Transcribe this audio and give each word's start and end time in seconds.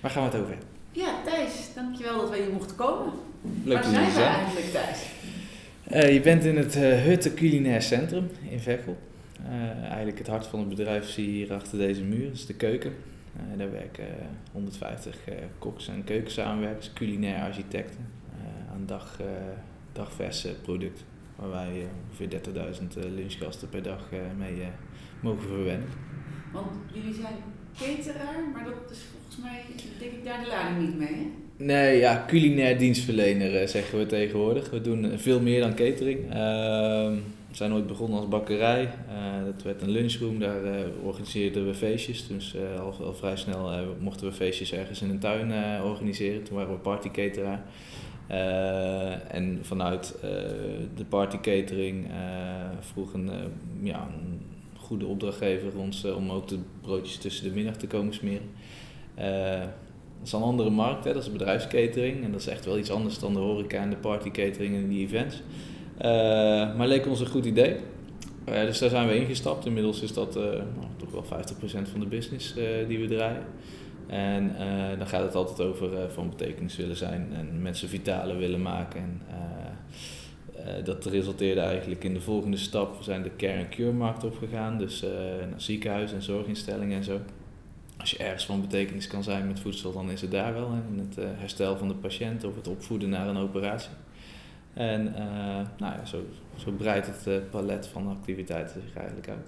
Waar 0.00 0.10
gaan 0.10 0.22
we 0.22 0.28
het 0.28 0.38
over 0.38 0.50
hebben? 0.50 0.68
Ja, 0.92 1.22
Thijs, 1.24 1.74
dankjewel 1.74 2.20
dat 2.20 2.30
we 2.30 2.36
hier 2.36 2.52
mochten 2.52 2.76
komen. 2.76 3.12
Leuk 3.64 3.82
Waar 3.82 3.92
zijn 3.92 4.14
we 4.14 4.20
eigenlijk, 4.20 4.66
Thijs? 4.66 5.06
Eh, 5.84 6.12
je 6.12 6.20
bent 6.20 6.44
in 6.44 6.56
het 6.56 6.76
eh, 6.76 7.02
Hutte 7.02 7.34
Culinair 7.34 7.82
Centrum 7.82 8.30
in 8.50 8.60
Veghel. 8.60 8.96
Eh, 9.48 9.84
eigenlijk 9.84 10.18
het 10.18 10.26
hart 10.26 10.46
van 10.46 10.58
het 10.58 10.68
bedrijf 10.68 11.08
zie 11.08 11.26
je 11.26 11.32
hier 11.32 11.54
achter 11.54 11.78
deze 11.78 12.02
muur, 12.02 12.24
dat 12.26 12.34
is 12.34 12.46
de 12.46 12.54
keuken. 12.54 12.92
Daar 13.56 13.70
werken 13.70 14.08
eh, 14.20 14.26
150 14.52 15.24
eh, 15.24 15.34
koks 15.58 15.88
en 15.88 16.04
keukensamenwerkers, 16.04 16.92
culinair 16.92 17.42
architecten 17.42 18.06
aan 18.72 18.86
dag, 18.86 19.20
dagverse 19.92 20.54
producten. 20.62 21.04
Waar 21.36 21.50
wij 21.50 21.88
ongeveer 22.08 22.40
30.000 22.80 22.96
eh, 22.96 23.10
lunchgasten 23.14 23.68
per 23.68 23.82
dag 23.82 24.08
mee 24.38 24.66
mogen 25.20 25.48
verwennen. 25.48 25.88
Want 26.52 26.76
jullie 26.92 27.14
zijn 27.14 27.34
cateraar, 27.78 28.48
maar 28.54 28.64
dat 28.64 28.90
is 28.90 28.98
volgens 29.12 29.36
mij, 29.42 29.62
denk 29.98 30.12
ik, 30.12 30.24
daar 30.24 30.40
de 30.40 30.48
lading 30.48 30.86
niet 30.86 30.98
mee, 30.98 31.14
hè? 31.14 31.64
Nee, 31.64 31.98
ja, 31.98 32.24
culinair 32.26 32.78
dienstverlener 32.78 33.60
eh, 33.60 33.66
zeggen 33.66 33.98
we 33.98 34.06
tegenwoordig. 34.06 34.70
We 34.70 34.80
doen 34.80 35.10
eh, 35.10 35.18
veel 35.18 35.40
meer 35.40 35.60
dan 35.60 35.74
catering. 35.74 36.18
Ehm, 36.30 37.14
we 37.48 37.54
zijn 37.54 37.72
ooit 37.72 37.86
begonnen 37.86 38.18
als 38.18 38.28
bakkerij. 38.28 38.82
Eh, 38.82 39.44
dat 39.44 39.62
werd 39.62 39.82
een 39.82 39.90
lunchroom, 39.90 40.38
daar 40.38 40.60
organiseerden 41.02 41.66
we 41.66 41.74
feestjes. 41.74 42.26
Dus 42.26 42.56
al, 42.78 42.94
al 43.04 43.14
vrij 43.14 43.36
snel 43.36 43.96
mochten 44.00 44.26
we 44.26 44.32
feestjes 44.32 44.72
ergens 44.72 45.02
in 45.02 45.10
een 45.10 45.18
tuin 45.18 45.82
organiseren. 45.82 46.42
Toen 46.42 46.56
waren 46.56 46.72
we 46.72 46.78
partycateraar. 46.78 47.62
Eh, 48.28 49.34
en 49.34 49.58
vanuit 49.62 50.14
de 50.94 51.04
partycatering 51.08 52.06
vroeg 52.80 53.12
een, 53.12 53.30
eh, 53.30 53.36
ja, 53.80 54.08
goede 54.88 55.06
opdrachtgever 55.06 55.78
ons 55.78 56.04
om 56.04 56.30
ook 56.30 56.48
de 56.48 56.58
broodjes 56.80 57.16
tussen 57.16 57.44
de 57.44 57.54
middag 57.54 57.76
te 57.76 57.86
komen 57.86 58.14
smeren. 58.14 58.50
Eh, 59.14 59.60
dat 60.18 60.26
is 60.26 60.32
een 60.32 60.42
andere 60.42 60.70
markt, 60.70 61.04
hè? 61.04 61.12
dat 61.12 61.22
is 61.22 61.32
bedrijfscatering. 61.32 62.24
En 62.24 62.32
dat 62.32 62.40
is 62.40 62.46
echt 62.46 62.64
wel 62.64 62.78
iets 62.78 62.90
anders 62.90 63.18
dan 63.18 63.32
de 63.32 63.38
horeca 63.38 63.80
en 63.80 63.90
de 63.90 63.96
partycatering 63.96 64.74
en 64.74 64.88
die 64.88 65.06
events. 65.06 65.42
Eh, 65.98 66.08
maar 66.76 66.86
leek 66.86 67.06
ons 67.06 67.20
een 67.20 67.26
goed 67.26 67.44
idee. 67.44 67.76
Eh, 68.44 68.60
dus 68.60 68.78
daar 68.78 68.90
zijn 68.90 69.08
we 69.08 69.16
ingestapt. 69.16 69.66
Inmiddels 69.66 70.02
is 70.02 70.12
dat 70.12 70.34
nou, 70.34 70.62
toch 70.96 71.10
wel 71.10 71.24
50% 71.24 71.88
van 71.88 72.00
de 72.00 72.06
business 72.06 72.54
die 72.88 72.98
we 72.98 73.06
draaien. 73.06 73.44
En 74.06 74.54
dan 74.98 75.06
gaat 75.06 75.22
het 75.22 75.34
altijd 75.34 75.68
over 75.68 76.10
van 76.10 76.28
betekenis 76.28 76.76
willen 76.76 76.96
zijn 76.96 77.28
en 77.32 77.62
mensen 77.62 77.88
vitaler 77.88 78.36
willen 78.36 78.62
maken. 78.62 79.00
En, 79.00 79.20
dat 80.84 81.06
resulteerde 81.06 81.60
eigenlijk 81.60 82.04
in 82.04 82.14
de 82.14 82.20
volgende 82.20 82.56
stap. 82.56 82.98
We 82.98 83.04
zijn 83.04 83.22
de 83.22 83.36
care 83.36 83.58
and 83.58 83.68
cure 83.68 83.92
markt 83.92 84.24
opgegaan, 84.24 84.78
dus 84.78 85.02
eh, 85.02 85.10
naar 85.50 85.60
ziekenhuizen 85.60 86.16
en 86.16 86.22
zorginstellingen 86.22 86.96
en 86.96 87.04
zo. 87.04 87.20
Als 87.96 88.10
je 88.10 88.18
ergens 88.18 88.46
van 88.46 88.60
betekenis 88.60 89.06
kan 89.06 89.22
zijn 89.22 89.46
met 89.46 89.60
voedsel, 89.60 89.92
dan 89.92 90.10
is 90.10 90.20
het 90.20 90.30
daar 90.30 90.54
wel. 90.54 90.72
In 90.90 90.98
het 90.98 91.18
eh, 91.18 91.24
herstel 91.32 91.76
van 91.76 91.88
de 91.88 91.94
patiënt 91.94 92.44
of 92.44 92.56
het 92.56 92.68
opvoeden 92.68 93.08
naar 93.08 93.28
een 93.28 93.36
operatie. 93.36 93.90
En 94.78 95.14
eh, 95.14 95.66
nou 95.78 95.96
ja, 95.96 96.04
zo, 96.04 96.24
zo 96.56 96.70
breidt 96.70 97.06
het 97.06 97.26
eh, 97.26 97.50
palet 97.50 97.86
van 97.86 98.08
activiteiten 98.08 98.82
zich 98.82 98.96
eigenlijk 98.96 99.28
uit. 99.28 99.46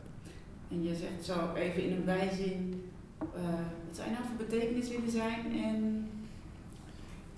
En 0.71 0.83
je 0.83 0.95
zegt 0.95 1.25
zo 1.25 1.55
even 1.55 1.85
in 1.85 1.93
een 1.93 2.05
bijzin, 2.05 2.91
eh, 3.19 3.43
wat 3.87 3.97
zou 3.97 4.09
je 4.09 4.15
nou 4.15 4.27
voor 4.27 4.47
betekenis 4.47 4.89
willen 4.89 5.11
zijn 5.11 5.53
en... 5.65 6.09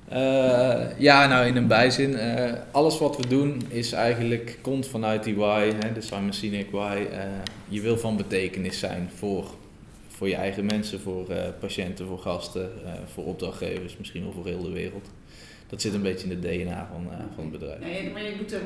Eh, 0.08 0.98
ja, 0.98 1.26
nou 1.26 1.46
in 1.46 1.56
een 1.56 1.66
bijzin. 1.66 2.16
eh, 2.16 2.52
alles 2.70 2.98
wat 2.98 3.16
we 3.16 3.26
doen 3.26 3.62
is 3.68 3.92
eigenlijk, 3.92 4.58
komt 4.60 4.86
vanuit 4.86 5.24
die 5.24 5.34
why, 5.34 5.72
hè, 5.80 5.92
de 5.92 6.00
Simon 6.00 6.32
Sinek 6.32 6.70
why. 6.70 7.06
Eh, 7.12 7.22
je 7.68 7.80
wil 7.80 7.96
van 7.98 8.16
betekenis 8.16 8.78
zijn 8.78 9.10
voor, 9.14 9.50
voor 10.08 10.28
je 10.28 10.34
eigen 10.34 10.64
mensen, 10.64 11.00
voor 11.00 11.26
patiënten, 11.60 12.06
voor 12.06 12.18
gasten, 12.18 12.70
voor 13.12 13.24
opdrachtgevers, 13.24 13.96
misschien 13.96 14.22
wel 14.22 14.32
voor 14.32 14.46
heel 14.46 14.62
de 14.62 14.70
wereld. 14.70 15.08
Dat 15.72 15.80
zit 15.80 15.94
een 15.94 16.02
beetje 16.02 16.28
in 16.28 16.30
het 16.30 16.42
DNA 16.42 16.88
van, 16.92 17.12
eh, 17.12 17.18
van 17.34 17.44
het 17.44 17.52
bedrijf. 17.52 17.80
Nee, 17.80 18.10
maar 18.12 18.22
je 18.22 18.36
doet 18.38 18.52
er 18.52 18.60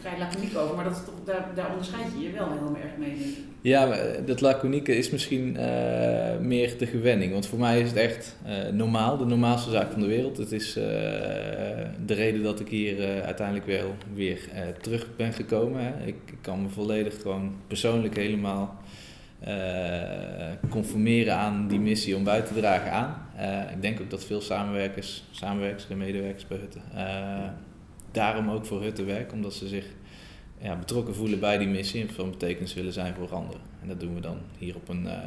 vrij 0.00 0.18
laconiek 0.18 0.56
over, 0.56 0.74
maar 0.76 0.84
dat 0.84 0.96
is 0.96 1.04
toch, 1.04 1.14
daar, 1.24 1.50
daar 1.54 1.70
onderscheid 1.70 2.06
je 2.16 2.24
je 2.24 2.30
wel 2.30 2.50
heel 2.50 2.76
erg 2.82 2.96
mee. 2.98 3.36
Ja, 3.60 3.86
maar 3.86 3.98
eh, 3.98 4.26
dat 4.26 4.40
laconieke 4.40 4.96
is 4.96 5.10
misschien 5.10 5.56
eh, 5.56 6.38
meer 6.38 6.78
de 6.78 6.86
gewenning. 6.86 7.32
Want 7.32 7.46
voor 7.46 7.58
mij 7.58 7.80
is 7.80 7.88
het 7.88 7.96
echt 7.96 8.36
normaal, 8.72 9.16
de 9.16 9.24
normaalste 9.24 9.70
zaak 9.70 9.90
van 9.90 10.00
de 10.00 10.06
wereld. 10.06 10.36
Het 10.36 10.52
is 10.52 10.72
de 10.72 12.14
reden 12.14 12.42
dat 12.42 12.60
ik 12.60 12.68
hier 12.68 13.22
uiteindelijk 13.22 13.66
wel 13.66 13.94
weer 14.14 14.38
terug 14.80 15.06
ben 15.16 15.32
gekomen. 15.32 15.82
Hè. 15.84 16.06
Ik, 16.06 16.16
ik 16.26 16.38
kan 16.40 16.62
me 16.62 16.68
volledig 16.68 17.22
gewoon 17.22 17.54
persoonlijk 17.66 18.16
helemaal 18.16 18.82
conformeren 20.68 21.34
aan 21.34 21.68
die 21.68 21.80
missie 21.80 22.16
om 22.16 22.24
bij 22.24 22.42
te 22.42 22.54
dragen 22.54 22.92
aan. 22.92 23.28
Eh, 23.38 23.72
ik 23.72 23.82
denk 23.82 24.00
ook 24.00 24.10
dat 24.10 24.24
veel 24.24 24.40
samenwerkers, 24.40 25.24
samenwerkers 25.30 25.88
en 25.88 25.98
medewerkers 25.98 26.46
bij 26.46 26.58
Hutten 26.58 26.82
eh, 26.94 27.48
daarom 28.10 28.50
ook 28.50 28.66
voor 28.66 28.82
Hutten 28.82 29.06
werken. 29.06 29.34
Omdat 29.34 29.54
ze 29.54 29.68
zich 29.68 29.86
ja, 30.58 30.76
betrokken 30.76 31.14
voelen 31.14 31.40
bij 31.40 31.58
die 31.58 31.68
missie 31.68 32.02
en 32.02 32.10
van 32.10 32.30
betekenis 32.30 32.74
willen 32.74 32.92
zijn 32.92 33.14
voor 33.14 33.34
anderen. 33.34 33.60
En 33.82 33.88
dat 33.88 34.00
doen 34.00 34.14
we 34.14 34.20
dan 34.20 34.38
hier 34.58 34.76
op 34.76 34.88
een 34.88 35.06
eh, 35.06 35.18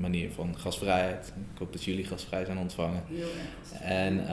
manier 0.00 0.30
van 0.30 0.58
gastvrijheid. 0.58 1.32
Ik 1.52 1.58
hoop 1.58 1.72
dat 1.72 1.84
jullie 1.84 2.04
gastvrij 2.04 2.44
zijn 2.44 2.58
ontvangen. 2.58 3.02
Heel 3.06 3.20
erg. 3.20 3.80
En 3.82 4.24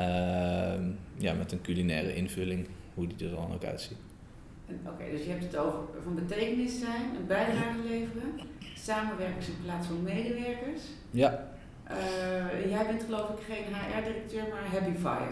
ja, 1.17 1.33
met 1.33 1.51
een 1.51 1.61
culinaire 1.61 2.15
invulling, 2.15 2.67
hoe 2.93 3.07
die 3.07 3.27
er 3.27 3.35
dan 3.35 3.53
ook 3.53 3.63
uitziet. 3.63 3.97
Oké, 4.85 5.11
dus 5.11 5.23
je 5.23 5.29
hebt 5.29 5.43
het 5.43 5.57
over 5.57 5.79
van 6.03 6.15
betekenis 6.15 6.79
zijn, 6.79 7.15
een 7.15 7.27
bijdrage 7.27 7.79
leveren, 7.87 8.39
samenwerkers 8.85 9.47
in 9.47 9.57
plaats 9.63 9.87
van 9.87 10.03
medewerkers. 10.03 10.81
Ja, 11.11 11.53
Eh, 11.87 12.69
jij 12.69 12.85
bent 12.85 13.03
geloof 13.03 13.29
ik 13.29 13.45
geen 13.47 13.63
HR-directeur, 13.73 14.43
maar 14.51 14.71
Happy 14.71 14.97
Fire. 14.99 15.31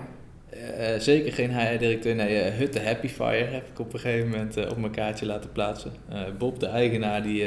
eh, 0.93 0.99
zeker 0.99 1.33
geen 1.33 1.51
HR-directeur. 1.59 2.15
Nee, 2.15 2.39
eh, 2.41 2.53
Hutte 2.57 2.79
Happy 2.81 3.07
Fire 3.07 3.45
heb 3.45 3.67
ik 3.69 3.79
op 3.79 3.93
een 3.93 3.99
gegeven 3.99 4.29
moment 4.29 4.69
op 4.69 4.77
mijn 4.77 4.91
kaartje 4.91 5.25
laten 5.25 5.51
plaatsen. 5.51 5.91
Bob, 6.37 6.59
de 6.59 6.65
eigenaar, 6.67 7.23
die, 7.23 7.45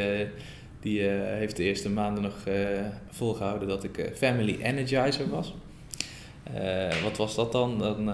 die 0.81 1.01
heeft 1.09 1.57
de 1.57 1.63
eerste 1.63 1.91
maanden 1.91 2.23
nog 2.23 2.47
eh, 2.47 2.55
volgehouden 3.11 3.69
dat 3.69 3.85
ik 3.85 4.11
Family 4.15 4.59
Energizer 4.63 5.29
was. 5.29 5.55
Wat 7.03 7.17
was 7.17 7.35
dat 7.35 7.53
dan? 7.53 7.79
dan 7.79 8.09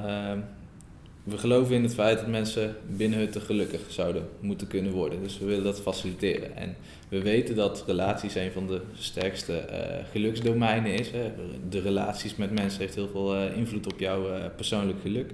we 1.22 1.38
geloven 1.38 1.74
in 1.74 1.82
het 1.82 1.94
feit 1.94 2.18
dat 2.18 2.28
mensen 2.28 2.76
binnen 2.96 3.18
Hutte 3.18 3.40
gelukkig 3.40 3.80
zouden 3.88 4.28
moeten 4.40 4.66
kunnen 4.66 4.92
worden. 4.92 5.22
Dus 5.22 5.38
we 5.38 5.44
willen 5.44 5.64
dat 5.64 5.80
faciliteren. 5.80 6.56
En 6.56 6.76
we 7.08 7.22
weten 7.22 7.54
dat 7.54 7.84
relaties 7.86 8.34
een 8.34 8.52
van 8.52 8.66
de 8.66 8.80
sterkste 8.94 9.56
eh, 9.56 10.04
geluksdomeinen 10.10 10.94
is. 10.94 11.10
Hè. 11.10 11.32
De 11.68 11.80
relaties 11.80 12.36
met 12.36 12.50
mensen 12.50 12.80
heeft 12.80 12.94
heel 12.94 13.08
veel 13.08 13.36
eh, 13.36 13.56
invloed 13.56 13.92
op 13.92 14.00
jouw 14.00 14.32
eh, 14.32 14.44
persoonlijk 14.56 15.00
geluk. 15.00 15.30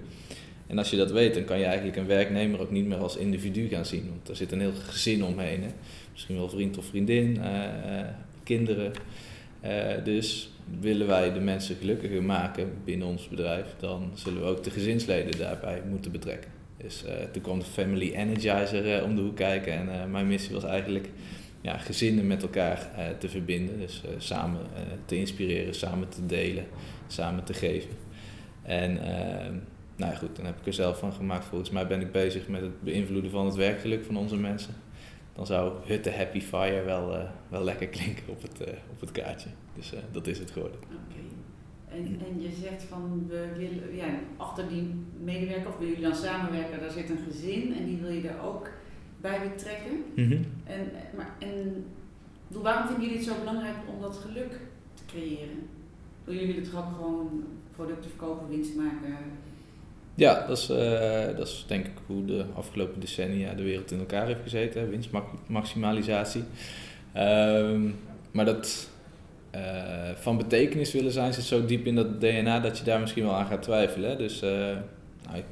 En 0.66 0.78
als 0.78 0.90
je 0.90 0.96
dat 0.96 1.10
weet, 1.10 1.34
dan 1.34 1.44
kan 1.44 1.58
je 1.58 1.64
eigenlijk 1.64 1.96
een 1.96 2.06
werknemer 2.06 2.60
ook 2.60 2.70
niet 2.70 2.86
meer 2.86 2.98
als 2.98 3.16
individu 3.16 3.68
gaan 3.68 3.86
zien. 3.86 4.08
Want 4.08 4.28
er 4.28 4.36
zit 4.36 4.52
een 4.52 4.60
heel 4.60 4.72
gezin 4.88 5.24
omheen. 5.24 5.62
Hè. 5.62 5.68
Misschien 6.12 6.36
wel 6.36 6.48
vriend 6.48 6.78
of 6.78 6.84
vriendin, 6.84 7.40
kinderen. 8.42 8.92
Eh, 9.60 10.04
dus 10.04 10.50
willen 10.80 11.06
wij 11.06 11.32
de 11.32 11.40
mensen 11.40 11.76
gelukkiger 11.76 12.22
maken 12.22 12.72
binnen 12.84 13.06
ons 13.06 13.28
bedrijf, 13.28 13.74
dan 13.78 14.10
zullen 14.14 14.40
we 14.40 14.46
ook 14.46 14.64
de 14.64 14.70
gezinsleden 14.70 15.38
daarbij 15.38 15.82
moeten 15.88 16.12
betrekken. 16.12 16.50
Dus 16.76 17.04
eh, 17.04 17.14
toen 17.32 17.42
kwam 17.42 17.58
de 17.58 17.64
Family 17.64 18.12
Energizer 18.12 18.94
eh, 18.96 19.04
om 19.04 19.14
de 19.14 19.22
hoek 19.22 19.36
kijken 19.36 19.72
en 19.72 20.10
mijn 20.10 20.26
missie 20.26 20.54
was 20.54 20.64
eigenlijk 20.64 21.08
ja, 21.60 21.78
gezinnen 21.78 22.26
met 22.26 22.42
elkaar 22.42 22.90
te 23.18 23.28
verbinden. 23.28 23.78
Dus 23.78 24.02
samen 24.18 24.60
te 25.04 25.16
inspireren, 25.16 25.74
samen 25.74 26.08
te 26.08 26.26
delen, 26.26 26.64
samen 27.06 27.44
te 27.44 27.54
geven. 27.54 27.90
En 28.68 28.98
eh, 28.98 29.50
nou 29.96 30.12
ja, 30.12 30.18
goed, 30.18 30.36
dan 30.36 30.44
heb 30.44 30.58
ik 30.60 30.66
er 30.66 30.72
zelf 30.72 30.98
van 30.98 31.12
gemaakt. 31.12 31.44
Volgens 31.44 31.70
mij 31.70 31.86
ben 31.86 32.00
ik 32.00 32.12
bezig 32.12 32.48
met 32.48 32.60
het 32.60 32.82
beïnvloeden 32.82 33.30
van 33.30 33.46
het 33.46 33.54
werkgeluk 33.54 34.04
van 34.04 34.16
onze 34.16 34.36
mensen. 34.36 34.74
Dan 35.38 35.46
zou 35.46 35.72
Hutte 35.84 36.10
Happy 36.10 36.40
Fire 36.40 36.84
wel, 36.84 37.14
eh, 37.14 37.30
wel 37.48 37.64
lekker 37.64 37.88
klinken 37.88 38.28
op 38.28 38.42
het, 38.42 38.60
eh, 38.60 38.74
op 38.90 39.00
het 39.00 39.12
kaartje. 39.12 39.48
Dus 39.74 39.92
eh, 39.94 40.00
dat 40.12 40.26
is 40.26 40.38
het 40.38 40.50
geworden. 40.50 40.80
Oké. 40.80 41.20
En, 41.88 42.20
en 42.26 42.42
je 42.42 42.50
zegt 42.60 42.82
van, 42.82 43.26
we 43.28 43.48
willen, 43.56 43.96
ja, 43.96 44.06
achter 44.36 44.68
die 44.68 44.94
medewerker, 45.20 45.68
of 45.68 45.78
willen 45.78 45.94
jullie 45.94 46.08
dan 46.08 46.18
samenwerken, 46.18 46.80
daar 46.80 46.90
zit 46.90 47.10
een 47.10 47.24
gezin 47.30 47.74
en 47.76 47.84
die 47.84 47.96
wil 47.96 48.10
je 48.10 48.22
daar 48.22 48.44
ook 48.44 48.70
bij 49.20 49.48
betrekken. 49.48 50.04
En, 50.64 50.90
maar, 51.16 51.34
en 51.38 51.84
waarom 52.48 52.86
vinden 52.86 53.04
jullie 53.04 53.18
het 53.18 53.28
zo 53.28 53.38
belangrijk 53.38 53.76
om 53.94 54.00
dat 54.00 54.16
geluk 54.16 54.52
te 54.94 55.02
creëren? 55.06 55.68
Jullie 56.24 56.46
willen 56.46 56.70
toch 56.70 56.86
ook 56.86 56.94
gewoon 56.94 57.44
producten 57.72 58.10
verkopen, 58.10 58.48
winst 58.48 58.76
maken? 58.76 59.16
Ja, 60.18 60.44
dat 60.46 60.58
is, 60.58 60.68
eh, 60.68 61.36
dat 61.36 61.46
is 61.46 61.64
denk 61.66 61.86
ik 61.86 61.92
hoe 62.06 62.24
de 62.24 62.44
afgelopen 62.54 63.00
decennia 63.00 63.54
de 63.54 63.62
wereld 63.62 63.90
in 63.90 63.98
elkaar 63.98 64.26
heeft 64.26 64.42
gezeten. 64.42 64.90
Winstmaximalisatie. 64.90 66.42
Ehm, 67.12 67.90
maar 68.30 68.44
dat 68.44 68.88
eh, 69.50 70.10
van 70.14 70.36
betekenis 70.36 70.92
willen 70.92 71.12
zijn 71.12 71.32
zit 71.32 71.44
zo 71.44 71.64
diep 71.64 71.86
in 71.86 71.94
dat 71.94 72.20
DNA 72.20 72.60
dat 72.60 72.78
je 72.78 72.84
daar 72.84 73.00
misschien 73.00 73.24
wel 73.24 73.34
aan 73.34 73.46
gaat 73.46 73.62
twijfelen. 73.62 74.18
Dus 74.18 74.42
eh, 74.42 74.50
nou, 75.24 75.36
ik 75.36 75.44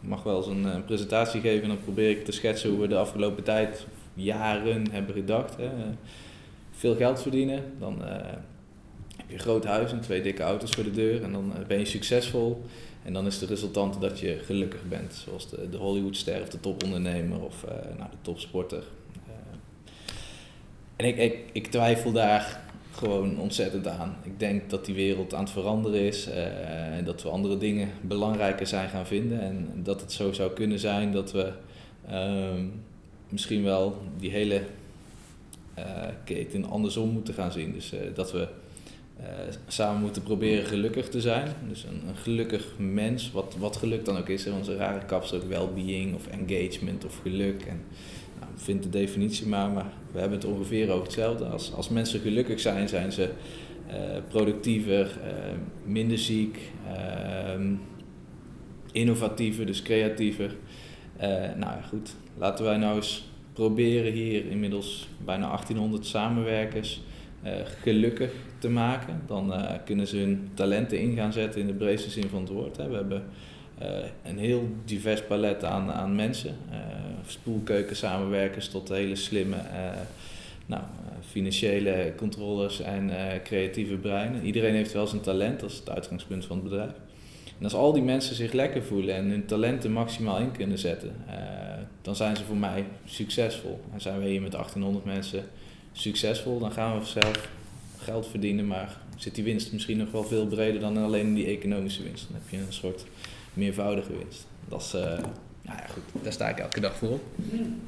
mag 0.00 0.22
wel 0.22 0.36
eens 0.36 0.46
een, 0.46 0.84
presentatie 0.84 1.40
geven 1.40 1.62
en 1.62 1.68
dan 1.68 1.82
probeer 1.82 2.10
ik 2.10 2.24
te 2.24 2.32
schetsen 2.32 2.70
hoe 2.70 2.80
we 2.80 2.88
de 2.88 2.96
afgelopen 2.96 3.44
tijd, 3.44 3.86
jaren 4.14 4.90
hebben 4.90 5.14
gedacht. 5.14 5.56
Hè. 5.56 5.70
Veel 6.70 6.96
geld 6.96 7.22
verdienen, 7.22 7.62
dan 7.78 8.02
heb 9.16 9.30
je 9.30 9.38
groot 9.38 9.64
huis 9.64 9.92
en 9.92 10.00
twee 10.00 10.22
dikke 10.22 10.42
auto's 10.42 10.70
voor 10.70 10.84
de 10.84 10.90
deur 10.90 11.22
en 11.22 11.32
dan 11.32 11.52
ben 11.66 11.78
je 11.78 11.84
succesvol. 11.84 12.64
En 13.04 13.12
dan 13.12 13.26
is 13.26 13.38
de 13.38 13.46
resultante 13.46 13.98
dat 13.98 14.20
je 14.20 14.38
gelukkig 14.44 14.88
bent, 14.88 15.14
zoals 15.14 15.50
de, 15.50 15.68
de 15.70 15.76
Hollywoodster 15.76 16.40
of 16.40 16.48
de 16.48 16.60
topondernemer 16.60 17.42
of 17.42 17.64
nou, 17.96 18.10
de 18.10 18.16
topsporter. 18.22 18.84
en 20.96 21.06
ik, 21.06 21.16
ik, 21.16 21.38
ik 21.52 21.66
twijfel 21.66 22.12
daar 22.12 22.62
gewoon 22.94 23.38
ontzettend 23.38 23.86
aan. 23.86 24.16
Ik 24.22 24.38
denk 24.38 24.70
dat 24.70 24.84
die 24.84 24.94
wereld 24.94 25.34
aan 25.34 25.42
het 25.42 25.52
veranderen 25.52 26.00
is 26.00 26.28
uh, 26.28 26.96
en 26.96 27.04
dat 27.04 27.22
we 27.22 27.28
andere 27.28 27.58
dingen 27.58 27.88
belangrijker 28.00 28.66
zijn 28.66 28.88
gaan 28.88 29.06
vinden. 29.06 29.40
En 29.40 29.70
dat 29.82 30.00
het 30.00 30.12
zo 30.12 30.32
zou 30.32 30.52
kunnen 30.52 30.78
zijn 30.78 31.12
dat 31.12 31.32
we 31.32 31.52
ehm, 32.08 32.66
misschien 33.28 33.62
wel 33.62 34.02
die 34.18 34.30
hele 34.30 34.62
keten 36.24 36.64
andersom 36.64 37.08
moeten 37.08 37.34
gaan 37.34 37.52
zien. 37.52 37.72
Dus 37.72 37.92
dat 38.14 38.32
we 38.32 38.48
samen 39.66 40.00
moeten 40.00 40.22
proberen 40.22 40.66
gelukkig 40.66 41.08
te 41.08 41.20
zijn. 41.20 41.48
Dus 41.68 41.84
een, 41.84 42.08
een, 42.08 42.16
gelukkig 42.16 42.66
mens, 42.78 43.30
wat, 43.32 43.56
wat 43.58 43.76
geluk 43.76 44.04
dan 44.04 44.16
ook 44.16 44.28
is. 44.28 44.46
Onze 44.46 44.76
rare 44.76 45.04
kapsel 45.06 45.36
ook 45.36 45.48
well-being 45.48 46.14
of 46.14 46.26
engagement 46.26 47.04
of 47.04 47.20
geluk. 47.22 47.62
En, 47.62 47.80
vind 48.56 48.82
de 48.82 48.88
definitie 48.88 49.46
maar, 49.46 49.70
maar 49.70 49.92
we 50.12 50.20
hebben 50.20 50.38
het 50.38 50.46
ongeveer 50.46 50.90
over 50.90 51.04
hetzelfde. 51.04 51.44
Als, 51.44 51.72
als 51.72 51.88
mensen 51.88 52.20
gelukkig 52.20 52.60
zijn, 52.60 52.88
zijn 52.88 53.12
ze 53.12 53.30
uh, 53.88 53.94
productiever, 54.28 55.18
uh, 55.24 55.32
minder 55.84 56.18
ziek, 56.18 56.58
uh, 56.86 57.70
innovatiever, 58.92 59.66
dus 59.66 59.82
creatiever. 59.82 60.56
Eh, 61.16 61.28
nou 61.30 61.60
ja, 61.60 61.80
goed, 61.88 62.14
laten 62.38 62.64
wij 62.64 62.76
nou 62.76 62.96
eens 62.96 63.28
proberen 63.52 64.12
hier 64.12 64.46
inmiddels 64.50 65.08
bijna 65.24 65.46
1800 65.46 66.06
samenwerkers 66.06 67.02
gelukkig 67.80 68.32
te 68.58 68.68
maken. 68.68 69.22
Dan 69.26 69.54
kunnen 69.84 70.06
ze 70.06 70.16
hun 70.16 70.50
talenten 70.54 71.00
in 71.00 71.16
gaan 71.16 71.32
zetten 71.32 71.60
in 71.60 71.66
de 71.66 71.72
breedste 71.72 72.10
zin 72.10 72.28
van 72.28 72.40
het 72.40 72.50
woord. 72.50 72.76
Hè. 72.76 72.88
We 72.88 72.94
hebben 72.94 73.24
een 74.22 74.38
heel 74.38 74.68
divers 74.84 75.22
palet 75.22 75.64
aan, 75.64 75.92
aan 75.92 76.14
mensen 76.14 76.56
spoelkeuken 77.26 77.96
samenwerkers 77.96 78.68
tot 78.68 78.88
hele 78.88 79.16
slimme 79.16 79.56
nou, 80.66 80.82
financiële 81.30 82.12
controllers 82.16 82.80
en 82.80 83.10
creatieve 83.44 83.96
breinen. 83.96 84.44
Iedereen 84.44 84.74
heeft 84.74 84.92
wel 84.92 85.06
zijn 85.06 85.20
talent, 85.20 85.60
dat 85.60 85.70
is 85.70 85.76
het 85.76 85.90
uitgangspunt 85.90 86.44
van 86.44 86.56
het 86.56 86.64
bedrijf. 86.64 86.92
En 87.58 87.64
als 87.64 87.74
al 87.74 87.92
die 87.92 88.02
mensen 88.02 88.34
zich 88.34 88.52
lekker 88.52 88.82
voelen 88.82 89.14
en 89.14 89.30
hun 89.30 89.46
talenten 89.46 89.92
maximaal 89.92 90.38
in 90.38 90.52
kunnen 90.52 90.78
zetten, 90.78 91.12
dan 92.02 92.16
zijn 92.16 92.36
ze 92.36 92.44
voor 92.44 92.56
mij 92.56 92.84
succesvol. 93.04 93.80
En 93.92 94.00
zijn 94.00 94.20
we 94.20 94.28
hier 94.28 94.42
met 94.42 94.52
1800 94.52 95.04
mensen 95.04 95.44
succesvol, 95.94 96.58
dan 96.58 96.72
gaan 96.72 96.98
we 96.98 97.04
zelf 97.04 97.48
geld 97.98 98.26
verdienen, 98.26 98.66
maar 98.66 98.96
zit 99.16 99.34
die 99.34 99.44
winst 99.44 99.72
misschien 99.72 99.96
nog 99.96 100.10
wel 100.10 100.24
veel 100.24 100.46
breder 100.46 100.80
dan 100.80 100.96
alleen 100.96 101.34
die 101.34 101.46
economische 101.46 102.02
winst. 102.02 102.26
Dan 102.28 102.40
heb 102.42 102.50
je 102.50 102.66
een 102.66 102.72
soort 102.72 103.04
meervoudige 103.54 104.12
winst. 104.16 104.46
Dat 104.68 104.80
is 104.80 104.92
nou 105.64 105.78
ja, 105.78 105.86
goed, 105.86 106.22
daar 106.22 106.32
sta 106.32 106.48
ik 106.48 106.58
elke 106.58 106.80
dag 106.80 106.96
voor 106.96 107.08
op. 107.08 107.22
En 107.52 107.80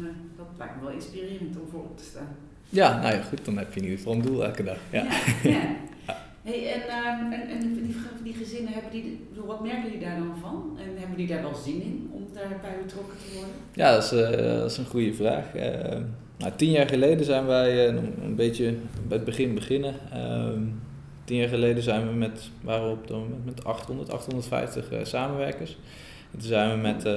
uh, 0.00 0.08
dat 0.36 0.46
lijkt 0.58 0.76
me 0.76 0.82
wel 0.82 0.92
inspirerend 0.92 1.56
om 1.60 1.68
voor 1.70 1.80
op 1.80 1.98
te 1.98 2.04
staan. 2.04 2.36
Ja, 2.68 3.00
nou 3.00 3.14
ja, 3.14 3.22
goed, 3.22 3.44
dan 3.44 3.58
heb 3.58 3.72
je 3.74 3.80
in 3.80 3.84
ieder 3.84 3.98
geval 3.98 4.14
een 4.14 4.22
doel 4.22 4.44
elke 4.44 4.64
dag. 4.64 4.78
Ja. 4.90 5.06
ja, 5.42 5.76
Hey, 6.42 6.72
en, 6.72 6.80
uh, 6.80 7.38
en, 7.38 7.48
en 7.48 7.60
die, 7.60 7.94
die 8.22 8.34
gezinnen, 8.34 8.72
hebben 8.72 8.90
die, 8.90 9.26
wat 9.46 9.62
merken 9.62 9.82
jullie 9.82 10.00
daar 10.00 10.18
dan 10.18 10.36
van? 10.40 10.78
En 10.78 10.98
hebben 10.98 11.16
die 11.16 11.26
daar 11.26 11.42
wel 11.42 11.54
zin 11.54 11.82
in 11.82 12.10
om 12.12 12.26
daarbij 12.32 12.78
betrokken 12.82 13.18
te 13.18 13.34
worden? 13.34 13.54
Ja, 13.74 13.92
dat 13.92 14.04
is, 14.04 14.12
uh, 14.12 14.58
dat 14.60 14.70
is 14.70 14.76
een 14.76 14.86
goede 14.86 15.14
vraag. 15.14 15.44
Nou, 16.38 16.52
tien 16.56 16.70
jaar 16.70 16.88
geleden 16.88 17.24
zijn 17.24 17.46
wij 17.46 17.88
een 17.88 18.34
beetje 18.34 18.74
bij 19.08 19.16
het 19.16 19.24
begin 19.24 19.54
beginnen. 19.54 19.94
Ehm, 20.12 20.62
tien 21.24 21.36
jaar 21.36 21.48
geleden 21.48 21.82
zijn 21.82 22.06
we 22.06 22.12
met, 22.12 22.50
waren 22.60 22.84
we 22.86 22.92
op 22.92 23.08
dat 23.08 23.18
moment 23.18 23.44
met 23.44 23.64
800, 23.64 24.10
850 24.10 25.06
samenwerkers. 25.06 25.76
En 26.32 26.38
toen 26.38 26.48
zijn 26.48 26.70
we 26.70 26.76
met 26.76 27.06
uh, 27.06 27.14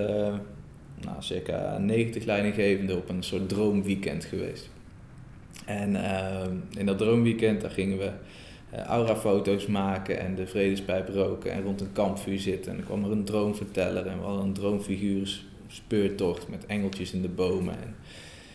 nou, 1.01 1.15
circa 1.19 1.77
90 1.77 2.25
leidinggevenden 2.25 2.97
op 2.97 3.09
een 3.09 3.23
soort 3.23 3.49
droomweekend 3.49 4.25
geweest. 4.25 4.69
En 5.65 5.93
uh, 5.93 6.43
in 6.77 6.85
dat 6.85 6.97
droomweekend 6.97 7.61
daar 7.61 7.71
gingen 7.71 7.97
we 7.97 8.11
aurafoto's 8.85 9.65
maken 9.65 10.19
en 10.19 10.35
de 10.35 10.47
vredespijp 10.47 11.09
roken 11.09 11.51
en 11.51 11.63
rond 11.63 11.81
een 11.81 11.91
kampvuur 11.93 12.39
zitten. 12.39 12.71
En 12.71 12.77
dan 12.77 12.85
kwam 12.85 13.03
er 13.03 13.11
een 13.11 13.23
droomverteller 13.23 14.07
en 14.07 14.17
we 14.17 14.25
hadden 14.25 14.45
een 14.45 14.53
droomfiguur 14.53 15.41
speurtocht 15.67 16.47
met 16.47 16.65
engeltjes 16.65 17.13
in 17.13 17.21
de 17.21 17.29
bomen. 17.29 17.73
En 17.73 17.95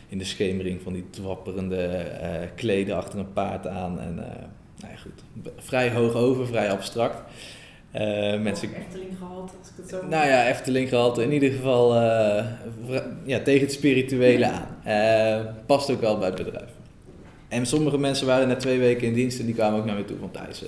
in 0.08 0.18
de 0.18 0.24
schemering 0.24 0.82
van 0.82 0.92
die 0.92 1.04
twapperende 1.10 2.10
uh, 2.22 2.28
kleden 2.54 2.96
achter 2.96 3.18
een 3.18 3.32
paard 3.32 3.66
aan. 3.66 4.00
En 4.00 4.14
nou 4.14 4.92
ja, 4.92 4.96
goed, 4.96 5.52
vrij 5.56 5.90
hoog 5.90 6.14
over, 6.14 6.46
vrij 6.46 6.70
abstract. 6.70 7.22
Uh, 7.94 8.40
mensen... 8.40 8.74
Efteling 8.74 9.18
gehaald, 9.18 9.52
als 9.58 9.68
ik 9.68 9.74
het 9.76 9.88
zo 9.88 10.06
Nou 10.06 10.26
ja, 10.26 10.48
Efteling 10.48 10.88
gehaald. 10.88 11.18
In 11.18 11.32
ieder 11.32 11.50
geval 11.50 11.94
uh, 11.94 12.44
ja, 13.24 13.40
tegen 13.40 13.60
het 13.60 13.72
spirituele 13.72 14.46
aan. 14.46 14.76
Uh, 14.86 15.52
past 15.66 15.90
ook 15.90 16.00
wel 16.00 16.18
bij 16.18 16.28
het 16.28 16.44
bedrijf. 16.44 16.70
En 17.48 17.66
sommige 17.66 17.98
mensen 17.98 18.26
waren 18.26 18.48
na 18.48 18.56
twee 18.56 18.78
weken 18.78 19.06
in 19.06 19.14
dienst 19.14 19.38
en 19.40 19.46
die 19.46 19.54
kwamen 19.54 19.78
ook 19.78 19.84
naar 19.84 19.96
me 19.96 20.04
toe 20.04 20.18
van 20.18 20.30
Thijs. 20.30 20.60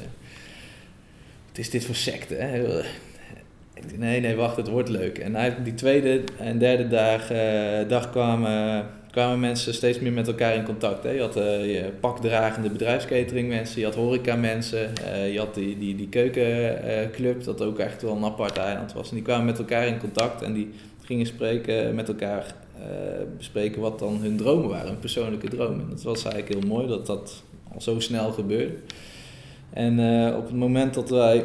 wat 1.48 1.58
is 1.58 1.70
dit 1.70 1.84
voor 1.84 1.94
secte? 1.94 2.34
Hè? 2.34 2.82
Nee, 3.96 4.20
nee, 4.20 4.36
wacht, 4.36 4.56
het 4.56 4.68
wordt 4.68 4.88
leuk. 4.88 5.18
En 5.18 5.62
die 5.62 5.74
tweede 5.74 6.24
en 6.38 6.58
derde 6.58 6.88
dag, 6.88 7.26
dag 7.88 8.10
kwamen 8.10 8.86
kwamen 9.10 9.40
mensen 9.40 9.74
steeds 9.74 10.00
meer 10.00 10.12
met 10.12 10.28
elkaar 10.28 10.54
in 10.54 10.64
contact. 10.64 11.02
Hè. 11.02 11.10
Je 11.10 11.20
had 11.20 11.36
uh, 11.36 11.84
pakdragende 12.00 12.70
bedrijfskatering 12.70 13.48
mensen, 13.48 13.80
je 13.80 13.86
had 13.86 13.94
horeca 13.94 14.36
mensen, 14.36 14.92
uh, 15.04 15.32
je 15.32 15.38
had 15.38 15.54
die, 15.54 15.78
die, 15.78 15.96
die 15.96 16.08
keukenclub, 16.08 17.44
dat 17.44 17.62
ook 17.62 17.78
echt 17.78 18.02
wel 18.02 18.16
een 18.16 18.24
apart 18.24 18.56
eiland 18.56 18.92
was. 18.92 19.08
En 19.08 19.14
die 19.14 19.24
kwamen 19.24 19.46
met 19.46 19.58
elkaar 19.58 19.86
in 19.86 19.98
contact 19.98 20.42
en 20.42 20.52
die 20.52 20.70
gingen 21.04 21.26
spreken 21.26 21.94
met 21.94 22.08
elkaar, 22.08 22.54
bespreken 23.36 23.80
wat 23.80 23.98
dan 23.98 24.18
hun 24.20 24.36
dromen 24.36 24.68
waren, 24.68 24.86
hun 24.86 24.98
persoonlijke 24.98 25.48
dromen. 25.48 25.80
En 25.80 25.90
dat 25.90 26.02
was 26.02 26.24
eigenlijk 26.24 26.54
heel 26.54 26.70
mooi 26.70 26.86
dat 26.86 27.06
dat 27.06 27.42
al 27.74 27.80
zo 27.80 28.00
snel 28.00 28.32
gebeurde. 28.32 28.74
En 29.70 29.98
op 30.34 30.46
het 30.46 30.56
moment 30.56 30.94
dat 30.94 31.10
wij 31.10 31.44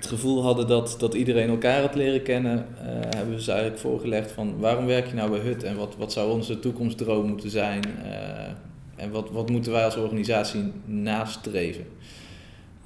het 0.00 0.08
gevoel 0.08 0.42
hadden 0.42 0.66
dat, 0.66 0.96
dat 0.98 1.14
iedereen 1.14 1.48
elkaar 1.48 1.80
had 1.80 1.94
leren 1.94 2.22
kennen, 2.22 2.66
uh, 2.74 2.84
hebben 3.16 3.34
we 3.34 3.42
ze 3.42 3.50
eigenlijk 3.50 3.80
voorgelegd 3.80 4.32
van 4.32 4.58
waarom 4.58 4.86
werk 4.86 5.06
je 5.06 5.14
nou 5.14 5.30
bij 5.30 5.40
HUT 5.40 5.62
en 5.62 5.76
wat, 5.76 5.96
wat 5.98 6.12
zou 6.12 6.30
onze 6.30 6.58
toekomstdroom 6.58 7.26
moeten 7.26 7.50
zijn 7.50 7.82
uh, 8.04 9.02
en 9.02 9.10
wat, 9.10 9.30
wat 9.30 9.50
moeten 9.50 9.72
wij 9.72 9.84
als 9.84 9.96
organisatie 9.96 10.72
nastreven. 10.84 11.84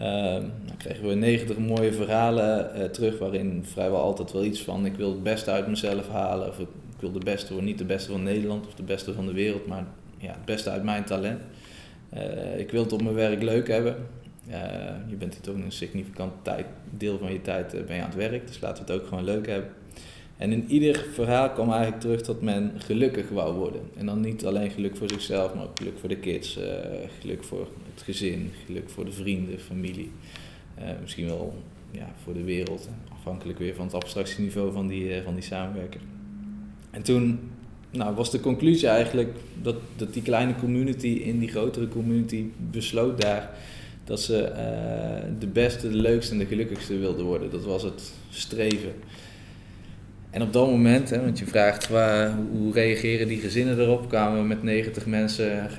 Uh, 0.00 0.06
dan 0.66 0.76
kregen 0.76 1.08
we 1.08 1.14
90 1.14 1.58
mooie 1.58 1.92
verhalen 1.92 2.70
uh, 2.76 2.84
terug 2.84 3.18
waarin 3.18 3.64
vrijwel 3.64 4.00
altijd 4.00 4.32
wel 4.32 4.44
iets 4.44 4.60
van 4.60 4.86
ik 4.86 4.94
wil 4.94 5.10
het 5.10 5.22
beste 5.22 5.50
uit 5.50 5.66
mezelf 5.66 6.08
halen 6.08 6.48
of 6.48 6.58
ik 6.58 6.68
wil 6.98 7.12
de 7.12 7.24
beste 7.24 7.48
worden, 7.48 7.68
niet 7.68 7.78
de 7.78 7.84
beste 7.84 8.10
van 8.10 8.22
Nederland 8.22 8.66
of 8.66 8.74
de 8.74 8.82
beste 8.82 9.12
van 9.12 9.26
de 9.26 9.32
wereld, 9.32 9.66
maar 9.66 9.84
ja, 10.18 10.32
het 10.32 10.44
beste 10.44 10.70
uit 10.70 10.82
mijn 10.82 11.04
talent. 11.04 11.40
ik 12.56 12.70
wil 12.70 12.82
het 12.82 12.92
op 12.92 13.02
mijn 13.02 13.14
werk 13.14 13.42
leuk 13.42 13.68
hebben. 13.68 13.96
Uh, 14.48 14.54
je 15.06 15.16
bent 15.16 15.32
hier 15.32 15.42
toch 15.42 15.54
een 15.54 15.72
significant 15.72 16.32
tijd, 16.42 16.66
deel 16.90 17.18
van 17.18 17.32
je 17.32 17.42
tijd 17.42 17.86
ben 17.86 17.96
je 17.96 18.02
aan 18.02 18.08
het 18.08 18.18
werk, 18.18 18.46
dus 18.46 18.60
laten 18.60 18.86
we 18.86 18.92
het 18.92 19.00
ook 19.00 19.08
gewoon 19.08 19.24
leuk 19.24 19.46
hebben. 19.46 19.70
En 20.36 20.52
in 20.52 20.64
ieder 20.68 21.06
verhaal 21.12 21.50
kwam 21.50 21.70
eigenlijk 21.70 22.00
terug 22.00 22.22
dat 22.22 22.42
men 22.42 22.72
gelukkig 22.76 23.28
wou 23.28 23.54
worden. 23.54 23.80
En 23.96 24.06
dan 24.06 24.20
niet 24.20 24.46
alleen 24.46 24.70
geluk 24.70 24.96
voor 24.96 25.08
zichzelf, 25.08 25.54
maar 25.54 25.64
ook 25.64 25.78
geluk 25.78 25.98
voor 25.98 26.08
de 26.08 26.16
kids, 26.16 26.58
uh, 26.58 26.64
geluk 27.20 27.44
voor 27.44 27.68
het 27.94 28.02
gezin, 28.02 28.50
geluk 28.66 28.90
voor 28.90 29.04
de 29.04 29.12
vrienden, 29.12 29.60
familie. 29.60 30.10
misschien 31.00 31.26
wel 31.26 31.54
ja, 31.90 32.12
voor 32.22 32.34
de 32.34 32.44
wereld, 32.44 32.88
afhankelijk 33.12 33.58
weer 33.58 33.74
van 33.74 33.84
het 33.84 33.94
abstractieniveau 33.94 34.72
van 34.72 34.86
die, 34.86 35.22
van 35.22 35.34
die 35.34 35.42
samenwerker. 35.42 36.00
En 36.90 37.02
toen 37.02 37.38
nou, 37.96 38.14
was 38.14 38.30
de 38.30 38.40
conclusie 38.40 38.88
eigenlijk 38.88 39.36
dat, 39.62 39.76
dat 39.96 40.12
die 40.12 40.22
kleine 40.22 40.54
community 40.56 41.06
in 41.06 41.38
die 41.38 41.48
grotere 41.48 41.88
community 41.88 42.44
besloot 42.70 43.20
daar 43.20 43.50
dat 44.04 44.20
ze 44.20 44.50
uh, 44.50 45.38
de 45.38 45.46
beste, 45.46 45.88
de 45.88 45.96
leukste 45.96 46.32
en 46.32 46.38
de 46.38 46.46
gelukkigste 46.46 46.98
wilden 46.98 47.24
worden. 47.24 47.50
Dat 47.50 47.64
was 47.64 47.82
het 47.82 48.12
streven. 48.30 48.92
En 50.30 50.42
op 50.42 50.52
dat 50.52 50.66
moment, 50.66 51.10
hè, 51.10 51.20
want 51.20 51.38
je 51.38 51.46
vraagt 51.46 51.88
waar, 51.88 52.34
hoe 52.50 52.72
reageren 52.72 53.28
die 53.28 53.40
gezinnen 53.40 53.80
erop, 53.80 54.08
kwamen 54.08 54.40
we 54.40 54.46
met 54.46 54.62
90 54.62 55.06
mensen 55.06 55.70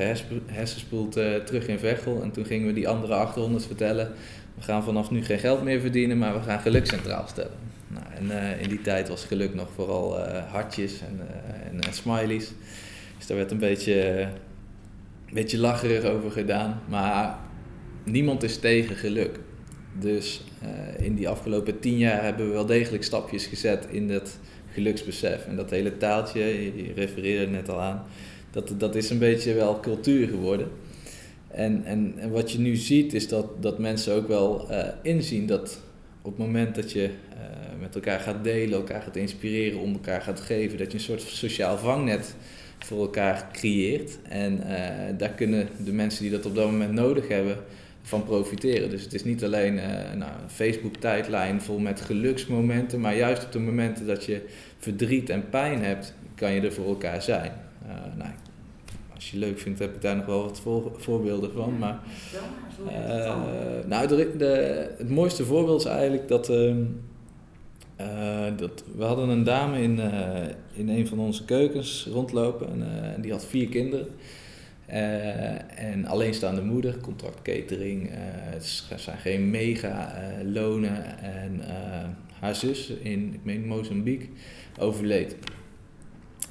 gehessenspoeld 0.47 1.17
uh, 1.17 1.35
terug 1.35 1.67
in 1.67 1.79
Veghel. 1.79 2.21
En 2.21 2.31
toen 2.31 2.45
gingen 2.45 2.67
we 2.67 2.73
die 2.73 2.87
andere 2.87 3.13
800 3.13 3.65
vertellen, 3.65 4.11
we 4.55 4.61
gaan 4.61 4.83
vanaf 4.83 5.11
nu 5.11 5.23
geen 5.23 5.39
geld 5.39 5.63
meer 5.63 5.79
verdienen, 5.79 6.17
maar 6.17 6.33
we 6.33 6.41
gaan 6.41 6.59
geluk 6.59 6.85
centraal 6.85 7.27
stellen. 7.27 7.57
Nou, 7.87 8.05
en 8.15 8.25
uh, 8.25 8.61
in 8.61 8.69
die 8.69 8.81
tijd 8.81 9.09
was 9.09 9.25
geluk 9.25 9.53
nog 9.53 9.67
vooral 9.75 10.19
hartjes 10.51 10.99
en, 11.01 11.19
en, 11.71 11.93
smileys. 11.93 12.51
Dus 13.17 13.27
daar 13.27 13.37
werd 13.37 13.51
een 13.51 13.57
beetje, 13.57 14.27
beetje 15.33 15.57
lacherig 15.57 16.03
over 16.03 16.31
gedaan. 16.31 16.81
Maar 16.89 17.37
niemand 18.05 18.43
is 18.43 18.57
tegen 18.57 18.95
geluk. 18.95 19.39
Dus 19.99 20.43
uh, 20.63 21.05
in 21.05 21.15
die 21.15 21.29
afgelopen 21.29 21.79
tien 21.79 21.97
jaar 21.97 22.23
hebben 22.23 22.47
we 22.47 22.53
wel 22.53 22.65
degelijk 22.65 23.03
stapjes 23.03 23.45
gezet 23.45 23.87
in 23.89 24.07
dat 24.07 24.37
geluksbesef. 24.71 25.45
En 25.45 25.55
dat 25.55 25.69
hele 25.69 25.97
taaltje, 25.97 26.39
je 26.75 26.93
refereerde 26.95 27.51
net 27.51 27.69
al 27.69 27.81
aan, 27.81 28.03
dat, 28.51 28.73
dat 28.77 28.95
is 28.95 29.09
een 29.09 29.19
beetje 29.19 29.53
wel 29.53 29.79
cultuur 29.79 30.27
geworden. 30.27 30.67
En, 31.47 31.83
en, 31.85 32.13
en 32.17 32.31
wat 32.31 32.51
je 32.51 32.59
nu 32.59 32.75
ziet 32.75 33.13
is 33.13 33.27
dat, 33.27 33.45
dat 33.61 33.79
mensen 33.79 34.13
ook 34.13 34.27
wel 34.27 34.67
inzien 35.01 35.45
dat 35.45 35.79
op 36.21 36.37
het 36.37 36.45
moment 36.45 36.75
dat 36.75 36.91
je 36.91 37.09
met 37.79 37.95
elkaar 37.95 38.19
gaat 38.19 38.43
delen, 38.43 38.77
elkaar 38.77 39.01
gaat 39.01 39.15
inspireren, 39.15 39.79
om 39.79 39.93
elkaar 39.93 40.21
gaat 40.21 40.39
geven, 40.39 40.77
dat 40.77 40.91
je 40.91 40.97
een 40.97 41.03
soort 41.03 41.21
sociaal 41.21 41.77
vangnet 41.77 42.35
voor 42.79 43.01
elkaar 43.01 43.49
creëert. 43.51 44.17
En 44.23 44.63
daar 45.17 45.29
kunnen 45.29 45.67
de 45.83 45.93
mensen 45.93 46.21
die 46.21 46.31
dat 46.31 46.45
op 46.45 46.55
dat 46.55 46.71
moment 46.71 46.93
nodig 46.93 47.27
hebben, 47.27 47.57
van 48.05 48.23
profiteren. 48.23 48.89
Dus 48.89 49.03
het 49.03 49.13
is 49.13 49.23
niet 49.23 49.43
alleen 49.43 49.75
uh, 49.75 49.83
nou, 50.15 50.31
een 50.43 50.49
Facebook-tijdlijn 50.49 51.61
vol 51.61 51.79
met 51.79 52.01
geluksmomenten, 52.01 52.99
maar 52.99 53.15
juist 53.15 53.45
op 53.45 53.51
de 53.51 53.59
momenten 53.59 54.07
dat 54.07 54.25
je 54.25 54.41
verdriet 54.77 55.29
en 55.29 55.49
pijn 55.49 55.83
hebt, 55.83 56.13
kan 56.35 56.51
je 56.51 56.61
er 56.61 56.73
voor 56.73 56.87
elkaar 56.87 57.21
zijn. 57.21 57.51
Uh, 57.85 57.91
nou, 58.17 58.29
als 59.13 59.31
je 59.31 59.37
leuk 59.37 59.59
vindt, 59.59 59.79
heb 59.79 59.95
ik 59.95 60.01
daar 60.01 60.15
nog 60.15 60.25
wel 60.25 60.43
wat 60.43 60.61
voorbeelden 60.97 61.51
van. 61.51 61.77
Maar, 61.77 61.99
uh, 62.87 63.35
nou, 63.87 64.07
de, 64.07 64.35
de, 64.37 64.85
het 64.97 65.09
mooiste 65.09 65.45
voorbeeld 65.45 65.79
is 65.79 65.85
eigenlijk 65.85 66.27
dat, 66.27 66.49
ehm, 66.49 66.83
dat 68.55 68.83
we 68.95 69.03
hadden 69.03 69.29
een 69.29 69.43
dame 69.43 69.81
in, 69.81 69.99
in 70.73 70.89
een 70.89 71.07
van 71.07 71.19
onze 71.19 71.45
keukens 71.45 72.07
rondlopen 72.11 72.67
en 73.15 73.21
die 73.21 73.31
had 73.31 73.45
vier 73.45 73.69
kinderen. 73.69 74.07
Uh, 74.89 75.79
en 75.79 76.05
alleenstaande 76.05 76.61
moeder, 76.61 76.97
contract 76.97 77.41
catering, 77.41 78.09
uh, 78.09 78.15
het 78.49 78.85
zijn 78.95 79.17
geen 79.17 79.49
mega 79.49 80.13
uh, 80.13 80.53
lonen. 80.53 81.19
En 81.19 81.61
haar 82.39 82.55
zus 82.55 82.89
in, 82.89 83.33
ik 83.33 83.39
meen 83.43 83.67
Mozambique, 83.67 84.27
overleed. 84.79 85.35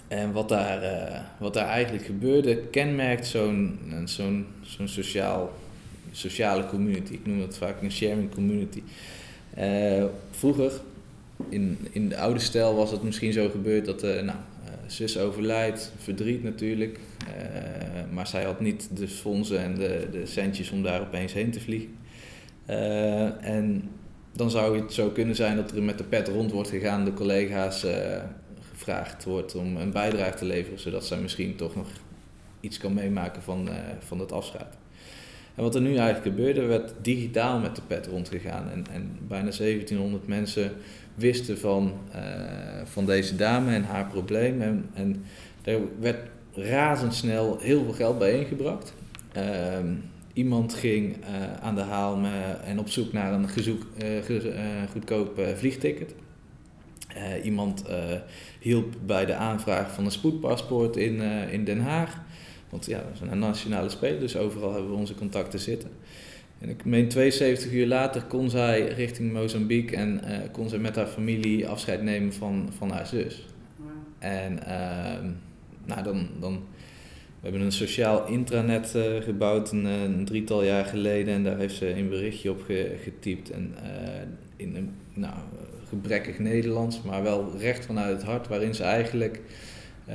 En 0.08 0.32
wat 0.32 0.48
daar, 0.48 1.24
wat 1.38 1.54
daar 1.54 1.68
eigenlijk 1.68 2.04
gebeurde, 2.04 2.56
kenmerkt 2.56 3.26
zo'n 3.26 3.78
zo'n 4.04 4.46
zo'n 4.62 4.88
sociaal, 4.88 5.52
sociale 6.12 6.66
community. 6.66 7.12
Ik 7.12 7.26
noem 7.26 7.38
dat 7.38 7.56
vaak 7.56 7.82
een 7.82 7.92
sharing 7.92 8.34
community. 8.34 8.82
vroeger, 10.30 10.72
in, 11.48 11.78
in 11.90 12.08
de 12.08 12.16
oude 12.16 12.40
stijl, 12.40 12.74
was 12.74 12.90
het 12.90 13.02
misschien 13.02 13.32
zo 13.32 13.48
gebeurd 13.48 13.84
dat 13.84 14.02
nou, 14.02 14.38
zus 14.86 15.18
overlijdt, 15.18 15.92
verdriet 15.96 16.42
natuurlijk. 16.42 16.98
Eh, 17.36 18.12
maar 18.12 18.26
zij 18.26 18.44
had 18.44 18.60
niet 18.60 18.96
de 18.96 19.08
fondsen 19.08 19.58
en 19.58 19.74
de, 19.74 20.08
de 20.10 20.26
centjes 20.26 20.70
om 20.70 20.82
daar 20.82 21.00
opeens 21.00 21.32
heen 21.32 21.50
te 21.50 21.60
vliegen. 21.60 21.96
Eh, 22.66 23.44
en 23.44 23.90
dan 24.32 24.50
zou 24.50 24.80
het 24.80 24.92
zo 24.92 25.08
kunnen 25.08 25.36
zijn 25.36 25.56
dat 25.56 25.70
er 25.70 25.82
met 25.82 25.98
de 25.98 26.04
pet 26.04 26.28
rond 26.28 26.52
wordt 26.52 26.68
gegaan, 26.68 27.04
de 27.04 27.12
collega's 27.12 27.84
uh, 27.84 27.92
gevraagd 28.70 29.24
wordt 29.24 29.54
om 29.54 29.76
een 29.76 29.92
bijdrage 29.92 30.36
te 30.36 30.44
leveren, 30.44 30.78
zodat 30.78 31.06
zij 31.06 31.18
misschien 31.18 31.56
toch 31.56 31.74
nog 31.74 31.86
iets 32.60 32.78
kan 32.78 32.94
meemaken 32.94 33.42
van, 33.42 33.68
van 33.98 34.18
het 34.18 34.32
afscheid. 34.32 34.76
En 35.54 35.62
wat 35.62 35.74
er 35.74 35.80
nu 35.80 35.96
eigenlijk 35.96 36.36
gebeurde, 36.36 36.62
werd 36.62 36.92
digitaal 37.02 37.58
met 37.58 37.76
de 37.76 37.82
pet 37.86 38.06
rondgegaan. 38.06 38.70
En, 38.70 38.86
en 38.92 39.18
bijna 39.28 39.50
1700 39.50 40.26
mensen 40.26 40.72
wisten 41.14 41.58
van, 41.58 41.92
van 42.84 43.06
deze 43.06 43.36
dame 43.36 43.74
en 43.74 43.84
haar 43.84 44.06
probleem. 44.06 44.62
En, 44.62 44.90
en 44.94 45.24
er 45.62 45.80
werd 46.00 46.18
razendsnel 46.54 47.58
heel 47.60 47.84
veel 47.84 47.92
geld 47.92 48.18
bijeengebracht. 48.18 48.94
Uh, 49.36 49.42
iemand 50.32 50.74
ging 50.74 51.16
uh, 51.16 51.26
aan 51.60 51.74
de 51.74 51.80
haal 51.80 52.18
en 52.64 52.78
op 52.78 52.88
zoek 52.88 53.12
naar 53.12 53.32
een 53.32 53.48
gezoek, 53.48 53.82
uh, 54.02 54.52
goedkoop 54.90 55.40
vliegticket. 55.56 56.14
iemand 57.42 57.84
hielp 58.60 58.94
bij 59.06 59.26
de 59.26 59.34
aanvraag 59.34 59.92
van 59.92 60.04
een 60.04 60.10
spoedpaspoort 60.10 60.96
in, 60.96 61.20
in 61.50 61.64
Den 61.64 61.80
Haag. 61.80 62.20
Want 62.70 62.86
ja, 62.86 62.98
dat 62.98 63.12
is 63.14 63.20
een 63.20 63.38
nationale 63.38 63.88
speler, 63.88 64.20
dus 64.20 64.36
overal 64.36 64.72
hebben 64.72 64.90
we 64.90 64.96
onze 64.96 65.14
contacten 65.14 65.58
zitten. 65.58 65.90
En 66.64 66.70
ik 66.70 66.84
meen 66.84 67.08
72 67.08 67.72
uur 67.72 67.86
later 67.86 68.22
kon 68.22 68.50
zij 68.50 68.86
richting 68.86 69.32
Mozambique 69.32 69.96
en 69.96 70.20
kon 70.52 70.68
zij 70.68 70.78
met 70.78 70.96
haar 70.96 71.06
familie 71.06 71.68
afscheid 71.68 72.02
nemen 72.02 72.32
van, 72.32 72.68
van 72.76 72.90
haar 72.90 73.06
zus. 73.06 73.46
En 74.18 74.66
ehm, 74.66 75.30
nou, 75.84 76.02
dan, 76.02 76.28
dan, 76.40 76.52
we 77.40 77.48
hebben 77.48 77.60
een 77.60 77.72
sociaal 77.72 78.26
intranet 78.26 78.92
uh, 78.96 79.22
gebouwd 79.22 79.72
een, 79.72 79.86
eh, 79.86 80.02
een, 80.02 80.24
drietal 80.24 80.64
jaar 80.64 80.84
geleden 80.84 81.34
en 81.34 81.44
daar 81.44 81.58
heeft 81.58 81.74
ze 81.74 81.96
een 81.96 82.08
berichtje 82.08 82.50
op 82.50 82.64
getypt. 83.02 83.50
En 83.50 83.74
in 84.56 84.76
een 84.76 84.90
nou, 85.14 85.34
gebrekkig 85.88 86.38
Nederlands, 86.38 87.02
maar 87.02 87.22
wel 87.22 87.52
recht 87.58 87.86
vanuit 87.86 88.16
het 88.16 88.26
hart, 88.26 88.48
waarin 88.48 88.74
ze 88.74 88.82
eigenlijk 88.82 89.40
uh, 90.08 90.14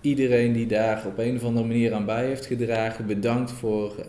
iedereen 0.00 0.52
die 0.52 0.66
daar 0.66 1.06
op 1.06 1.18
een 1.18 1.36
of 1.36 1.44
andere 1.44 1.66
manier 1.66 1.94
aan 1.94 2.04
bij 2.04 2.26
heeft 2.26 2.46
gedragen, 2.46 3.06
bedankt 3.06 3.52
voor, 3.52 4.06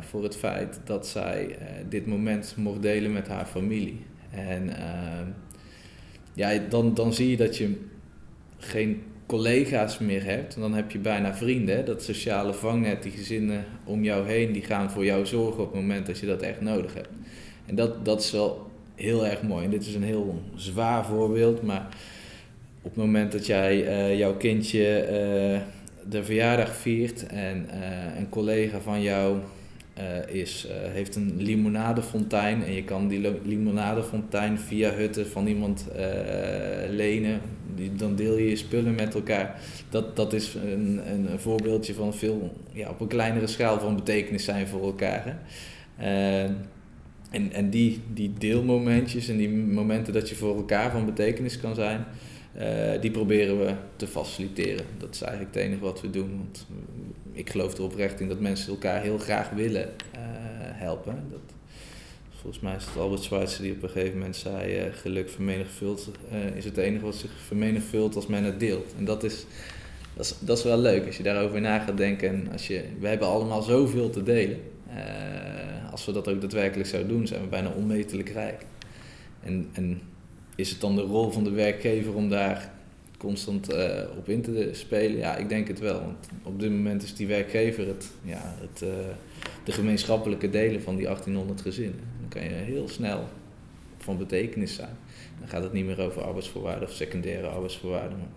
voor 0.00 0.22
het 0.22 0.36
feit 0.36 0.80
dat 0.84 1.06
zij 1.06 1.56
dit 1.88 2.06
moment 2.06 2.54
mocht 2.56 2.82
delen 2.82 3.12
met 3.12 3.28
haar 3.28 3.46
familie. 3.46 4.00
En 4.30 4.70
ja, 6.34 6.58
dan, 6.68 6.94
dan 6.94 7.12
zie 7.12 7.30
je 7.30 7.36
dat 7.36 7.56
je 7.56 7.76
geen 8.58 9.02
collega's 9.26 9.98
meer 9.98 10.24
hebt, 10.24 10.56
dan 10.60 10.74
heb 10.74 10.90
je 10.90 10.98
bijna 10.98 11.34
vrienden. 11.34 11.84
Dat 11.84 12.02
sociale 12.02 12.54
vangnet, 12.54 13.02
die 13.02 13.12
gezinnen 13.12 13.64
om 13.84 14.04
jou 14.04 14.26
heen, 14.26 14.52
die 14.52 14.62
gaan 14.62 14.90
voor 14.90 15.04
jou 15.04 15.26
zorgen 15.26 15.62
op 15.62 15.72
het 15.72 15.80
moment 15.80 16.06
dat 16.06 16.18
je 16.18 16.26
dat 16.26 16.42
echt 16.42 16.60
nodig 16.60 16.94
hebt. 16.94 17.08
En 17.66 17.74
dat, 17.74 18.04
dat 18.04 18.20
is 18.20 18.30
wel 18.30 18.70
heel 18.94 19.26
erg 19.26 19.42
mooi. 19.42 19.64
En 19.64 19.70
dit 19.70 19.86
is 19.86 19.94
een 19.94 20.02
heel 20.02 20.42
zwaar 20.54 21.04
voorbeeld, 21.04 21.62
maar 21.62 21.88
op 22.82 22.94
het 22.94 23.04
moment 23.04 23.32
dat 23.32 23.46
jij 23.46 23.86
uh, 23.86 24.18
jouw 24.18 24.36
kindje 24.36 25.00
uh, 25.02 25.60
de 26.10 26.24
verjaardag 26.24 26.76
viert 26.76 27.26
en 27.26 27.66
uh, 27.74 28.18
een 28.18 28.28
collega 28.28 28.80
van 28.80 29.02
jou 29.02 29.38
is, 30.26 30.66
heeft 30.70 31.16
een 31.16 31.32
limonadefontein 31.36 32.64
en 32.64 32.72
je 32.72 32.84
kan 32.84 33.08
die 33.08 33.32
limonadefontein 33.44 34.58
via 34.58 34.90
hutten 34.90 35.26
van 35.26 35.46
iemand 35.46 35.86
lenen. 36.88 37.40
Die, 37.74 37.94
dan 37.94 38.16
deel 38.16 38.38
je 38.38 38.48
je 38.48 38.56
spullen 38.56 38.94
met 38.94 39.14
elkaar. 39.14 39.60
Dat, 39.88 40.16
dat 40.16 40.32
is 40.32 40.54
een, 40.54 41.00
een 41.06 41.38
voorbeeldje 41.38 41.94
van 41.94 42.14
veel 42.14 42.52
ja, 42.72 42.90
op 42.90 43.00
een 43.00 43.06
kleinere 43.06 43.46
schaal 43.46 43.80
van 43.80 43.96
betekenis 43.96 44.44
zijn 44.44 44.66
voor 44.66 44.82
elkaar. 44.82 45.38
En 47.30 47.52
en 47.52 47.70
die, 47.70 48.00
die 48.12 48.32
deelmomentjes 48.38 49.28
en 49.28 49.36
die 49.36 49.48
momenten 49.48 50.12
dat 50.12 50.28
je 50.28 50.34
voor 50.34 50.56
elkaar 50.56 50.90
van 50.90 51.06
betekenis 51.06 51.60
kan 51.60 51.74
zijn, 51.74 52.04
die 53.00 53.10
proberen 53.10 53.58
we 53.58 53.74
te 53.96 54.06
faciliteren. 54.06 54.84
Dat 54.98 55.14
is 55.14 55.22
eigenlijk 55.22 55.54
het 55.54 55.64
enige 55.64 55.80
wat 55.80 56.00
we 56.00 56.10
doen. 56.10 56.36
Want 56.36 56.66
ik 57.32 57.50
geloof 57.50 57.76
er 57.76 57.82
oprecht 57.82 58.20
in 58.20 58.28
dat 58.28 58.40
mensen 58.40 58.72
elkaar 58.72 59.02
heel 59.02 59.18
graag 59.18 59.50
willen 59.50 59.82
uh, 59.84 60.18
helpen. 60.58 61.24
Dat, 61.30 61.40
volgens 62.40 62.62
mij 62.62 62.76
is 62.76 62.84
het 62.84 62.96
Albert 62.96 63.22
Schweitzer 63.22 63.62
die 63.62 63.72
op 63.72 63.82
een 63.82 63.88
gegeven 63.88 64.18
moment 64.18 64.36
zei: 64.36 64.86
uh, 64.86 64.94
geluk 64.94 65.30
vermenigvuldigt 65.30 66.08
uh, 66.32 66.56
is 66.56 66.64
het 66.64 66.76
enige 66.76 67.04
wat 67.04 67.14
zich 67.14 67.30
vermenigvuldigt 67.46 68.16
als 68.16 68.26
men 68.26 68.44
het 68.44 68.60
deelt. 68.60 68.94
En 68.98 69.04
dat 69.04 69.24
is, 69.24 69.46
dat 70.14 70.24
is, 70.24 70.34
dat 70.40 70.58
is 70.58 70.64
wel 70.64 70.78
leuk 70.78 71.06
als 71.06 71.16
je 71.16 71.22
daarover 71.22 71.60
na 71.60 71.78
gaat 71.78 71.96
denken. 71.96 72.28
En 72.28 72.52
als 72.52 72.66
je, 72.66 72.84
we 73.00 73.08
hebben 73.08 73.28
allemaal 73.28 73.62
zoveel 73.62 74.10
te 74.10 74.22
delen. 74.22 74.60
als 75.90 76.04
we 76.04 76.12
dat 76.12 76.28
ook 76.28 76.40
daadwerkelijk 76.40 76.88
zouden 76.88 77.12
doen, 77.12 77.26
zijn 77.26 77.40
we 77.40 77.46
bijna 77.46 77.70
onmetelijk 77.70 78.28
rijk. 78.28 78.64
En, 79.40 79.68
en 79.72 80.00
is 80.56 80.70
het 80.70 80.80
dan 80.80 80.96
de 80.96 81.02
rol 81.02 81.30
van 81.30 81.44
de 81.44 81.50
werkgever 81.50 82.14
om 82.14 82.28
daar 82.28 82.72
constant 83.16 83.72
uh, 83.72 84.00
op 84.18 84.28
in 84.28 84.42
te 84.42 84.68
spelen? 84.72 85.16
Ja, 85.16 85.36
ik 85.36 85.48
denk 85.48 85.68
het 85.68 85.78
wel. 85.78 86.00
Want 86.00 86.28
op 86.42 86.60
dit 86.60 86.70
moment 86.70 87.02
is 87.02 87.14
die 87.14 87.26
werkgever 87.26 87.86
het, 87.86 88.10
ja, 88.24 88.54
het, 88.60 88.82
uh, 88.82 88.88
de 89.64 89.72
gemeenschappelijke 89.72 90.50
delen 90.50 90.82
van 90.82 90.96
die 90.96 91.04
1800 91.04 91.60
gezinnen. 91.60 92.00
Dan 92.20 92.28
kan 92.28 92.42
je 92.42 92.48
heel 92.48 92.88
snel 92.88 93.28
van 93.98 94.18
betekenis 94.18 94.74
zijn. 94.74 94.96
Dan 95.38 95.48
gaat 95.48 95.62
het 95.62 95.72
niet 95.72 95.84
meer 95.84 96.00
over 96.00 96.22
arbeidsvoorwaarden 96.22 96.88
of 96.88 96.94
secundaire 96.94 97.46
arbeidsvoorwaarden. 97.46 98.18
Dan 98.18 98.28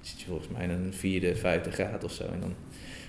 zit 0.00 0.20
je 0.20 0.26
volgens 0.26 0.48
mij 0.48 0.64
in 0.64 0.70
een 0.70 0.92
vierde, 0.92 1.36
vijfde 1.36 1.70
graad 1.70 2.04
of 2.04 2.12
zo. 2.12 2.24
En 2.24 2.40
dan 2.40 2.54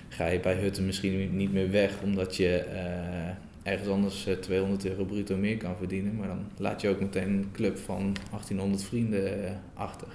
ga 0.08 0.26
je 0.26 0.40
bij 0.40 0.54
Hutten 0.54 0.86
misschien 0.86 1.36
niet 1.36 1.52
meer 1.52 1.70
weg 1.70 2.02
omdat 2.02 2.36
je 2.36 2.64
uh, 2.72 3.47
ergens 3.70 3.88
anders 3.88 4.28
200 4.40 4.86
euro 4.86 5.04
bruto 5.04 5.36
meer 5.36 5.56
kan 5.56 5.76
verdienen. 5.76 6.16
Maar 6.16 6.26
dan 6.26 6.46
laat 6.56 6.80
je 6.80 6.88
ook 6.88 7.00
meteen 7.00 7.28
een 7.28 7.50
club 7.52 7.78
van 7.78 8.16
1800 8.30 8.82
vrienden 8.82 9.60
achter. 9.74 10.08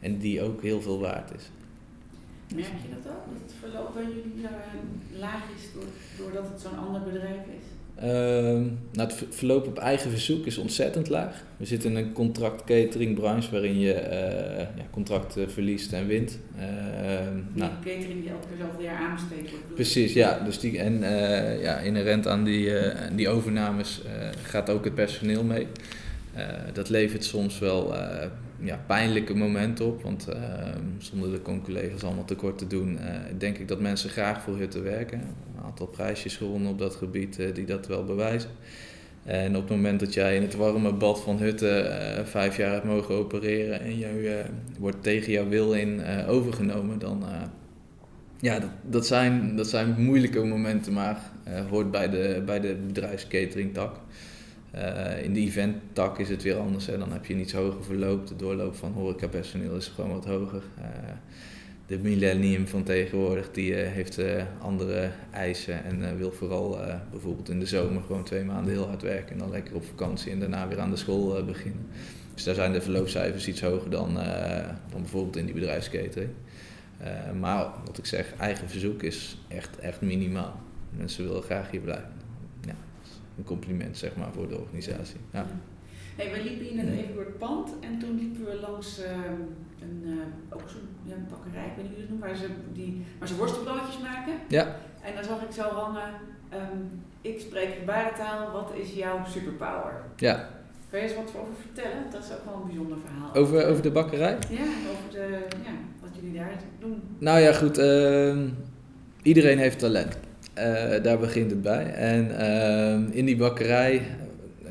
En 0.00 0.18
die 0.18 0.42
ook 0.42 0.62
heel 0.62 0.82
veel 0.82 1.00
waard 1.00 1.34
is. 1.34 1.50
Merk 2.54 2.66
je 2.66 2.88
dat 2.88 3.12
ook? 3.12 3.24
Dat 3.26 3.42
het 3.46 3.54
verloop 3.60 3.94
bij 3.94 4.02
jullie 4.02 4.48
laag 5.18 5.44
is 5.56 5.68
doordat 6.18 6.48
het 6.48 6.60
zo'n 6.60 6.78
ander 6.78 7.02
bedrijf 7.02 7.46
is? 7.58 7.66
Uh, 7.96 8.04
nou, 8.92 9.08
het 9.08 9.24
verloop 9.30 9.66
op 9.66 9.78
eigen 9.78 10.10
verzoek 10.10 10.46
is 10.46 10.58
ontzettend 10.58 11.08
laag. 11.08 11.44
We 11.56 11.66
zitten 11.66 11.90
in 11.90 11.96
een 11.96 12.12
contract 12.12 12.64
catering 12.64 13.14
branche 13.14 13.50
waarin 13.50 13.78
je 13.78 13.94
uh, 13.94 14.58
ja, 14.58 14.84
contracten 14.90 15.50
verliest 15.50 15.92
en 15.92 16.06
wint. 16.06 16.38
Uh, 16.56 16.62
nou, 17.52 17.70
catering 17.84 18.20
die 18.20 18.30
elke 18.30 18.46
keer 18.48 18.66
zoveel 18.66 18.82
jaar 18.82 18.96
aanbesteed 18.96 19.50
wordt. 19.50 19.74
Precies, 19.74 20.12
ja. 20.12 20.40
Dus 20.44 20.60
die, 20.60 20.78
en 20.78 20.92
uh, 20.92 21.62
ja, 21.62 21.78
inherent 21.78 22.26
aan 22.26 22.44
die, 22.44 22.72
die 23.14 23.28
overnames 23.28 24.02
gaat 24.42 24.70
ook 24.70 24.84
het 24.84 24.94
personeel 24.94 25.44
mee. 25.44 25.66
dat 26.72 26.88
levert 26.88 27.24
soms 27.24 27.58
wel 27.58 27.94
ja, 28.62 28.84
pijnlijke 28.86 29.34
momenten 29.34 29.86
op. 29.86 30.02
Want 30.02 30.28
uh, 30.28 30.36
zonder 30.98 31.30
de 31.30 31.42
con-collega's 31.42 32.02
allemaal 32.02 32.24
tekort 32.24 32.58
te 32.58 32.66
doen, 32.66 32.92
uh, 32.92 32.98
denk 33.38 33.58
ik 33.58 33.68
dat 33.68 33.80
mensen 33.80 34.10
graag 34.10 34.42
voor 34.42 34.56
Hutten 34.56 34.82
werken. 34.82 35.20
een 35.20 35.64
aantal 35.64 35.86
prijsjes 35.86 36.36
gewonnen 36.36 36.70
op 36.70 36.78
dat 36.78 36.94
gebied 36.94 37.54
die 37.54 37.66
dat 37.66 37.86
wel 37.86 38.04
bewijzen. 38.04 38.50
En 39.24 39.56
op 39.56 39.62
het 39.62 39.70
moment 39.70 40.00
dat 40.00 40.14
jij 40.14 40.36
in 40.36 40.42
het 40.42 40.54
warme 40.54 40.92
bad 40.92 41.20
van 41.22 41.38
Hutten 41.38 41.84
uh, 41.84 42.24
vijf 42.24 42.56
jaar 42.56 42.72
hebt 42.72 42.84
mogen 42.84 43.14
opereren 43.14 43.80
en 43.80 43.98
je 43.98 44.44
wordt 44.78 45.02
tegen 45.02 45.32
jouw 45.32 45.48
wil 45.48 45.72
in 45.72 46.04
overgenomen, 46.26 46.98
dan 46.98 47.24
ja, 48.40 48.58
dat, 48.58 48.70
dat, 48.90 49.06
zijn, 49.06 49.56
dat 49.56 49.68
zijn 49.68 49.94
moeilijke 49.98 50.44
momenten, 50.44 50.92
maar 50.92 51.18
hoort 51.70 51.90
bij 51.90 52.10
de, 52.10 52.42
bij 52.46 52.60
de 52.60 52.76
bedrijfskatering 52.86 53.74
tak. 53.74 53.96
Uh, 54.74 55.22
in 55.22 55.32
de 55.32 55.40
event-tak 55.40 56.18
is 56.18 56.28
het 56.28 56.42
weer 56.42 56.56
anders. 56.56 56.86
Hè. 56.86 56.98
Dan 56.98 57.12
heb 57.12 57.26
je 57.26 57.34
iets 57.34 57.52
hoger 57.52 57.84
verloop. 57.84 58.26
De 58.26 58.36
doorloop 58.36 58.74
van 58.74 58.92
horecapersoneel 58.92 59.76
is 59.76 59.86
gewoon 59.86 60.10
wat 60.10 60.24
hoger. 60.24 60.62
Uh, 60.78 60.84
de 61.86 61.98
millennium 61.98 62.66
van 62.66 62.82
tegenwoordig 62.82 63.50
die, 63.50 63.70
uh, 63.70 63.88
heeft 63.88 64.20
andere 64.60 65.10
eisen 65.30 65.84
en 65.84 66.16
wil 66.16 66.32
vooral 66.32 66.78
bijvoorbeeld 67.10 67.48
in 67.48 67.60
de 67.60 67.66
zomer 67.66 68.02
gewoon 68.02 68.24
twee 68.24 68.44
maanden 68.44 68.72
heel 68.72 68.86
hard 68.86 69.02
werken 69.02 69.32
en 69.32 69.38
dan 69.38 69.50
lekker 69.50 69.74
op 69.74 69.84
vakantie 69.84 70.32
en 70.32 70.40
daarna 70.40 70.68
weer 70.68 70.80
aan 70.80 70.90
de 70.90 70.96
school 70.96 71.44
beginnen. 71.44 71.86
Dus 72.34 72.44
daar 72.44 72.54
zijn 72.54 72.72
de 72.72 72.80
verloopcijfers 72.80 73.48
iets 73.48 73.60
hoger 73.60 73.90
dan, 73.90 74.14
dan 74.90 75.00
bijvoorbeeld 75.00 75.36
in 75.36 75.44
die 75.44 75.54
bedrijfsketering. 75.54 76.30
maar 77.40 77.66
wat 77.84 77.98
ik 77.98 78.06
zeg, 78.06 78.34
eigen 78.38 78.68
verzoek 78.68 79.02
is 79.02 79.38
echt, 79.48 79.78
echt 79.78 80.00
minimaal. 80.00 80.60
Mensen 80.90 81.24
willen 81.24 81.42
graag 81.42 81.70
hier 81.70 81.80
blijven 81.80 82.21
een 83.36 83.44
compliment 83.44 83.96
zeg 83.96 84.16
maar, 84.16 84.32
voor 84.32 84.48
de 84.48 84.58
organisatie. 84.58 85.20
Ja. 85.30 85.46
Hey, 86.16 86.32
we 86.32 86.42
liepen 86.42 86.64
hier 86.66 86.84
net 86.84 86.94
even 86.98 87.14
door 87.14 87.24
het 87.24 87.38
pand 87.38 87.70
en 87.80 87.98
toen 87.98 88.18
liepen 88.18 88.44
we 88.44 88.60
langs 88.60 89.00
uh, 89.00 89.06
een, 89.80 90.02
uh, 90.04 90.56
ook 90.56 90.68
zo'n 90.68 90.88
ja, 91.04 91.14
bakkerij, 91.30 91.66
ik 91.66 91.72
weet 91.76 91.84
niet 91.84 91.92
hoe 91.92 92.00
het 92.00 92.08
noemt, 92.08 92.22
waar 92.22 92.36
ze, 92.36 92.46
die, 92.72 93.04
waar 93.18 93.28
ze 93.28 93.36
worstenbroodjes 93.36 93.98
maken. 93.98 94.34
Ja. 94.48 94.76
En 95.02 95.14
dan 95.14 95.24
zag 95.24 95.42
ik 95.42 95.52
zo 95.52 95.62
hangen, 95.62 96.10
um, 96.52 97.02
ik 97.20 97.40
spreek 97.40 97.74
gebarentaal, 97.78 98.52
wat 98.52 98.72
is 98.74 98.92
jouw 98.94 99.24
superpower? 99.26 100.02
Ja. 100.16 100.48
Kun 100.90 101.00
je 101.00 101.06
eens 101.06 101.14
wat 101.14 101.28
over 101.40 101.54
vertellen? 101.60 102.10
Dat 102.10 102.22
is 102.22 102.32
ook 102.32 102.44
wel 102.44 102.54
een 102.54 102.66
bijzonder 102.66 102.98
verhaal. 103.04 103.34
Over, 103.34 103.66
over 103.66 103.82
de 103.82 103.90
bakkerij? 103.90 104.38
Ja, 104.48 104.66
over 104.90 105.10
de, 105.10 105.46
ja, 105.64 105.72
wat 106.00 106.10
jullie 106.20 106.38
daar 106.38 106.58
doen. 106.78 107.02
Nou 107.18 107.40
ja, 107.40 107.52
goed. 107.52 107.78
Uh, 107.78 108.38
iedereen 109.22 109.58
heeft 109.58 109.78
talent. 109.78 110.18
Uh, 110.58 111.02
daar 111.02 111.18
begint 111.18 111.50
het 111.50 111.62
bij. 111.62 111.92
En 111.94 112.30
uh, 112.30 113.16
in 113.16 113.24
die 113.24 113.36
bakkerij, 113.36 114.02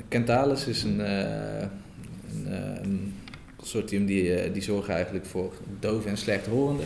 Kentalis 0.07 0.67
is 0.67 0.83
een, 0.83 0.99
uh, 0.99 1.61
een, 2.81 3.13
consortium 3.55 4.05
die, 4.05 4.51
die 4.51 4.61
zorgt 4.61 4.89
eigenlijk 4.89 5.25
voor 5.25 5.53
dove 5.79 6.09
en 6.09 6.17
slechthorenden. 6.17 6.85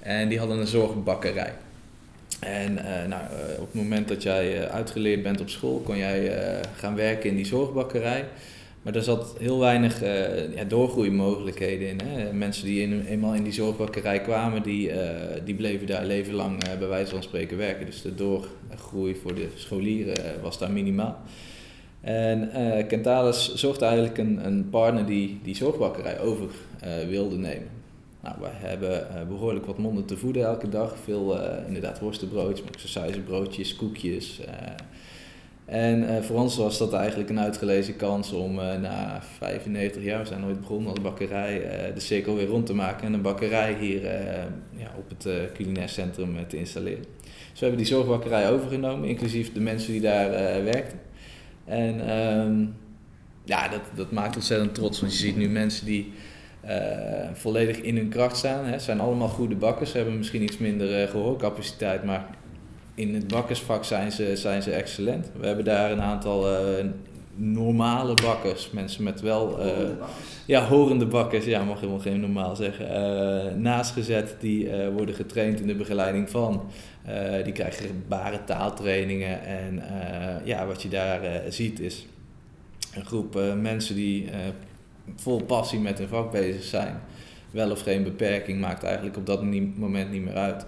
En 0.00 0.28
die 0.28 0.38
hadden 0.38 0.58
een 0.58 0.66
zorgbakkerij. 0.66 1.52
En 2.40 2.74
nou, 3.08 3.22
op 3.58 3.66
het 3.66 3.74
moment 3.74 4.08
dat 4.08 4.22
jij 4.22 4.70
uitgeleerd 4.70 5.22
bent 5.22 5.40
op 5.40 5.48
school, 5.48 5.78
kon 5.78 5.96
jij 5.96 6.32
gaan 6.76 6.94
werken 6.94 7.30
in 7.30 7.36
die 7.36 7.46
zorgbakkerij. 7.46 8.24
Maar 8.86 8.94
er 8.94 9.02
zat 9.02 9.34
heel 9.38 9.58
weinig 9.58 10.02
uh, 10.02 10.54
ja, 10.54 10.64
doorgroeimogelijkheden 10.64 11.88
in. 11.88 12.00
Hè. 12.04 12.32
Mensen 12.32 12.64
die 12.64 13.06
eenmaal 13.06 13.34
in 13.34 13.42
die 13.42 13.52
zorgbakkerij 13.52 14.20
kwamen, 14.20 14.62
die, 14.62 14.90
uh, 14.90 14.96
die 15.44 15.54
bleven 15.54 15.86
daar 15.86 16.04
leven 16.04 16.34
lang 16.34 16.66
uh, 16.66 16.78
bij 16.78 16.88
wijze 16.88 17.10
van 17.10 17.22
spreken 17.22 17.56
werken. 17.56 17.86
Dus 17.86 18.02
de 18.02 18.14
doorgroei 18.14 19.14
voor 19.14 19.34
de 19.34 19.48
scholieren 19.54 20.42
was 20.42 20.58
daar 20.58 20.70
minimaal. 20.70 21.18
En 22.00 22.50
Kentalis 22.88 23.54
zocht 23.54 23.82
eigenlijk 23.82 24.18
een, 24.18 24.46
een 24.46 24.68
partner 24.70 25.06
die 25.06 25.40
die 25.42 25.56
zorgbakkerij 25.56 26.20
over 26.20 26.48
wilde 27.08 27.36
nemen. 27.36 27.68
Nou, 28.22 28.36
wij 28.40 28.50
hebben 28.54 29.06
behoorlijk 29.28 29.66
wat 29.66 29.78
monden 29.78 30.04
te 30.04 30.16
voeden 30.16 30.44
elke 30.44 30.68
dag. 30.68 30.96
Veel 31.04 31.38
inderdaad 31.66 31.98
worstenbroodjes, 31.98 32.62
maar 32.62 32.72
koekjes. 33.76 34.40
En 35.66 36.02
uh, 36.02 36.22
voor 36.22 36.36
ons 36.36 36.56
was 36.56 36.78
dat 36.78 36.92
eigenlijk 36.92 37.30
een 37.30 37.40
uitgelezen 37.40 37.96
kans 37.96 38.32
om 38.32 38.58
uh, 38.58 38.76
na 38.76 39.20
95 39.22 40.02
jaar, 40.02 40.18
we 40.18 40.26
zijn 40.26 40.40
nooit 40.40 40.60
begonnen 40.60 40.90
als 40.90 41.00
bakkerij, 41.00 41.88
uh, 41.88 41.94
de 41.94 42.00
cirkel 42.00 42.34
weer 42.34 42.46
rond 42.46 42.66
te 42.66 42.74
maken 42.74 43.06
en 43.06 43.12
een 43.12 43.22
bakkerij 43.22 43.76
hier 43.80 44.02
ja, 44.76 44.90
op 44.98 45.08
het 45.08 45.52
culinair 45.54 45.88
centrum 45.88 46.48
te 46.48 46.56
installeren. 46.56 47.04
Dus 47.22 47.60
we 47.60 47.66
hebben 47.66 47.78
die 47.78 47.86
zorgbakkerij 47.86 48.50
overgenomen, 48.50 49.08
inclusief 49.08 49.52
de 49.52 49.60
mensen 49.60 49.92
die 49.92 50.00
daar 50.00 50.30
werkten. 50.64 51.00
En 51.64 52.10
um, 52.18 52.74
ja, 53.44 53.68
dat, 53.68 53.80
dat 53.94 54.10
maakt 54.10 54.36
ontzettend 54.36 54.74
trots, 54.74 55.00
want 55.00 55.12
je 55.12 55.18
ziet 55.18 55.36
nu 55.36 55.48
mensen 55.48 55.86
die 55.86 56.12
volledig 57.32 57.76
in 57.76 57.96
hun 57.96 58.08
kracht 58.08 58.36
staan. 58.36 58.64
Het 58.64 58.82
zijn 58.82 59.00
allemaal 59.00 59.28
goede 59.28 59.54
bakkers, 59.54 59.90
ze 59.90 59.96
hebben 59.96 60.18
misschien 60.18 60.42
iets 60.42 60.58
minder 60.58 61.08
gehoorcapaciteit, 61.08 62.04
maar 62.04 62.26
in 62.96 63.14
het 63.14 63.28
bakkersvak 63.28 63.84
zijn 63.84 64.12
ze, 64.12 64.36
zijn 64.36 64.62
ze 64.62 64.70
excellent. 64.70 65.30
We 65.40 65.46
hebben 65.46 65.64
daar 65.64 65.90
een 65.90 66.02
aantal 66.02 66.52
uh, 66.52 66.84
normale 67.34 68.14
bakkers, 68.14 68.70
mensen 68.70 69.02
met 69.02 69.20
wel... 69.20 69.66
Uh, 69.66 69.72
ja, 70.46 70.66
horende 70.66 71.06
bakkers, 71.06 71.44
ja, 71.44 71.64
mag 71.64 71.80
helemaal 71.80 72.00
geen 72.00 72.20
normaal 72.20 72.56
zeggen. 72.56 72.86
Uh, 72.86 73.54
naast 73.54 73.92
gezet, 73.92 74.36
die 74.40 74.70
worden 74.94 75.14
getraind 75.14 75.60
in 75.60 75.66
de 75.66 75.74
begeleiding 75.74 76.30
van. 76.30 76.70
die 77.44 77.52
krijgen 77.52 77.86
gebare 77.86 78.44
taaltrainingen. 78.44 79.44
En 79.44 79.82
ja, 80.44 80.66
wat 80.66 80.82
je 80.82 80.88
daar 80.88 81.20
ziet 81.48 81.80
is 81.80 82.06
een 82.94 83.04
groep 83.04 83.40
mensen 83.60 83.94
die 83.94 84.28
vol 85.16 85.42
passie 85.42 85.78
met 85.78 85.98
hun 85.98 86.08
vak 86.08 86.30
bezig 86.30 86.62
zijn. 86.62 87.00
Wel 87.50 87.70
of 87.70 87.80
geen 87.80 88.02
beperking 88.02 88.60
maakt 88.60 88.82
eigenlijk 88.82 89.16
op 89.16 89.26
dat 89.26 89.42
moment 89.76 90.10
niet 90.10 90.24
meer 90.24 90.36
uit. 90.36 90.66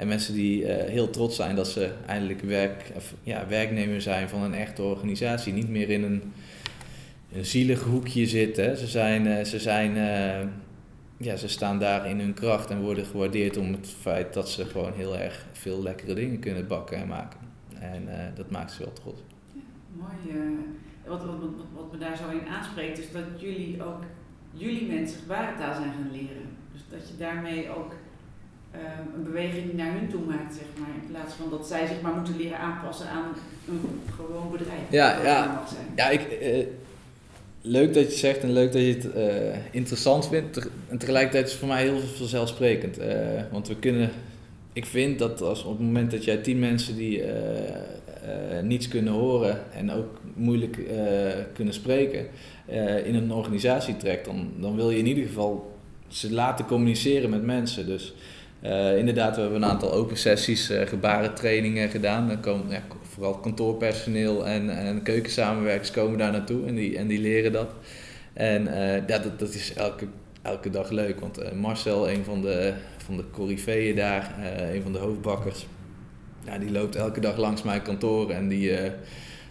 En 0.00 0.08
mensen 0.08 0.34
die 0.34 0.62
uh, 0.62 0.68
heel 0.68 1.10
trots 1.10 1.36
zijn 1.36 1.56
dat 1.56 1.68
ze 1.68 1.90
eindelijk 2.06 2.40
werk, 2.40 2.92
of, 2.94 3.14
ja, 3.22 3.46
werknemer 3.48 4.02
zijn 4.02 4.28
van 4.28 4.42
een 4.42 4.54
echte 4.54 4.82
organisatie. 4.82 5.52
Niet 5.52 5.68
meer 5.68 5.90
in 5.90 6.02
een, 6.02 6.32
een 7.32 7.44
zielig 7.44 7.82
hoekje 7.82 8.26
zitten. 8.26 8.76
Ze, 8.76 8.86
zijn, 8.86 9.26
uh, 9.26 9.44
ze, 9.44 9.58
zijn, 9.58 9.96
uh, 9.96 10.48
ja, 11.16 11.36
ze 11.36 11.48
staan 11.48 11.78
daar 11.78 12.08
in 12.08 12.20
hun 12.20 12.34
kracht 12.34 12.70
en 12.70 12.80
worden 12.80 13.04
gewaardeerd 13.04 13.56
om 13.56 13.72
het 13.72 13.88
feit 14.00 14.34
dat 14.34 14.50
ze 14.50 14.64
gewoon 14.64 14.92
heel 14.92 15.16
erg 15.16 15.46
veel 15.52 15.82
lekkere 15.82 16.14
dingen 16.14 16.38
kunnen 16.38 16.66
bakken 16.66 16.96
en 16.96 17.08
maken. 17.08 17.40
En 17.78 18.08
dat 18.34 18.50
maakt 18.50 18.72
ze 18.72 18.82
wel 18.82 18.92
trots. 18.92 19.22
Ja, 19.52 19.60
mooi. 19.96 20.56
Wat, 21.06 21.24
wat, 21.24 21.38
wat, 21.40 21.50
wat 21.74 21.92
me 21.92 21.98
daar 21.98 22.16
zo 22.16 22.28
in 22.30 22.48
aanspreekt 22.48 22.98
is 22.98 23.12
dat 23.12 23.24
jullie 23.36 23.82
ook 23.84 24.02
jullie 24.52 24.86
mensen 24.86 25.20
gebarentaal 25.20 25.74
zijn 25.74 25.92
gaan 25.92 26.10
leren. 26.12 26.56
Dus 26.72 26.82
dat 26.90 27.08
je 27.08 27.16
daarmee 27.16 27.70
ook 27.76 27.92
een 29.14 29.22
beweging 29.22 29.72
naar 29.72 29.92
hun 29.92 30.08
toe 30.08 30.20
maakt, 30.20 30.54
zeg 30.54 30.66
maar. 30.78 30.88
In 31.02 31.10
plaats 31.10 31.34
van 31.34 31.50
dat 31.50 31.66
zij 31.66 31.86
zich 31.86 32.00
maar 32.00 32.14
moeten 32.14 32.36
leren 32.36 32.58
aanpassen 32.58 33.08
aan 33.08 33.24
een 33.68 33.80
gewoon 34.16 34.50
bedrijf. 34.50 34.80
Ja, 34.90 35.22
ja. 35.22 35.64
ja 35.96 36.08
ik, 36.08 36.38
uh, 36.42 36.66
leuk 37.60 37.94
dat 37.94 38.12
je 38.12 38.18
zegt 38.18 38.42
en 38.42 38.52
leuk 38.52 38.72
dat 38.72 38.82
je 38.82 38.94
het 38.94 39.08
uh, 39.16 39.56
interessant 39.70 40.28
vindt. 40.28 40.68
En 40.88 40.98
tegelijkertijd 40.98 41.44
is 41.44 41.50
het 41.50 41.60
voor 41.60 41.68
mij 41.68 41.82
heel 41.82 41.98
vanzelfsprekend. 41.98 42.98
Uh, 42.98 43.06
want 43.50 43.68
we 43.68 43.76
kunnen, 43.76 44.10
ik 44.72 44.86
vind 44.86 45.18
dat 45.18 45.42
als 45.42 45.64
op 45.64 45.78
het 45.78 45.86
moment 45.86 46.10
dat 46.10 46.24
jij 46.24 46.36
tien 46.36 46.58
mensen 46.58 46.96
die 46.96 47.22
niets 48.62 48.88
kunnen 48.88 49.12
horen 49.12 49.72
en 49.72 49.90
ook 49.90 50.20
moeilijk 50.34 50.78
kunnen 51.52 51.74
spreken, 51.74 52.26
in 53.04 53.14
een 53.14 53.32
organisatie 53.32 53.96
trekt, 53.96 54.24
dan, 54.24 54.52
dan 54.56 54.76
wil 54.76 54.90
je 54.90 54.98
in 54.98 55.06
ieder 55.06 55.26
geval 55.26 55.78
ze 56.08 56.32
laten 56.32 56.66
communiceren 56.66 57.30
met 57.30 57.42
mensen. 57.42 57.86
Dus 57.86 58.14
uh, 58.62 58.98
inderdaad, 58.98 59.34
we 59.34 59.40
hebben 59.40 59.62
een 59.62 59.68
aantal 59.68 59.92
open 59.92 60.16
sessies, 60.16 60.70
uh, 60.70 60.80
gebarentrainingen 60.86 61.88
gedaan. 61.88 62.28
Dan 62.28 62.40
komen 62.40 62.70
ja, 62.70 62.82
vooral 63.02 63.34
kantoorpersoneel 63.34 64.46
en, 64.46 64.70
en 64.70 65.02
keukensamenwerkers 65.02 65.90
komen 65.90 66.18
daar 66.18 66.32
naartoe 66.32 66.66
en 66.66 66.74
die, 66.74 66.98
en 66.98 67.06
die 67.06 67.20
leren 67.20 67.52
dat. 67.52 67.72
En 68.32 68.62
uh, 68.62 69.06
dat, 69.06 69.38
dat 69.38 69.54
is 69.54 69.72
elke, 69.74 70.06
elke 70.42 70.70
dag 70.70 70.90
leuk, 70.90 71.20
want 71.20 71.54
Marcel, 71.54 72.10
een 72.10 72.24
van 72.24 72.42
de, 72.42 72.72
van 73.04 73.16
de 73.16 73.24
coryfeeën 73.30 73.96
daar, 73.96 74.34
een 74.72 74.82
van 74.82 74.92
de 74.92 74.98
hoofdbakkers, 74.98 75.66
ja, 76.44 76.58
die 76.58 76.70
loopt 76.70 76.96
elke 76.96 77.20
dag 77.20 77.36
langs 77.36 77.62
mijn 77.62 77.82
kantoor 77.82 78.30
en 78.30 78.48
die... 78.48 78.72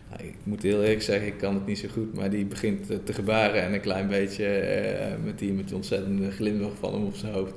Nou, 0.09 0.23
ik 0.23 0.35
moet 0.43 0.61
heel 0.61 0.81
eerlijk 0.81 1.01
zeggen, 1.01 1.27
ik 1.27 1.37
kan 1.37 1.53
het 1.53 1.65
niet 1.65 1.77
zo 1.79 1.87
goed, 1.91 2.13
maar 2.13 2.29
die 2.29 2.45
begint 2.45 2.87
te 3.05 3.13
gebaren 3.13 3.61
en 3.61 3.73
een 3.73 3.81
klein 3.81 4.07
beetje 4.07 4.63
met 5.23 5.39
die 5.39 5.53
met 5.53 5.73
ontzettende 5.73 6.31
glimlach 6.31 6.71
van 6.79 6.93
hem 6.93 7.05
op 7.05 7.15
zijn 7.15 7.33
hoofd. 7.33 7.53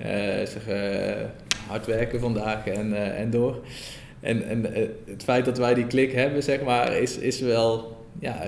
Eh, 0.00 0.46
zeg, 0.46 0.66
eh, 0.66 1.24
hard 1.66 1.86
werken 1.86 2.20
vandaag 2.20 2.66
en, 2.66 2.92
eh, 2.92 3.20
en 3.20 3.30
door. 3.30 3.64
En, 4.20 4.48
en 4.48 4.66
het 5.06 5.22
feit 5.22 5.44
dat 5.44 5.58
wij 5.58 5.74
die 5.74 5.86
klik 5.86 6.12
hebben, 6.12 6.42
zeg 6.42 6.62
maar, 6.62 6.92
is, 6.92 7.18
is 7.18 7.40
wel 7.40 7.98
ja, 8.18 8.42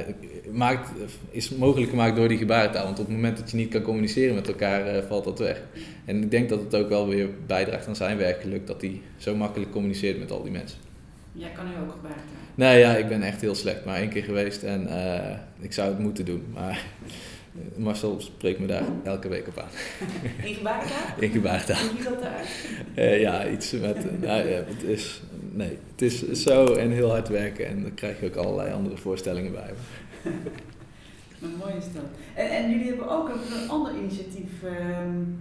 maakt, 0.52 0.90
is 1.30 1.50
mogelijk 1.50 1.90
gemaakt 1.90 2.16
door 2.16 2.28
die 2.28 2.38
gebarentaal. 2.38 2.84
Want 2.84 2.98
op 2.98 3.06
het 3.06 3.14
moment 3.14 3.36
dat 3.36 3.50
je 3.50 3.56
niet 3.56 3.68
kan 3.68 3.82
communiceren 3.82 4.34
met 4.34 4.48
elkaar, 4.48 5.02
valt 5.02 5.24
dat 5.24 5.38
weg. 5.38 5.62
En 6.04 6.22
ik 6.22 6.30
denk 6.30 6.48
dat 6.48 6.60
het 6.60 6.74
ook 6.74 6.88
wel 6.88 7.08
weer 7.08 7.28
bijdraagt 7.46 7.88
aan 7.88 7.96
zijn 7.96 8.16
werkgeluk 8.16 8.66
dat 8.66 8.80
hij 8.80 9.00
zo 9.16 9.36
makkelijk 9.36 9.70
communiceert 9.70 10.18
met 10.18 10.30
al 10.30 10.42
die 10.42 10.52
mensen. 10.52 10.78
Jij 11.32 11.50
kan 11.50 11.64
nu 11.64 11.70
ook 11.70 11.92
gebarentaal? 11.92 12.24
Nee, 12.54 12.78
ja, 12.78 12.96
ik 12.96 13.08
ben 13.08 13.22
echt 13.22 13.40
heel 13.40 13.54
slecht, 13.54 13.84
maar 13.84 13.96
één 13.96 14.08
keer 14.08 14.24
geweest 14.24 14.62
en 14.62 14.88
ik 15.60 15.72
zou 15.72 15.88
het 15.88 15.98
moeten 15.98 16.24
doen. 16.24 16.44
Maar 16.52 16.84
Marcel 17.76 18.20
spreekt 18.20 18.58
me 18.58 18.66
daar 18.66 18.84
elke 19.04 19.28
week 19.28 19.48
op 19.48 19.58
aan. 19.58 19.68
In 20.48 20.54
gebarentaal? 20.54 21.06
In 21.18 21.30
gebarentaal. 21.30 21.76
Hoe 21.76 21.90
ziet 21.96 22.04
dat 22.04 22.20
eruit? 22.20 22.48
Uh, 22.96 23.20
ja, 23.20 23.48
iets 23.48 23.72
met... 23.72 24.20
nou, 24.20 24.48
ja, 24.48 24.62
het 24.66 24.82
is 24.82 25.22
nee, 25.52 25.78
het 25.90 26.02
is 26.02 26.30
zo 26.42 26.74
en 26.74 26.90
heel 26.90 27.10
hard 27.10 27.28
werken 27.28 27.66
en 27.66 27.82
dan 27.82 27.94
krijg 27.94 28.20
je 28.20 28.26
ook 28.26 28.36
allerlei 28.36 28.72
andere 28.72 28.96
voorstellingen 28.96 29.52
bij. 29.52 29.70
Een 31.42 31.56
mooie 31.58 31.80
stel. 31.90 32.02
En, 32.34 32.50
en 32.50 32.70
jullie 32.70 32.86
hebben 32.86 33.08
ook 33.08 33.28
een, 33.28 33.68
ander 33.68 33.94
initiatief, 33.96 34.62
um, 34.62 35.38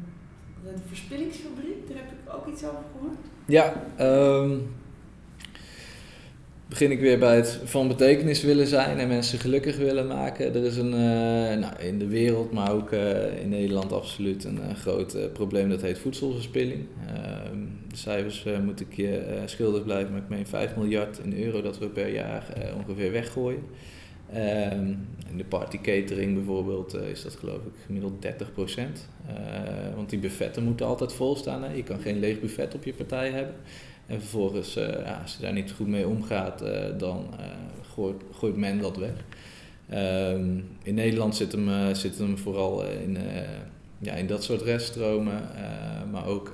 de 0.63 0.73
Verspillingsfabriek, 0.87 1.87
daar 1.87 1.97
heb 1.97 2.11
ik 2.11 2.33
ook 2.35 2.47
iets 2.47 2.63
over 2.63 2.83
gehoord. 2.91 3.17
Ja, 3.45 3.83
um, 3.99 4.73
begin 6.71 6.91
ik 6.91 6.99
weer 6.99 7.19
bij 7.19 7.35
het 7.35 7.59
van 7.63 7.87
betekenis 7.87 8.41
willen 8.41 8.67
zijn 8.67 8.97
en 8.97 9.07
mensen 9.07 9.39
gelukkig 9.39 9.77
willen 9.77 10.07
maken. 10.07 10.55
Er 10.55 10.63
is 10.63 10.77
een, 10.77 10.93
uh, 10.93 11.59
nou, 11.59 11.73
in 11.79 11.99
de 11.99 12.07
wereld, 12.07 12.51
maar 12.51 12.71
ook 12.71 12.91
uh, 12.91 13.41
in 13.41 13.49
Nederland 13.49 13.91
absoluut 13.91 14.43
een 14.43 14.57
uh, 14.57 14.75
groot 14.75 15.33
probleem 15.33 15.69
dat 15.69 15.81
heet 15.81 15.99
voedselverspilling. 15.99 16.85
Ehm, 17.07 17.59
de 17.87 17.97
cijfers 17.97 18.45
moet 18.63 18.79
ik 18.79 18.93
je 18.93 19.41
schuldig 19.45 19.83
blijven, 19.83 20.11
maar 20.11 20.21
ik 20.21 20.29
meen 20.29 20.47
5 20.47 20.75
miljard 20.75 21.19
in 21.23 21.43
euro 21.43 21.61
dat 21.61 21.77
we 21.77 21.87
per 21.87 22.13
jaar 22.13 22.45
ongeveer 22.77 23.11
weggooien. 23.11 23.63
Um, 24.35 25.07
in 25.29 25.37
de 25.37 25.43
party 25.43 25.77
catering 25.77 26.33
bijvoorbeeld 26.33 26.93
is 26.93 27.21
dat 27.21 27.35
geloof 27.35 27.55
ik 27.65 27.73
gemiddeld 27.85 28.21
30 28.21 28.53
procent. 28.53 29.09
want 29.95 30.09
die 30.09 30.19
buffetten 30.19 30.63
moeten 30.63 30.85
altijd 30.85 31.13
vol 31.13 31.35
staan. 31.35 31.63
Hè? 31.63 31.73
Je 31.73 31.83
kan 31.83 31.99
geen 31.99 32.19
leeg 32.19 32.39
buffet 32.39 32.75
op 32.75 32.83
je 32.83 32.93
partij 32.93 33.29
hebben. 33.29 33.55
En 34.11 34.19
vervolgens, 34.19 34.77
uh, 34.77 34.89
ja, 34.89 35.19
als 35.21 35.35
je 35.35 35.41
daar 35.41 35.53
niet 35.53 35.71
goed 35.71 35.87
mee 35.87 36.07
omgaat, 36.07 36.63
uh, 36.63 36.69
dan 36.97 37.27
uh, 37.39 37.45
gooit, 37.93 38.23
gooit, 38.31 38.55
men 38.55 38.79
dat 38.79 38.97
weg. 38.97 39.13
Um, 40.33 40.67
in 40.83 40.93
Nederland 40.93 41.35
zit 41.35 41.51
hem, 41.51 41.95
zit 41.95 42.17
hem 42.17 42.37
vooral 42.37 42.85
in, 42.85 43.17
ja, 43.97 44.13
in 44.13 44.27
dat 44.27 44.43
soort 44.43 44.61
reststromen, 44.61 45.41
maar 46.11 46.25
ook 46.25 46.53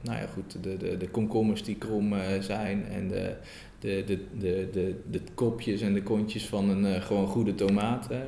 nou 0.00 0.18
ja, 0.18 0.26
goed, 0.26 0.62
de, 0.62 0.76
de, 0.76 0.96
de 0.96 1.08
komkommers 1.08 1.62
die 1.62 1.74
krom 1.74 2.14
zijn 2.40 2.86
en 2.86 3.08
de, 3.08 3.34
de, 3.78 4.04
de, 4.06 4.18
de, 4.38 4.68
de, 4.72 4.94
de 5.10 5.20
kopjes 5.34 5.80
en 5.80 5.94
de 5.94 6.02
kontjes 6.02 6.46
van 6.46 6.68
een 6.68 7.02
gewoon 7.02 7.26
goede 7.26 7.54
tomaat. 7.54 8.08
Hè. 8.08 8.22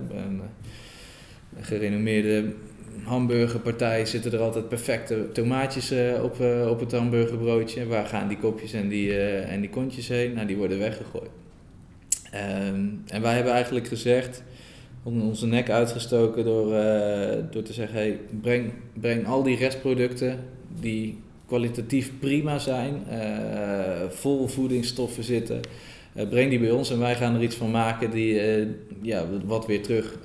Gerenommeerde 1.60 2.52
hamburgerpartij 3.02 4.06
zitten 4.06 4.32
er 4.32 4.40
altijd 4.40 4.68
perfecte 4.68 5.28
tomaatjes 5.32 5.92
uh, 5.92 6.22
op, 6.22 6.40
uh, 6.40 6.66
op 6.70 6.80
het 6.80 6.92
hamburgerbroodje. 6.92 7.86
Waar 7.86 8.06
gaan 8.06 8.28
die 8.28 8.38
kopjes 8.38 8.72
en 8.72 8.88
die, 8.88 9.08
uh, 9.08 9.52
en 9.52 9.60
die 9.60 9.70
kontjes 9.70 10.08
heen? 10.08 10.32
Nou, 10.32 10.46
die 10.46 10.56
worden 10.56 10.78
weggegooid. 10.78 11.30
Um, 12.34 13.02
en 13.06 13.22
wij 13.22 13.34
hebben 13.34 13.52
eigenlijk 13.52 13.86
gezegd, 13.86 14.42
onze 15.02 15.46
nek 15.46 15.70
uitgestoken 15.70 16.44
door, 16.44 16.68
door 17.50 17.62
te 17.62 17.72
zeggen: 17.72 17.98
hey, 17.98 18.18
breng, 18.40 18.72
breng 19.00 19.26
al 19.26 19.42
die 19.42 19.56
restproducten 19.56 20.38
die 20.80 21.18
kwalitatief 21.46 22.12
prima 22.18 22.58
zijn, 22.58 23.02
vol 24.08 24.46
voedingsstoffen 24.46 25.24
zitten. 25.24 25.60
Breng 26.12 26.50
die 26.50 26.58
bij 26.58 26.70
ons 26.70 26.90
en 26.90 26.98
wij 26.98 27.14
gaan 27.14 27.34
er 27.34 27.42
iets 27.42 27.56
van 27.56 27.70
maken 27.70 28.10
die 28.10 28.40
ja, 29.02 29.24
wat 29.44 29.66
weer 29.66 29.82
terug 29.82 30.18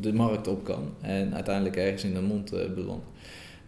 de 0.00 0.12
markt 0.12 0.48
op 0.48 0.64
kan 0.64 0.94
en 1.00 1.34
uiteindelijk 1.34 1.76
ergens 1.76 2.04
in 2.04 2.14
de 2.14 2.20
mond 2.20 2.74
belandt. 2.74 3.06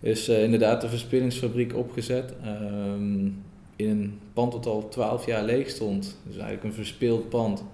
Dus 0.01 0.29
inderdaad 0.29 0.81
de 0.81 0.89
verspillingsfabriek 0.89 1.77
opgezet 1.77 2.35
um, 2.47 3.43
in 3.77 3.89
een 3.89 4.19
pand 4.33 4.53
dat 4.53 4.67
al 4.67 4.89
12 4.89 5.27
jaar 5.27 5.45
leeg 5.45 5.69
stond. 5.69 6.19
Dus 6.23 6.35
eigenlijk 6.35 6.65
een 6.65 6.73
verspild 6.73 7.29
pand 7.29 7.65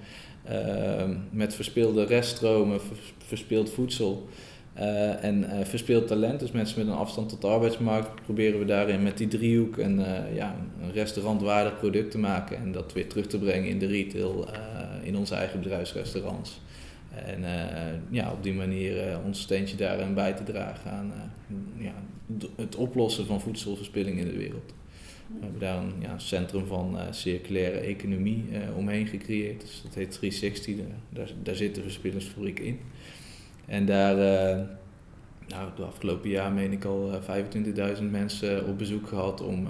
uh, 0.51 1.05
met 1.31 1.55
verspilde 1.55 2.05
reststromen, 2.05 2.81
verspild 3.19 3.71
voedsel. 3.71 4.29
Uh, 4.81 5.25
en 5.25 5.43
uh, 5.43 5.65
verspeeld 5.65 6.07
talent, 6.07 6.41
dus 6.41 6.51
mensen 6.51 6.79
met 6.79 6.89
een 6.89 7.01
afstand 7.01 7.29
tot 7.29 7.41
de 7.41 7.47
arbeidsmarkt, 7.47 8.23
proberen 8.23 8.59
we 8.59 8.65
daarin 8.65 9.03
met 9.03 9.19
die 9.19 9.29
driehoek 9.29 9.77
een, 9.77 9.99
uh, 9.99 10.35
ja, 10.35 10.57
een 10.83 10.93
restaurantwaardig 10.93 11.79
product 11.79 12.11
te 12.11 12.19
maken 12.19 12.57
en 12.57 12.73
dat 12.73 12.93
weer 12.93 13.07
terug 13.09 13.27
te 13.27 13.39
brengen 13.39 13.69
in 13.69 13.79
de 13.79 13.87
retail, 13.87 14.49
in 15.03 15.17
onze 15.17 15.35
eigen 15.35 15.61
bedrijfsrestaurants. 15.61 16.61
En 17.27 17.45
ja, 18.11 18.33
op 18.33 18.43
die 18.43 18.55
manier 18.55 19.19
ons 19.25 19.41
steentje 19.41 19.77
daarin 19.77 20.15
bij 20.15 20.33
te 20.33 20.43
dragen 20.43 20.91
aan 20.91 21.13
ja, 21.77 21.95
het 22.57 22.77
oplossen 22.77 23.27
van 23.27 23.41
voedselverspilling 23.41 24.19
in 24.19 24.27
de 24.27 24.37
wereld. 24.37 24.75
We 25.27 25.43
hebben 25.43 25.61
daar 25.61 25.77
een 25.77 25.95
ja, 26.01 26.19
centrum 26.19 26.67
van 26.67 26.99
circulaire 27.11 27.79
economie 27.79 28.45
omheen 28.77 29.07
gecreëerd. 29.07 29.61
Dus 29.61 29.81
dat 29.83 29.95
heet 29.95 30.11
360, 30.11 30.77
daar, 31.09 31.31
daar 31.43 31.55
zit 31.55 31.75
de 31.75 31.83
verspillingsfabriek 31.83 32.59
in. 32.59 32.79
En 33.71 33.87
daar, 33.87 34.17
nou, 35.49 35.69
de 35.77 35.83
afgelopen 35.83 36.31
jaar 36.31 36.53
meen 36.53 36.73
ik 36.73 36.85
al 36.85 37.11
25.000 37.97 38.03
mensen 38.11 38.67
op 38.67 38.79
bezoek 38.79 39.09
gehad 39.09 39.41
om 39.41 39.69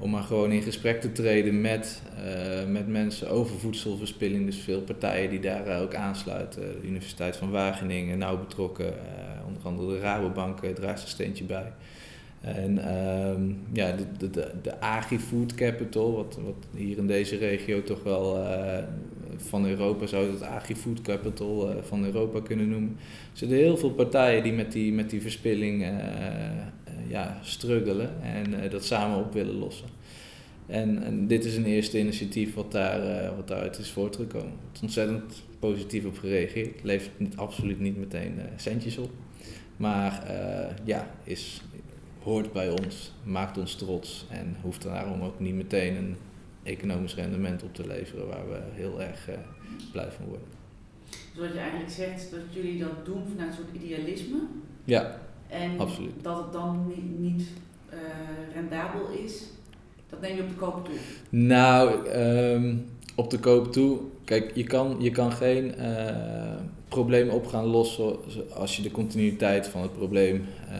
om 0.00 0.10
maar 0.10 0.22
gewoon 0.22 0.52
in 0.52 0.62
gesprek 0.62 1.00
te 1.00 1.12
treden 1.12 1.60
met, 1.60 2.02
met 2.68 2.88
mensen 2.88 3.30
over 3.30 3.58
voedselverspilling. 3.58 4.46
Dus 4.46 4.56
veel 4.56 4.80
partijen 4.80 5.30
die 5.30 5.40
daar 5.40 5.80
ook 5.80 5.94
aansluiten. 5.94 6.60
De 6.60 6.86
Universiteit 6.88 7.36
van 7.36 7.50
Wageningen, 7.50 8.18
nauw 8.18 8.38
betrokken. 8.38 8.94
Onder 9.46 9.62
andere 9.62 9.92
de 9.92 10.00
Rabobank 10.00 10.58
draagt 10.64 11.02
een 11.02 11.08
steentje 11.08 11.44
bij. 11.44 11.72
En 12.40 12.78
uh, 12.78 13.54
ja, 13.72 13.96
de, 14.18 14.30
de, 14.30 14.50
de 14.62 14.80
Agri-Food 14.80 15.54
Capital, 15.54 16.12
wat, 16.12 16.38
wat 16.44 16.66
hier 16.76 16.98
in 16.98 17.06
deze 17.06 17.36
regio 17.36 17.82
toch 17.82 18.02
wel 18.02 18.46
van 19.42 19.66
Europa 19.66 20.06
zou 20.06 20.30
het 20.30 20.42
Agri-Food 20.42 21.00
Capital 21.00 21.82
van 21.82 22.04
Europa 22.04 22.40
kunnen 22.40 22.68
noemen. 22.68 22.96
Er 23.32 23.38
zitten 23.38 23.56
heel 23.56 23.76
veel 23.76 23.90
partijen 23.90 24.42
die 24.42 24.52
met 24.52 24.72
die, 24.72 24.92
met 24.92 25.10
die 25.10 25.20
verspilling 25.20 25.86
ja, 27.08 27.38
struggelen 27.42 28.22
en 28.22 28.70
dat 28.70 28.84
samen 28.84 29.18
op 29.18 29.32
willen 29.32 29.58
lossen. 29.58 29.88
En, 30.66 31.02
en, 31.02 31.26
dit 31.26 31.44
is 31.44 31.56
een 31.56 31.64
eerste 31.64 31.98
initiatief 31.98 32.54
wat, 32.54 32.72
daar, 32.72 33.34
wat 33.36 33.48
daaruit 33.48 33.78
is 33.78 33.90
voortgekomen. 33.90 34.52
Het 34.66 34.74
is 34.74 34.82
ontzettend 34.82 35.42
positief 35.58 36.04
op 36.04 36.18
gereageerd. 36.18 36.82
Levert 36.82 37.18
niet, 37.18 37.36
absoluut 37.36 37.80
niet 37.80 37.98
meteen 37.98 38.40
centjes 38.56 38.98
op. 38.98 39.10
Maar 39.76 40.22
ja, 40.84 41.10
is, 41.24 41.62
hoort 42.22 42.52
bij 42.52 42.70
ons, 42.70 43.12
maakt 43.22 43.58
ons 43.58 43.74
trots 43.74 44.26
en 44.30 44.56
hoeft 44.62 44.82
daarom 44.82 45.22
ook 45.22 45.40
niet 45.40 45.54
meteen 45.54 45.96
een 45.96 46.16
economisch 46.62 47.14
rendement 47.14 47.62
op 47.62 47.74
te 47.74 47.86
leveren 47.86 48.26
waar 48.26 48.48
we 48.48 48.60
heel 48.72 49.02
erg 49.02 49.28
blij 49.92 50.10
van 50.10 50.24
worden. 50.24 50.46
Dus 51.10 51.46
wat 51.46 51.52
je 51.52 51.58
eigenlijk 51.58 51.90
zegt, 51.90 52.30
dat 52.30 52.40
jullie 52.50 52.78
dat 52.78 53.04
doen 53.04 53.22
vanuit 53.28 53.48
een 53.50 53.56
soort 53.56 53.82
idealisme. 53.82 54.38
Ja. 54.84 55.20
En 55.48 55.78
Absoluut. 55.78 56.12
dat 56.22 56.36
het 56.36 56.52
dan 56.52 56.86
niet, 56.86 57.18
niet 57.18 57.48
uh, 57.92 57.98
rendabel 58.54 59.08
is, 59.24 59.44
dat 60.08 60.20
neem 60.20 60.36
je 60.36 60.42
op 60.42 60.48
de 60.48 60.54
koop 60.54 60.84
toe? 60.84 60.94
Nou, 61.28 62.08
um, 62.08 62.86
op 63.14 63.30
de 63.30 63.38
koop 63.38 63.72
toe. 63.72 63.98
Kijk, 64.24 64.54
je 64.54 64.64
kan, 64.64 64.96
je 64.98 65.10
kan 65.10 65.32
geen 65.32 65.74
uh, 65.78 66.54
probleem 66.88 67.28
op 67.28 67.46
gaan 67.46 67.64
lossen 67.64 68.16
als 68.54 68.76
je 68.76 68.82
de 68.82 68.90
continuïteit 68.90 69.68
van 69.68 69.82
het 69.82 69.92
probleem. 69.92 70.46
Uh, 70.70 70.74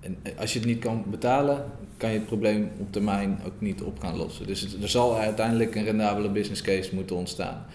en 0.00 0.16
als 0.38 0.52
je 0.52 0.58
het 0.58 0.68
niet 0.68 0.78
kan 0.78 1.04
betalen, 1.06 1.64
kan 1.96 2.10
je 2.10 2.18
het 2.18 2.26
probleem 2.26 2.70
op 2.78 2.92
termijn 2.92 3.40
ook 3.46 3.60
niet 3.60 3.82
op 3.82 3.98
gaan 4.00 4.16
lossen. 4.16 4.46
Dus 4.46 4.76
er 4.82 4.88
zal 4.88 5.18
uiteindelijk 5.18 5.74
een 5.74 5.84
rendabele 5.84 6.30
business 6.30 6.62
case 6.62 6.94
moeten 6.94 7.16
ontstaan. 7.16 7.66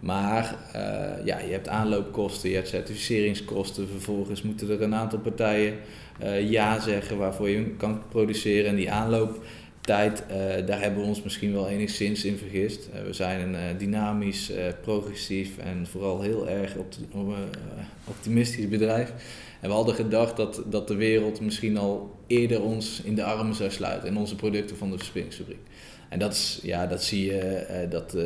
Maar 0.00 0.56
uh, 0.76 1.26
ja, 1.26 1.38
je 1.38 1.52
hebt 1.52 1.68
aanloopkosten, 1.68 2.48
je 2.48 2.54
hebt 2.54 2.68
certificeringskosten. 2.68 3.88
Vervolgens 3.88 4.42
moeten 4.42 4.70
er 4.70 4.82
een 4.82 4.94
aantal 4.94 5.18
partijen 5.18 5.74
uh, 6.22 6.50
ja 6.50 6.80
zeggen 6.80 7.16
waarvoor 7.18 7.48
je 7.48 7.64
kan 7.76 8.02
produceren. 8.08 8.70
En 8.70 8.76
die 8.76 8.90
aanlooptijd, 8.90 10.24
daar 10.66 10.80
hebben 10.80 11.00
we 11.00 11.06
ons 11.06 11.22
misschien 11.22 11.52
wel 11.52 11.68
enigszins 11.68 12.24
in 12.24 12.36
vergist. 12.36 12.88
we 13.06 13.12
zijn 13.12 13.54
een 13.54 13.78
dynamisch, 13.78 14.52
progressief 14.82 15.58
en 15.58 15.86
vooral 15.90 16.20
heel 16.20 16.48
erg 16.48 16.74
optimistisch 18.04 18.68
bedrijf. 18.68 19.12
En 19.60 19.68
we 19.68 19.74
hadden 19.74 19.94
gedacht 19.94 20.36
dat, 20.36 20.62
dat 20.66 20.88
de 20.88 20.94
wereld 20.94 21.40
misschien 21.40 21.76
al 21.76 22.16
eerder 22.26 22.62
ons 22.62 23.00
in 23.04 23.14
de 23.14 23.24
armen 23.24 23.54
zou 23.54 23.70
sluiten 23.70 24.08
en 24.08 24.16
onze 24.16 24.36
producten 24.36 24.76
van 24.76 24.90
de 24.90 24.98
verspillingsfabriek. 24.98 25.60
En 26.08 26.18
dat, 26.18 26.32
is, 26.32 26.60
ja, 26.62 26.86
dat 26.86 27.02
zie 27.02 27.24
je 27.24 27.66
uh, 27.70 27.90
dat, 27.90 28.14
uh, 28.14 28.24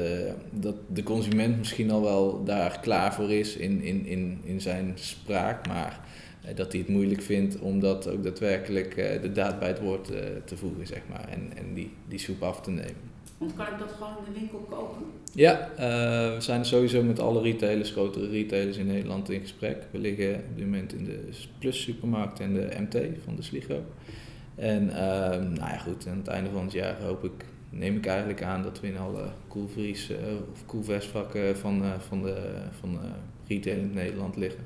dat 0.51 0.77
de 0.87 1.03
consument 1.03 1.59
misschien 1.59 1.91
al 1.91 2.03
wel 2.03 2.45
daar 2.45 2.81
klaar 2.81 3.15
voor 3.15 3.33
is 3.33 3.57
in, 3.57 3.83
in, 3.83 4.07
in, 4.07 4.41
in 4.45 4.61
zijn 4.61 4.93
spraak, 4.95 5.67
maar 5.67 6.01
uh, 6.45 6.57
dat 6.57 6.73
hij 6.73 6.81
het 6.81 6.91
moeilijk 6.91 7.23
vindt 7.23 7.59
om 7.59 7.81
dat 7.81 8.09
ook 8.09 8.23
daadwerkelijk 8.23 8.95
de 9.23 9.33
daad 9.33 9.59
bij 9.59 9.69
het 9.69 9.81
woord 9.81 10.07
te 10.45 10.57
voegen, 10.57 10.87
zeg 10.87 11.03
maar, 11.09 11.29
en, 11.29 11.57
en 11.57 11.75
die, 11.75 11.91
die 12.09 12.19
soep 12.19 12.43
af 12.43 12.61
te 12.61 12.71
nemen. 12.71 13.12
Want 13.43 13.57
kan 13.57 13.67
ik 13.67 13.79
dat 13.79 13.93
gewoon 13.93 14.13
in 14.27 14.33
de 14.33 14.39
winkel 14.39 14.59
kopen? 14.59 15.03
Ja, 15.33 15.71
we 16.35 16.41
zijn 16.41 16.65
sowieso 16.65 17.03
met 17.03 17.21
alle 17.21 17.43
retailers, 17.43 17.91
grotere 17.91 18.29
retailers 18.29 18.77
in 18.77 18.87
Nederland 18.87 19.31
in 19.31 19.41
gesprek. 19.41 19.87
We 19.91 19.99
liggen 19.99 20.35
op 20.35 20.57
dit 20.57 20.65
moment 20.65 20.93
in 20.93 21.05
de 21.05 21.29
Plus 21.59 21.83
supermarkt 21.83 22.41
en 22.41 22.55
de 22.55 22.69
MT 22.79 22.99
van 23.25 23.37
de 23.37 23.43
Sligo. 23.43 23.83
En 24.55 24.87
nou 25.55 25.55
ja, 25.55 25.79
goed, 25.79 26.07
aan 26.07 26.17
het 26.17 26.27
einde 26.27 26.51
van 26.51 26.65
het 26.65 26.73
jaar 26.73 27.03
hoop 27.03 27.25
ik 27.25 27.45
neem 27.71 27.97
ik 27.97 28.07
eigenlijk 28.07 28.43
aan 28.43 28.63
dat 28.63 28.81
we 28.81 28.87
in 28.87 28.99
alle 28.99 29.25
koelvries 29.49 30.11
uh, 30.11 30.17
of 30.53 30.67
koelvestvakken 30.67 31.57
van, 31.57 31.83
uh, 31.83 31.91
van 31.99 32.23
de, 32.23 32.37
van 32.81 32.99
retail 33.49 33.79
in 33.79 33.93
Nederland 33.95 34.37
liggen. 34.37 34.65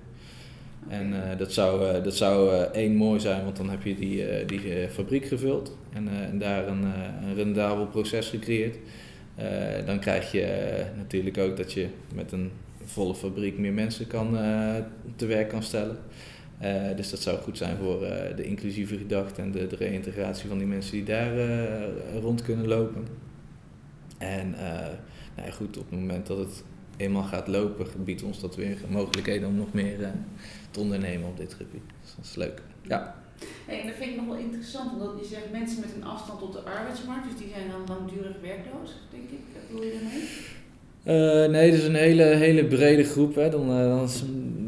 En 0.88 1.14
dat 1.38 1.52
zou, 1.52 2.02
dat 2.02 2.16
zou 2.16 2.64
één 2.72 2.94
mooi 2.94 3.20
zijn, 3.20 3.44
want 3.44 3.56
dan 3.56 3.70
heb 3.70 3.82
je 3.82 3.94
die, 3.94 4.44
die 4.44 4.88
fabriek 4.88 5.24
gevuld 5.24 5.76
en, 5.96 6.08
en 6.08 6.38
daar 6.38 6.68
een, 6.68 6.84
een 7.22 7.34
rendabel 7.34 7.86
proces 7.86 8.28
gecreëerd. 8.28 8.76
dan 9.86 9.98
krijg 9.98 10.32
je 10.32 10.84
natuurlijk 10.96 11.38
ook 11.38 11.56
dat 11.56 11.72
je 11.72 11.88
met 12.14 12.32
een 12.32 12.50
volle 12.84 13.14
fabriek 13.14 13.58
meer 13.58 13.72
mensen 13.72 14.06
kan, 14.06 14.30
te 15.16 15.26
werk 15.26 15.48
kan 15.48 15.62
stellen. 15.62 15.98
Dus 16.96 17.10
dat 17.10 17.20
zou 17.20 17.38
goed 17.38 17.56
zijn 17.56 17.76
voor 17.76 18.00
de 18.36 18.44
inclusieve 18.44 18.98
gedachte 18.98 19.42
en 19.42 19.52
de, 19.52 19.66
de 19.66 19.76
reïntegratie 19.76 20.48
van 20.48 20.58
die 20.58 20.66
mensen 20.66 20.92
die 20.92 21.04
daar 21.04 21.32
rond 22.20 22.42
kunnen 22.42 22.66
lopen. 22.66 23.06
En 24.18 24.50
nou 25.36 25.48
ja, 25.48 25.54
goed, 25.54 25.78
op 25.78 25.90
het 25.90 26.00
moment 26.00 26.26
dat 26.26 26.38
het 26.38 26.64
eenmaal 26.96 27.22
gaat 27.22 27.48
lopen, 27.48 27.86
biedt 28.04 28.22
ons 28.22 28.40
dat 28.40 28.56
weer 28.56 28.78
mogelijkheden 28.88 29.48
om 29.48 29.54
nog 29.54 29.72
meer 29.72 30.12
te 30.70 30.80
ondernemen 30.80 31.28
op 31.28 31.36
dit 31.36 31.54
gebied. 31.54 31.82
Dus 32.02 32.14
dat 32.16 32.24
is 32.24 32.34
leuk. 32.34 32.62
Ja. 32.82 33.25
Hey, 33.66 33.80
en 33.80 33.86
dat 33.86 33.96
vind 33.96 34.10
ik 34.10 34.16
nog 34.16 34.26
wel 34.26 34.44
interessant, 34.46 34.92
omdat 34.92 35.12
je 35.20 35.26
zegt 35.34 35.52
mensen 35.52 35.80
met 35.80 35.92
een 35.96 36.04
afstand 36.04 36.38
tot 36.38 36.52
de 36.52 36.60
arbeidsmarkt, 36.60 37.24
dus 37.28 37.38
die 37.38 37.52
zijn 37.54 37.70
dan 37.70 37.96
langdurig 37.96 38.36
werkloos, 38.42 38.90
denk 39.10 39.28
ik. 39.36 39.42
Wat 39.52 39.62
bedoel 39.68 39.84
je 39.84 39.92
daarmee? 39.92 40.24
Uh, 41.08 41.50
nee, 41.50 41.70
dat 41.70 41.80
is 41.80 41.86
een 41.86 41.94
hele, 41.94 42.22
hele 42.22 42.64
brede 42.64 43.04
groep. 43.04 43.34
Hè. 43.34 43.50
Dan, 43.50 43.70
uh, 43.70 43.88
dan 43.88 44.08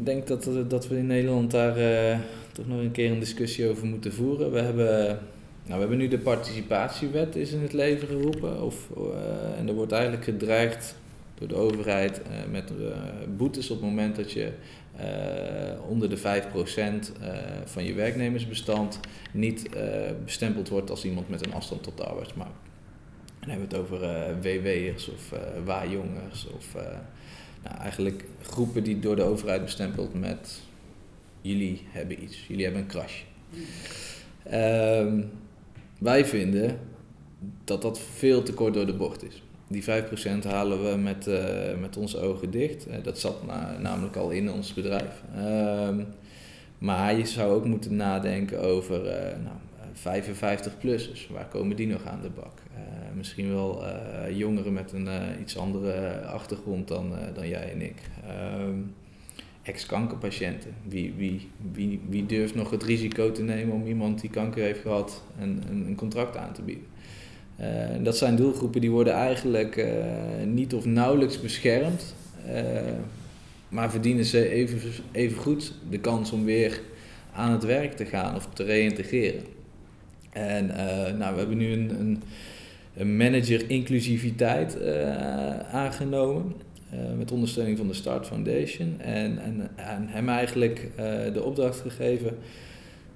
denk 0.03 0.21
ik 0.21 0.27
dat, 0.27 0.69
dat 0.69 0.87
we 0.87 0.97
in 0.97 1.07
Nederland 1.07 1.51
daar 1.51 1.75
toch 2.51 2.67
nog 2.67 2.79
een 2.79 2.91
keer 2.91 3.11
een 3.11 3.19
discussie 3.19 3.69
over 3.69 3.85
moeten 3.85 4.13
voeren. 4.13 4.51
We 4.51 4.59
hebben, 4.59 5.05
nou, 5.65 5.73
we 5.73 5.79
hebben 5.79 5.97
nu 5.97 6.07
de 6.07 6.19
participatiewet 6.19 7.35
is 7.35 7.51
in 7.51 7.61
het 7.61 7.73
leven 7.73 8.07
geroepen. 8.07 8.63
Of, 8.63 8.89
en 9.57 9.67
er 9.67 9.73
wordt 9.73 9.91
eigenlijk 9.91 10.23
gedreigd 10.23 10.95
door 11.35 11.47
de 11.47 11.55
overheid 11.55 12.21
met 12.51 12.71
boetes 13.37 13.69
op 13.69 13.77
het 13.77 13.89
moment 13.89 14.15
dat 14.15 14.31
je 14.31 14.51
onder 15.87 16.09
de 16.09 16.17
5% 16.17 16.21
van 17.65 17.83
je 17.83 17.93
werknemersbestand 17.93 18.99
niet 19.31 19.69
bestempeld 20.23 20.69
wordt 20.69 20.89
als 20.89 21.05
iemand 21.05 21.29
met 21.29 21.45
een 21.45 21.53
afstand 21.53 21.83
tot 21.83 21.97
de 21.97 22.03
arbeidsmarkt. 22.03 22.57
Dan 23.39 23.49
hebben 23.49 23.69
we 23.69 23.75
het 23.75 23.85
over 23.85 24.03
eh, 24.03 24.35
WW'ers 24.41 25.09
of 25.09 25.33
waarjongers 25.65 26.47
of 26.47 26.75
nou, 27.63 27.77
eigenlijk 27.77 28.25
groepen 28.41 28.83
die 28.83 28.99
door 28.99 29.15
de 29.15 29.23
overheid 29.23 29.63
bestempeld 29.63 30.13
met 30.13 30.61
jullie 31.41 31.87
hebben 31.89 32.23
iets, 32.23 32.47
jullie 32.47 32.63
hebben 32.63 32.81
een 32.81 32.87
crash. 32.87 33.21
Um, 34.53 35.31
wij 35.99 36.25
vinden 36.25 36.79
dat 37.63 37.81
dat 37.81 37.99
veel 37.99 38.43
te 38.43 38.53
kort 38.53 38.73
door 38.73 38.85
de 38.85 38.95
bocht 38.95 39.23
is. 39.23 39.43
Die 39.71 39.83
5% 39.83 39.87
halen 40.43 40.91
we 40.91 40.97
met, 40.97 41.29
met 41.79 41.97
onze 41.97 42.19
ogen 42.19 42.51
dicht. 42.51 42.87
dat 43.03 43.19
zat 43.19 43.45
na, 43.45 43.77
namelijk 43.79 44.15
al 44.15 44.29
in 44.29 44.51
ons 44.51 44.73
bedrijf. 44.73 45.23
Um, 45.37 46.07
maar 46.77 47.17
je 47.17 47.25
zou 47.25 47.53
ook 47.53 47.65
moeten 47.65 47.95
nadenken 47.95 48.61
over 48.61 49.01
nou, 49.43 49.57
55-plussers. 49.99 51.29
Waar 51.29 51.47
komen 51.47 51.75
die 51.75 51.87
nog 51.87 52.05
aan 52.05 52.21
de 52.21 52.29
bak? 52.29 52.59
Eh, 52.75 52.81
misschien 53.15 53.49
wel 53.49 53.85
eh, 53.85 54.37
jongeren 54.37 54.73
met 54.73 54.91
een 54.91 55.07
eh, 55.07 55.41
iets 55.41 55.57
andere 55.57 56.21
achtergrond 56.21 56.87
dan, 56.87 57.13
dan 57.33 57.47
jij 57.47 57.71
en 57.71 57.81
ik. 57.81 57.97
Ehm, 58.27 58.77
ex-kankerpatiënten. 59.61 60.73
Wie, 60.87 61.13
wie, 61.17 61.49
wie, 61.71 62.01
wie 62.09 62.25
durft 62.25 62.55
nog 62.55 62.69
het 62.69 62.83
risico 62.83 63.31
te 63.31 63.43
nemen 63.43 63.75
om 63.75 63.87
iemand 63.87 64.21
die 64.21 64.29
kanker 64.29 64.63
heeft 64.63 64.81
gehad 64.81 65.23
een, 65.39 65.63
een 65.69 65.95
contract 65.95 66.37
aan 66.37 66.53
te 66.53 66.61
bieden? 66.61 66.85
Uh, 67.61 67.65
dat 68.03 68.17
zijn 68.17 68.35
doelgroepen 68.35 68.81
die 68.81 68.91
worden 68.91 69.13
eigenlijk 69.13 69.85
niet 70.45 70.73
of 70.73 70.85
nauwelijks 70.85 71.41
beschermd, 71.41 72.15
maar 73.69 73.91
verdienen 73.91 74.25
ze 74.25 74.49
even, 74.49 74.79
even 75.11 75.37
goed 75.37 75.73
de 75.89 75.99
kans 75.99 76.31
om 76.31 76.45
weer 76.45 76.81
aan 77.33 77.51
het 77.51 77.63
werk 77.63 77.93
te 77.93 78.05
gaan 78.05 78.35
of 78.35 78.47
te 78.53 78.63
reïntegreren. 78.63 79.41
En 80.29 80.65
nou, 81.17 81.33
we 81.33 81.39
hebben 81.39 81.57
nu 81.57 81.71
een, 81.71 82.21
een 82.97 83.17
manager 83.17 83.69
inclusiviteit 83.69 84.77
aangenomen. 85.71 86.53
Met 87.17 87.31
ondersteuning 87.31 87.77
van 87.77 87.87
de 87.87 87.93
Start 87.93 88.27
Foundation. 88.27 88.95
En, 88.99 89.39
en, 89.39 89.69
hem 90.07 90.29
eigenlijk 90.29 90.89
de 91.33 91.43
opdracht 91.43 91.79
gegeven. 91.79 92.37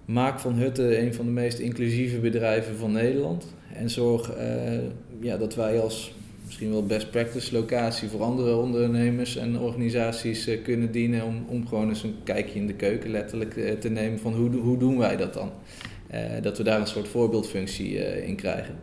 Maak 0.06 0.40
van 0.40 0.54
Hutte 0.54 1.00
een 1.00 1.14
van 1.14 1.26
de 1.26 1.32
meest 1.32 1.60
inclusieve 1.60 2.20
bedrijven 2.20 2.76
van 2.76 2.92
Nederland. 2.92 3.54
En 3.74 3.90
zorg 3.90 4.32
ja, 5.20 5.38
dat 5.38 5.56
wij 5.56 5.80
als 5.80 6.14
misschien 6.46 6.72
wel 6.72 6.86
best 6.86 7.12
practice 7.12 7.54
locatie 7.54 8.10
voor 8.10 8.22
andere 8.22 8.56
ondernemers 8.56 9.36
en 9.36 9.60
organisaties 9.60 10.50
kunnen 10.64 10.92
dienen. 10.92 11.26
Om, 11.26 11.46
om 11.48 11.68
gewoon 11.68 11.90
eens 11.90 12.04
een 12.04 12.16
kijkje 12.24 12.60
in 12.60 12.68
de 12.68 12.74
keuken 12.74 13.12
letterlijk 13.12 13.80
te 13.80 13.90
nemen 13.90 14.20
van 14.20 14.34
hoe, 14.34 14.56
hoe 14.56 14.78
doen 14.78 14.98
wij 14.98 15.18
dat 15.18 15.34
dan. 15.34 15.52
dat 16.42 16.58
we 16.58 16.64
daar 16.64 16.80
een 16.80 16.88
soort 16.88 17.08
voorbeeldfunctie 17.08 17.96
in 18.26 18.36
krijgen. 18.36 18.76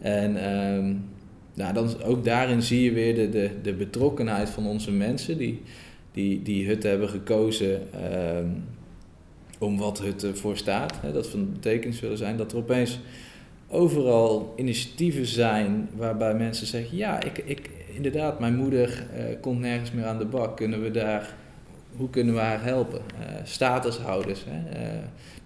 En 0.00 0.54
um, 0.54 1.04
nou, 1.54 1.74
dan, 1.74 2.02
ook 2.02 2.24
daarin 2.24 2.62
zie 2.62 2.82
je 2.82 2.92
weer 2.92 3.14
de, 3.14 3.28
de, 3.28 3.50
de 3.62 3.72
betrokkenheid 3.72 4.48
van 4.48 4.66
onze 4.66 4.92
mensen 4.92 5.38
die, 5.38 5.62
die, 6.12 6.42
die 6.42 6.66
Hutte 6.66 6.88
hebben 6.88 7.08
gekozen 7.08 7.80
um, 8.36 8.64
om 9.58 9.78
wat 9.78 10.00
Hutte 10.00 10.34
voor 10.34 10.56
staat. 10.56 11.00
Hè, 11.00 11.12
dat 11.12 11.26
van 11.26 11.52
betekenis 11.52 12.00
willen 12.00 12.18
zijn. 12.18 12.36
Dat 12.36 12.52
er 12.52 12.58
opeens 12.58 13.00
overal 13.68 14.52
initiatieven 14.56 15.26
zijn 15.26 15.88
waarbij 15.96 16.34
mensen 16.34 16.66
zeggen: 16.66 16.96
Ja, 16.96 17.22
ik, 17.22 17.38
ik, 17.38 17.70
inderdaad, 17.94 18.40
mijn 18.40 18.56
moeder 18.56 19.06
uh, 19.16 19.24
komt 19.40 19.60
nergens 19.60 19.92
meer 19.92 20.04
aan 20.04 20.18
de 20.18 20.24
bak. 20.24 20.56
Kunnen 20.56 20.82
we 20.82 20.90
daar, 20.90 21.34
hoe 21.96 22.10
kunnen 22.10 22.34
we 22.34 22.40
haar 22.40 22.64
helpen? 22.64 23.00
Uh, 23.20 23.26
statushouders. 23.44 24.44
Hè, 24.48 24.80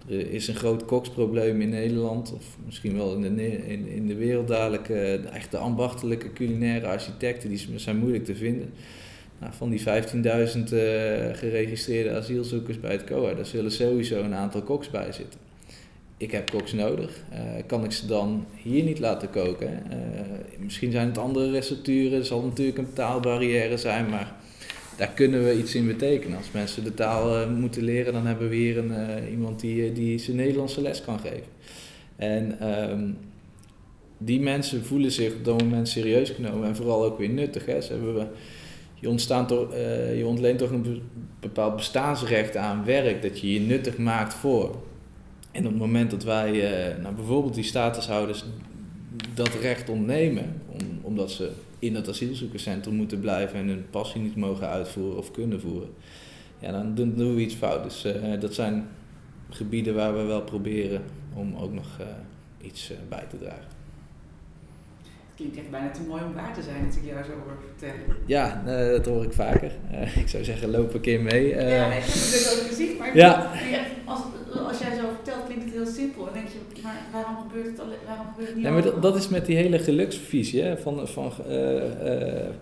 uh, 0.08 0.18
er 0.18 0.30
is 0.30 0.48
een 0.48 0.54
groot 0.54 0.84
koksprobleem 0.84 1.60
in 1.60 1.68
Nederland, 1.68 2.32
of 2.34 2.56
misschien 2.64 2.96
wel 2.96 3.14
in 3.14 3.36
de, 3.36 3.68
in, 3.68 3.88
in 3.88 4.06
de 4.06 4.14
wereld 4.14 4.48
dadelijk. 4.48 4.88
Echt 5.32 5.50
de 5.50 5.58
ambachtelijke 5.58 6.32
culinaire 6.32 6.86
architecten 6.86 7.48
die 7.48 7.68
zijn 7.76 7.98
moeilijk 7.98 8.24
te 8.24 8.34
vinden. 8.34 8.72
Nou, 9.40 9.52
van 9.52 9.70
die 9.70 9.80
15.000 9.80 9.84
uh, 9.84 9.90
geregistreerde 11.32 12.16
asielzoekers 12.16 12.80
bij 12.80 12.92
het 12.92 13.04
COA, 13.04 13.34
daar 13.34 13.46
zullen 13.46 13.72
sowieso 13.72 14.22
een 14.22 14.34
aantal 14.34 14.62
koks 14.62 14.90
bij 14.90 15.12
zitten. 15.12 15.49
Ik 16.20 16.30
heb 16.30 16.50
koks 16.50 16.72
nodig. 16.72 17.22
Uh, 17.32 17.38
kan 17.66 17.84
ik 17.84 17.92
ze 17.92 18.06
dan 18.06 18.46
hier 18.62 18.82
niet 18.82 18.98
laten 18.98 19.30
koken? 19.30 19.82
Uh, 19.90 20.20
misschien 20.58 20.92
zijn 20.92 21.06
het 21.06 21.18
andere 21.18 21.50
recepturen. 21.50 22.26
Zal 22.26 22.42
natuurlijk 22.42 22.78
een 22.78 22.92
taalbarrière 22.92 23.76
zijn, 23.76 24.08
maar 24.08 24.36
daar 24.96 25.08
kunnen 25.08 25.44
we 25.44 25.58
iets 25.58 25.74
in 25.74 25.86
betekenen. 25.86 26.36
Als 26.36 26.50
mensen 26.52 26.84
de 26.84 26.94
taal 26.94 27.40
uh, 27.40 27.48
moeten 27.48 27.82
leren, 27.82 28.12
dan 28.12 28.26
hebben 28.26 28.48
we 28.48 28.54
hier 28.54 28.78
een, 28.78 29.28
iemand 29.30 29.60
die, 29.60 29.88
eh, 29.88 29.94
die 29.94 30.18
zijn 30.18 30.36
Nederlandse 30.36 30.80
les 30.80 31.04
kan 31.04 31.18
geven. 31.18 31.50
En 32.16 32.68
um, 32.90 33.18
die 34.18 34.40
mensen 34.40 34.84
voelen 34.84 35.12
zich 35.12 35.34
op 35.34 35.44
dat 35.44 35.62
moment 35.62 35.88
serieus 35.88 36.30
genomen 36.30 36.68
en 36.68 36.76
vooral 36.76 37.04
ook 37.04 37.18
weer 37.18 37.28
nuttig. 37.28 37.66
Hè. 37.66 37.80
Ze 37.80 37.92
hebben, 37.92 38.30
je, 38.94 39.08
ontstaat 39.08 39.48
toch, 39.48 39.74
je 40.16 40.26
ontleent 40.26 40.58
toch 40.58 40.70
een 40.70 41.02
bepaald 41.40 41.76
bestaansrecht 41.76 42.56
aan 42.56 42.84
werk, 42.84 43.22
dat 43.22 43.40
je 43.40 43.52
je 43.52 43.60
nuttig 43.60 43.98
maakt 43.98 44.34
voor. 44.34 44.88
En 45.50 45.64
op 45.64 45.70
het 45.70 45.80
moment 45.80 46.10
dat 46.10 46.24
wij 46.24 46.50
nou, 47.02 47.14
bijvoorbeeld 47.14 47.54
die 47.54 47.64
statushouders 47.64 48.44
dat 49.34 49.48
recht 49.48 49.88
ontnemen, 49.88 50.62
om, 50.66 50.98
omdat 51.02 51.30
ze 51.30 51.50
in 51.78 51.94
het 51.94 52.08
asielzoekerscentrum 52.08 52.94
moeten 52.94 53.20
blijven 53.20 53.58
en 53.58 53.68
hun 53.68 53.86
passie 53.90 54.20
niet 54.20 54.36
mogen 54.36 54.68
uitvoeren 54.68 55.18
of 55.18 55.30
kunnen 55.30 55.60
voeren, 55.60 55.88
ja, 56.58 56.72
dan 56.72 56.94
doen 56.94 57.34
we 57.34 57.40
iets 57.40 57.54
fout. 57.54 57.82
Dus 57.82 58.04
uh, 58.04 58.40
dat 58.40 58.54
zijn 58.54 58.88
gebieden 59.50 59.94
waar 59.94 60.16
we 60.16 60.22
wel 60.22 60.42
proberen 60.42 61.02
om 61.34 61.56
ook 61.56 61.72
nog 61.72 61.98
uh, 62.00 62.06
iets 62.66 62.92
bij 63.08 63.24
te 63.30 63.38
dragen. 63.38 63.79
Klinkt 65.40 65.58
echt 65.58 65.70
bijna 65.70 65.90
te 65.90 66.00
mooi 66.08 66.22
om 66.22 66.34
waar 66.34 66.54
te 66.54 66.62
zijn, 66.62 66.86
dat 66.86 66.96
ik 66.96 67.04
jou 67.04 67.24
zo 67.24 67.30
hoor 67.30 67.56
vertellen. 67.66 68.16
Ja, 68.26 68.62
dat 68.90 69.06
hoor 69.06 69.24
ik 69.24 69.32
vaker. 69.32 69.72
ik 70.22 70.28
zou 70.28 70.44
zeggen, 70.44 70.70
loop 70.70 70.94
een 70.94 71.00
keer 71.00 71.20
mee. 71.20 71.48
ja, 71.48 71.86
ik 71.86 71.92
heb 71.92 72.02
het 72.02 72.60
ook 72.60 72.68
gezien, 72.68 72.96
maar 72.98 73.16
ja. 73.16 73.52
als, 74.04 74.20
als 74.68 74.78
jij 74.78 74.96
zo 74.96 75.02
vertelt, 75.14 75.44
klinkt 75.44 75.64
het 75.64 75.72
heel 75.72 75.86
simpel. 75.86 76.26
En 76.26 76.32
denk 76.32 76.46
je, 76.48 76.82
maar 76.82 77.00
waarom 77.12 77.36
gebeurt 77.36 77.66
het, 77.66 77.80
al, 77.80 77.86
waarom 78.06 78.26
gebeurt 78.26 78.48
het 78.48 78.56
niet 78.56 78.64
ja, 78.64 78.72
maar 78.72 78.82
dat, 78.82 79.02
dat, 79.02 79.16
is 79.16 79.28
met 79.28 79.46
die 79.46 79.56
hele 79.56 79.78
geluksvisie, 79.78 80.62
hè? 80.62 80.78
van, 80.78 81.08
van 81.08 81.32
uh, 81.48 81.74
uh, 81.74 81.82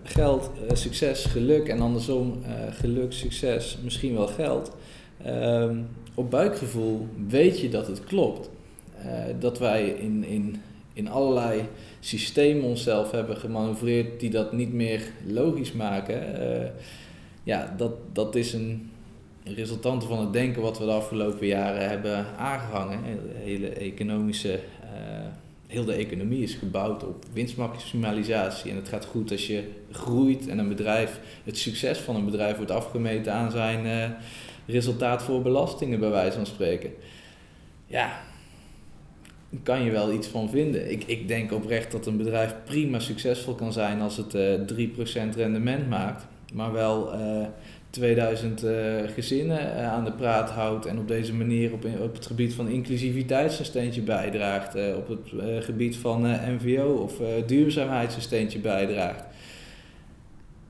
geld, 0.03 0.51
uh, 0.63 0.75
succes, 0.75 1.25
geluk 1.25 1.67
en 1.67 1.79
andersom 1.79 2.43
geluk, 2.71 3.13
succes, 3.13 3.77
misschien 3.83 4.13
wel 4.13 4.27
geld. 4.27 4.75
Um, 5.27 5.87
op 6.13 6.31
buikgevoel 6.31 7.07
weet 7.27 7.59
je 7.59 7.69
dat 7.69 7.87
het 7.87 8.03
klopt. 8.03 8.49
dat 9.39 9.59
wij 9.59 9.89
in, 9.89 10.23
in, 10.23 10.61
in 10.93 11.09
allerlei 11.09 11.63
systemen 11.99 12.63
onszelf 12.63 13.11
hebben 13.11 13.37
gemanoeuvreerd 13.37 14.19
die 14.19 14.29
dat 14.29 14.53
niet 14.53 14.73
meer 14.73 15.01
logisch 15.27 15.71
maken. 15.71 16.21
ja, 17.43 17.73
dat, 17.77 17.91
dat 18.13 18.35
is 18.35 18.53
een 18.53 18.89
resultanten 19.55 20.07
van 20.07 20.19
het 20.19 20.33
denken 20.33 20.61
wat 20.61 20.79
we 20.79 20.85
de 20.85 20.91
afgelopen 20.91 21.47
jaren 21.47 21.89
hebben 21.89 22.25
aangehangen. 22.37 23.03
De 23.03 23.39
hele 23.43 23.69
economische, 23.69 24.53
uh, 24.53 24.89
heel 25.67 25.85
de 25.85 25.93
economie 25.93 26.43
is 26.43 26.53
gebouwd 26.53 27.03
op 27.03 27.25
winstmaximalisatie. 27.33 28.71
En 28.71 28.77
het 28.77 28.89
gaat 28.89 29.05
goed 29.05 29.31
als 29.31 29.47
je 29.47 29.63
groeit 29.91 30.47
en 30.47 30.57
een 30.57 30.67
bedrijf, 30.67 31.19
het 31.43 31.57
succes 31.57 31.97
van 31.97 32.15
een 32.15 32.25
bedrijf 32.25 32.55
wordt 32.55 32.71
afgemeten 32.71 33.33
aan 33.33 33.51
zijn, 33.51 33.85
uh, 33.85 34.17
resultaat 34.65 35.23
voor 35.23 35.41
belastingen, 35.41 35.99
bij 35.99 36.09
wijze 36.09 36.35
van 36.35 36.45
spreken. 36.45 36.91
Ja, 37.85 38.21
kan 39.63 39.83
je 39.83 39.91
wel 39.91 40.13
iets 40.13 40.27
van 40.27 40.49
vinden. 40.49 40.91
Ik, 40.91 41.03
ik 41.03 41.27
denk 41.27 41.51
oprecht 41.51 41.91
dat 41.91 42.05
een 42.05 42.17
bedrijf 42.17 42.55
prima 42.65 42.99
succesvol 42.99 43.53
kan 43.53 43.73
zijn 43.73 44.01
als 44.01 44.17
het 44.17 44.33
uh, 44.33 44.89
3% 45.31 45.35
rendement 45.35 45.89
maakt, 45.89 46.25
maar 46.53 46.71
wel 46.71 47.11
2000 47.89 48.63
uh, 48.63 48.71
gezinnen 49.13 49.89
aan 49.89 50.05
de 50.05 50.11
praat 50.11 50.49
houdt 50.49 50.85
en 50.85 50.99
op 50.99 51.07
deze 51.07 51.33
manier 51.33 51.73
op, 51.73 51.85
op 52.01 52.13
het 52.13 52.25
gebied 52.25 52.53
van 52.53 52.67
inclusiviteit 52.67 53.51
zijn 53.51 53.65
steentje 53.65 54.01
bijdraagt, 54.01 54.75
op 54.95 55.07
het 55.07 55.19
gebied 55.63 55.97
van 55.97 56.21
MVO 56.57 56.93
of 56.93 57.21
duurzaamheid 57.45 58.11
zijn 58.11 58.23
steentje 58.23 58.59
bijdraagt 58.59 59.23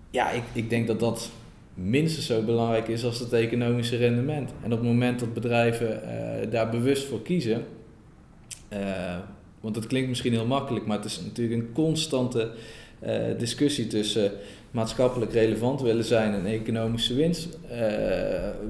ja, 0.10 0.32
ik, 0.32 0.44
ik 0.54 0.70
denk 0.70 0.88
dat 0.88 1.00
dat 1.00 1.32
minstens 1.74 2.26
zo 2.26 2.42
belangrijk 2.42 2.88
is 2.88 3.06
als 3.06 3.20
het 3.20 3.34
economische 3.34 3.98
rendement. 3.98 4.52
En 4.64 4.74
op 4.74 4.80
het 4.80 4.88
moment 4.88 5.20
dat 5.20 5.34
bedrijven 5.34 6.02
uh, 6.04 6.52
daar 6.52 6.70
bewust 6.70 7.08
voor 7.08 7.22
kiezen, 7.22 7.66
uh, 8.74 9.18
want 9.60 9.76
het 9.76 9.88
klinkt 9.88 10.10
misschien 10.10 10.32
heel 10.34 10.46
makkelijk, 10.46 10.86
maar 10.86 10.98
het 10.98 11.06
is 11.06 11.22
natuurlijk 11.22 11.62
een 11.62 11.74
constante 11.74 12.52
uh, 13.04 13.10
discussie 13.38 13.88
tussen 13.88 14.32
maatschappelijk 14.72 15.34
relevant 15.34 15.82
willen 15.82 16.04
zijn 16.04 16.34
en 16.34 16.46
economische 16.46 17.14
winst 17.14 17.58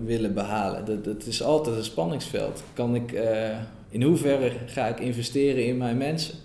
willen 0.05 0.33
behalen. 0.33 0.85
Dat, 0.85 1.03
dat 1.03 1.25
is 1.25 1.43
altijd 1.43 1.75
een 1.75 1.83
spanningsveld. 1.83 2.63
Kan 2.73 2.95
ik, 2.95 3.11
in 3.89 4.01
hoeverre 4.01 4.51
ga 4.65 4.87
ik 4.87 4.99
investeren 4.99 5.65
in 5.65 5.77
mijn 5.77 5.97
mensen? 5.97 6.35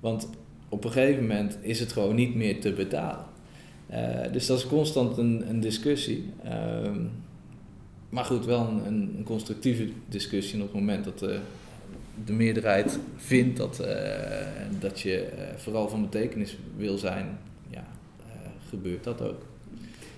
Want 0.00 0.28
op 0.68 0.84
een 0.84 0.92
gegeven 0.92 1.20
moment 1.20 1.58
is 1.60 1.80
het 1.80 1.92
gewoon 1.92 2.14
niet 2.14 2.34
meer 2.34 2.60
te 2.60 2.72
betalen. 2.72 3.24
Dus 4.32 4.46
dat 4.46 4.58
is 4.58 4.66
constant 4.66 5.16
een, 5.16 5.48
een 5.48 5.60
discussie. 5.60 6.32
Uh, 6.44 6.50
maar 8.08 8.24
goed, 8.24 8.44
wel 8.44 8.60
een, 8.60 8.86
een, 8.86 9.22
constructieve 9.24 9.88
discussie 10.08 10.60
op 10.60 10.72
het 10.72 10.74
moment 10.74 11.04
dat 11.04 11.22
de, 12.14 12.24
de 12.24 12.32
meerderheid 12.32 12.98
vindt 13.16 13.56
dat, 13.56 13.80
uh, 13.80 13.86
dat 14.78 15.00
je 15.00 15.20
eh, 15.20 15.56
vooral 15.56 15.88
van 15.88 16.02
betekenis 16.02 16.56
wil 16.76 16.98
zijn. 16.98 17.38
Ja, 17.70 17.84
gebeurt 18.68 19.04
dat 19.04 19.22
ook. 19.22 19.46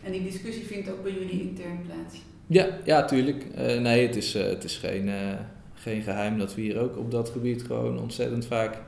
En 0.03 0.13
die 0.13 0.23
discussie 0.23 0.65
vindt 0.65 0.91
ook 0.91 1.03
bij 1.03 1.13
jullie 1.13 1.41
intern 1.41 1.83
plaats? 1.87 2.21
Ja, 2.47 2.79
ja 2.85 3.05
tuurlijk. 3.05 3.45
nee, 3.57 4.07
het 4.07 4.17
is, 4.17 4.33
het 4.33 4.65
is 4.65 4.77
geen, 4.77 5.11
geen 5.75 6.03
geheim 6.03 6.39
dat 6.39 6.55
we 6.55 6.61
hier 6.61 6.79
ook 6.79 6.99
op 6.99 7.11
dat 7.11 7.29
gebied 7.29 7.63
gewoon 7.63 7.99
ontzettend 7.99 8.47
vaak 8.47 8.79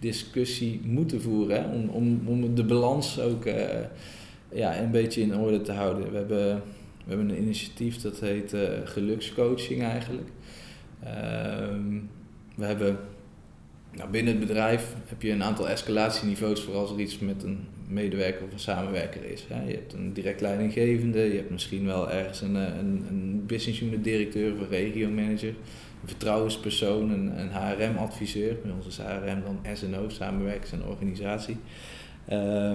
discussie 0.00 0.80
moeten 0.84 1.22
voeren. 1.22 1.62
Hè? 1.62 1.68
Om, 1.68 1.88
om, 1.88 2.20
om 2.26 2.54
de 2.54 2.64
balans 2.64 3.20
ook 3.20 3.44
ja, 4.52 4.80
een 4.80 4.90
beetje 4.90 5.20
in 5.20 5.36
orde 5.36 5.60
te 5.60 5.72
houden. 5.72 6.10
We 6.10 6.16
hebben, 6.16 6.62
we 7.04 7.08
hebben 7.08 7.28
een 7.28 7.42
initiatief 7.42 8.00
dat 8.00 8.20
heet 8.20 8.56
gelukscoaching 8.84 9.82
eigenlijk. 9.82 10.28
Ehm, 11.02 11.98
we 12.56 12.64
hebben 12.64 12.98
nou, 13.92 14.10
binnen 14.10 14.36
het 14.38 14.46
bedrijf 14.46 14.94
heb 15.06 15.22
je 15.22 15.30
een 15.30 15.42
aantal 15.42 15.68
escalatieniveaus 15.68 16.62
voor 16.62 16.74
als 16.74 16.90
er 16.90 16.98
iets 16.98 17.18
met 17.18 17.42
een 17.42 17.66
medewerker 17.88 18.44
of 18.46 18.52
een 18.52 18.58
samenwerker 18.58 19.24
is. 19.24 19.46
Hè. 19.48 19.62
Je 19.66 19.74
hebt 19.74 19.92
een 19.92 20.12
direct 20.12 20.40
leidinggevende, 20.40 21.18
je 21.18 21.36
hebt 21.36 21.50
misschien 21.50 21.86
wel 21.86 22.10
ergens 22.10 22.40
een, 22.40 22.56
eh, 22.56 22.62
een, 22.62 23.04
een 23.08 23.42
business 23.46 23.80
unit 23.80 24.04
directeur 24.04 24.52
of 24.52 24.60
een 24.60 24.68
regiomanager, 24.68 25.48
een 25.48 26.08
vertrouwenspersoon, 26.08 27.10
een, 27.10 27.38
een 27.38 27.50
HRM-adviseur. 27.50 28.56
Bij 28.62 28.72
ons 28.72 28.86
is 28.86 28.98
HRM 28.98 29.42
dan 29.42 29.76
SNO, 29.76 30.08
samenwerkers 30.08 30.72
en 30.72 30.84
organisatie. 30.84 31.56
Uh, 32.32 32.70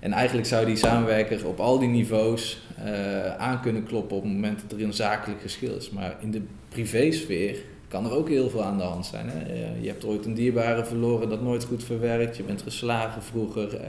en 0.00 0.12
eigenlijk 0.12 0.46
zou 0.46 0.66
die 0.66 0.76
samenwerker 0.76 1.46
op 1.46 1.60
al 1.60 1.78
die 1.78 1.88
niveaus 1.88 2.62
uh, 2.84 3.36
aan 3.36 3.60
kunnen 3.60 3.84
kloppen 3.84 4.16
op 4.16 4.22
het 4.22 4.32
moment 4.32 4.60
dat 4.60 4.78
er 4.78 4.84
een 4.84 4.92
zakelijk 4.92 5.40
geschil 5.40 5.76
is. 5.76 5.90
Maar 5.90 6.16
in 6.20 6.30
de 6.30 6.42
privésfeer 6.68 7.56
kan 7.90 8.04
er 8.04 8.12
ook 8.12 8.28
heel 8.28 8.50
veel 8.50 8.62
aan 8.62 8.78
de 8.78 8.84
hand 8.84 9.06
zijn. 9.06 9.28
Hè? 9.28 9.40
Eh, 9.42 9.82
je 9.82 9.88
hebt 9.88 10.04
ooit 10.04 10.26
een 10.26 10.34
dierbare 10.34 10.84
verloren 10.84 11.28
dat 11.28 11.42
nooit 11.42 11.64
goed 11.64 11.84
verwerkt. 11.84 12.36
Je 12.36 12.42
bent 12.42 12.62
geslagen 12.62 13.22
vroeger. 13.22 13.74
Uh, 13.74 13.88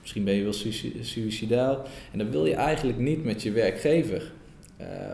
misschien 0.00 0.24
ben 0.24 0.34
je 0.34 0.42
wel 0.42 0.52
suicidaal. 1.00 1.82
En 2.12 2.18
daar 2.18 2.30
wil 2.30 2.46
je 2.46 2.54
eigenlijk 2.54 2.98
niet 2.98 3.24
met 3.24 3.42
je 3.42 3.52
werkgever 3.52 4.32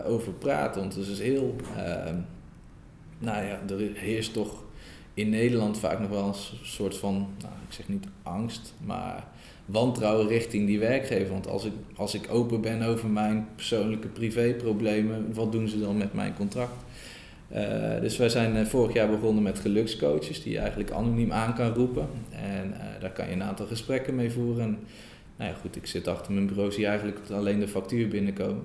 over 0.07 0.33
praten. 0.33 0.81
Want 0.81 0.95
het 0.95 1.07
is 1.07 1.21
heel... 1.21 1.57
Ehm, 1.77 2.17
nou 3.19 3.45
ja, 3.45 3.61
er 3.69 3.91
heerst 3.95 4.33
toch 4.33 4.63
in 5.15 5.29
Nederland 5.29 5.79
vaak 5.79 6.01
nog 6.01 6.11
wel 6.11 6.27
een 6.27 6.59
soort 6.63 6.97
van... 6.97 7.15
Nou, 7.15 7.53
ik 7.69 7.73
zeg 7.75 7.89
niet 7.89 8.07
angst, 8.23 8.75
maar 8.85 9.27
wantrouwen 9.67 10.29
richting 10.29 10.67
die 10.67 10.79
werkgever. 10.79 11.33
Want 11.33 11.49
als 11.49 11.65
ik, 11.65 11.73
als 11.97 12.15
ik 12.15 12.27
open 12.31 12.61
ben 12.61 12.83
over 12.83 13.09
mijn 13.09 13.49
persoonlijke 13.55 14.09
privéproblemen, 14.09 15.35
wat 15.35 15.53
doen 15.53 15.69
ze 15.69 15.81
dan 15.81 15.97
met 15.97 16.15
mijn 16.15 16.35
contract? 16.35 16.75
Uh, 17.55 18.01
dus 18.01 18.17
wij 18.17 18.29
zijn 18.29 18.57
eh, 18.57 18.65
vorig 18.65 18.95
jaar 18.95 19.11
begonnen 19.11 19.43
met 19.43 19.59
gelukscoaches, 19.59 20.43
die 20.43 20.53
je 20.53 20.59
eigenlijk 20.59 20.91
anoniem 20.91 21.33
aan 21.33 21.55
kan 21.55 21.75
roepen. 21.75 22.09
En 22.31 22.71
uh, 22.71 23.01
daar 23.01 23.11
kan 23.11 23.27
je 23.27 23.33
een 23.33 23.43
aantal 23.43 23.67
gesprekken 23.67 24.15
mee 24.15 24.31
voeren. 24.31 24.63
En, 24.63 24.79
nou 25.37 25.51
ja, 25.51 25.57
goed, 25.57 25.77
ik 25.77 25.87
zit 25.87 26.09
achter 26.09 26.33
mijn 26.33 26.47
bureau, 26.47 26.73
zie 26.73 26.87
eigenlijk 26.87 27.19
alleen 27.31 27.61
de 27.61 27.69
factuur 27.69 28.09
binnenkomen. 28.09 28.65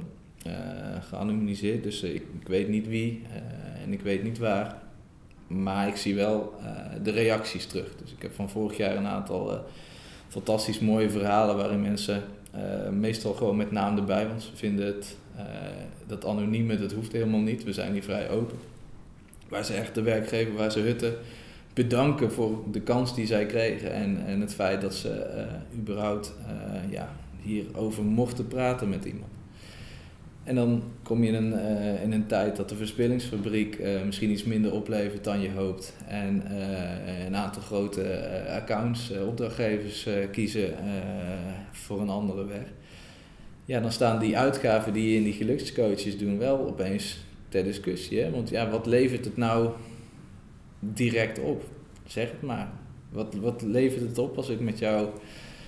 geanonimiseerd, 1.10 1.84
dus 1.84 2.04
ik, 2.04 2.23
ik, 2.39 2.47
weet 2.47 2.67
niet 2.67 2.88
wie 2.88 3.23
en 3.84 3.93
ik 3.93 4.02
weet 4.02 4.23
niet 4.23 4.38
waar. 4.38 4.78
Maar 5.47 5.88
ik 5.88 5.95
zie 5.95 6.15
wel 6.15 6.54
de 7.04 7.12
reacties 7.12 7.65
terug. 7.65 7.95
Dus 8.02 8.12
ik 8.12 8.21
heb 8.21 8.34
van 8.34 8.50
vorig 8.50 8.78
jaar 8.78 8.95
een 8.95 9.08
aantal 9.08 9.65
fantastisch 10.28 10.80
mooie 10.80 11.10
verhalen 11.10 11.58
waarin 11.58 11.82
mensen 11.82 12.23
uh, 12.56 12.89
meestal 12.89 13.34
gewoon 13.34 13.58
met 13.58 13.71
naam 13.71 13.97
erbij, 13.97 14.28
want 14.28 14.43
ze 14.43 14.56
vinden 14.56 14.86
het, 14.86 15.15
uh, 15.36 15.43
dat 16.08 16.26
anonieme, 16.26 16.78
dat 16.78 16.91
hoeft 16.91 17.12
helemaal 17.12 17.39
niet. 17.39 17.63
We 17.63 17.73
zijn 17.73 17.93
hier 17.93 18.04
vrij 18.04 18.30
open. 18.30 18.58
Waar 19.49 19.65
ze 19.65 19.73
echt 19.73 19.95
de 19.95 20.01
werkgever, 20.01 20.53
waar 20.53 20.71
ze 20.71 20.79
hutten 20.79 21.15
bedanken 21.73 22.31
voor 22.31 22.63
de 22.71 22.81
kans 22.81 23.15
die 23.15 23.25
zij 23.25 23.45
kregen 23.45 23.91
en, 23.91 24.25
en 24.25 24.41
het 24.41 24.53
feit 24.53 24.81
dat 24.81 24.93
ze 24.95 25.10
uh, 25.36 25.79
überhaupt 25.79 26.33
ja, 26.89 27.13
hierover 27.41 28.03
mochten 28.03 28.47
praten 28.47 28.89
met 28.89 29.05
iemand. 29.05 29.31
En 30.47 30.55
dan 30.55 30.83
kom 31.03 31.23
je 31.23 31.31
in 31.31 31.36
een, 31.36 31.53
uh, 31.53 32.03
in 32.03 32.12
een 32.12 32.27
tijd 32.27 32.55
dat 32.55 32.69
de 32.69 32.75
verspillingsfabriek 32.75 33.79
uh, 33.79 34.01
misschien 34.05 34.29
iets 34.29 34.43
minder 34.43 34.73
oplevert 34.73 35.23
dan 35.23 35.41
je 35.41 35.51
hoopt. 35.51 35.93
En 36.07 36.43
uh, 36.51 37.25
een 37.25 37.36
aantal 37.36 37.62
grote 37.62 38.31
accounts, 38.49 39.12
opdrachtgevers 39.27 40.07
kiezen 40.31 40.73
voor 41.71 42.01
een 42.01 42.10
andere 42.10 42.45
weg. 42.45 42.65
Ja, 43.65 43.79
dan 43.79 43.91
staan 43.91 44.19
die 44.19 44.38
uitgaven 44.38 44.93
die 44.93 45.10
je 45.10 45.17
in 45.17 45.23
die 45.23 45.33
gelukscoaches 45.33 46.17
doen 46.17 46.38
wel 46.38 46.67
opeens 46.67 47.17
ter 47.49 47.63
discussie. 47.63 48.19
Hè? 48.19 48.31
Want 48.31 48.49
ja, 48.49 48.69
wat 48.69 48.86
levert 48.86 49.25
het 49.25 49.38
nou 49.38 49.69
direct 50.79 51.39
op? 51.39 51.63
Zeg 52.05 52.31
het 52.31 52.41
maar. 52.41 52.69
Wat, 53.10 53.36
wat 53.36 53.62
levert 53.62 54.01
het 54.01 54.17
op 54.17 54.38
als 54.38 54.49
ik 54.49 54.60
met 54.60 54.79
jou 54.79 55.07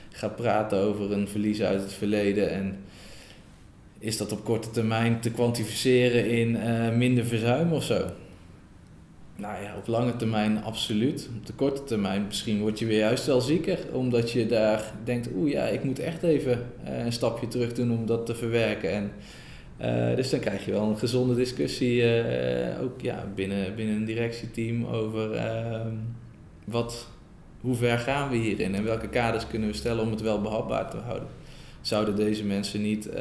ga 0.10 0.28
praten 0.28 0.78
over 0.78 1.12
een 1.12 1.28
verlies 1.28 1.62
uit 1.62 1.82
het 1.82 1.94
verleden 1.94 2.52
en 2.52 2.78
is 4.00 4.18
dat 4.18 4.32
op 4.32 4.44
korte 4.44 4.70
termijn 4.70 5.20
te 5.20 5.32
kwantificeren 5.32 6.30
in 6.30 6.50
uh, 6.50 6.90
minder 6.96 7.26
verzuim 7.26 7.72
of 7.72 7.84
zo? 7.84 8.06
Nou 9.36 9.64
ja, 9.64 9.78
op 9.78 9.88
lange 9.88 10.16
termijn 10.16 10.64
absoluut. 10.64 11.30
Op 11.38 11.46
de 11.46 11.54
korte 11.54 11.84
termijn 11.84 12.26
misschien 12.26 12.60
word 12.60 12.80
je 12.80 12.86
weer 12.86 13.00
juist 13.00 13.26
wel 13.26 13.42
zieker, 13.42 13.80
omdat 13.92 14.32
je 14.32 14.46
daar 14.46 14.94
denkt, 15.04 15.30
oeh 15.36 15.52
ja, 15.52 15.66
ik 15.66 15.84
moet 15.84 16.00
echt 16.00 16.24
even 16.24 16.66
uh, 16.84 17.06
een 17.06 17.14
stapje 17.14 17.48
terug 17.48 17.74
doen 17.74 17.92
om 17.92 18.06
dat 18.06 18.26
te 18.26 18.36
verwerken. 18.36 18.92
En, 18.92 19.12
uh, 19.82 20.16
dus 20.16 20.30
dan 20.30 20.40
krijg 20.40 20.66
je 20.66 20.72
wel 20.72 20.90
een 20.90 20.98
gezonde 20.98 21.36
discussie, 21.36 22.04
ook 22.82 23.02
ja, 23.02 23.26
binnen, 23.36 23.76
binnen 23.76 23.96
een 23.96 24.06
directieteam, 24.06 24.86
over 24.86 25.32
ehm, 25.32 25.96
wat, 26.66 27.08
hoe 27.62 27.76
ver 27.76 27.98
gaan 27.98 28.30
we 28.30 28.36
hierin 28.36 28.76
en 28.76 28.84
welke 28.84 29.10
kaders 29.10 29.48
kunnen 29.48 29.70
we 29.70 29.76
stellen 29.76 30.04
om 30.04 30.12
het 30.12 30.22
wel 30.22 30.42
behapbaar 30.42 30.90
te 30.90 30.98
houden 30.98 31.28
zouden 31.82 32.16
deze 32.16 32.46
mensen 32.46 32.82
niet 32.82 33.08
uh, 33.08 33.14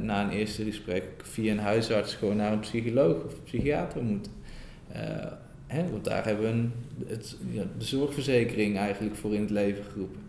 na 0.00 0.22
een 0.22 0.30
eerste 0.30 0.64
gesprek 0.64 1.04
via 1.22 1.52
een 1.52 1.58
huisarts 1.58 2.14
gewoon 2.14 2.36
naar 2.36 2.52
een 2.52 2.60
psycholoog 2.60 3.24
of 3.24 3.44
psychiater 3.44 4.02
moeten? 4.02 4.32
Hè, 5.72 5.90
want 5.90 6.04
daar 6.04 6.24
hebben 6.24 6.72
we 6.98 7.06
het, 7.08 7.36
de 7.78 7.84
zorgverzekering 7.84 8.78
eigenlijk 8.78 9.16
voor 9.16 9.34
in 9.34 9.40
het 9.40 9.50
leven 9.50 9.84
geroepen. 9.84 10.21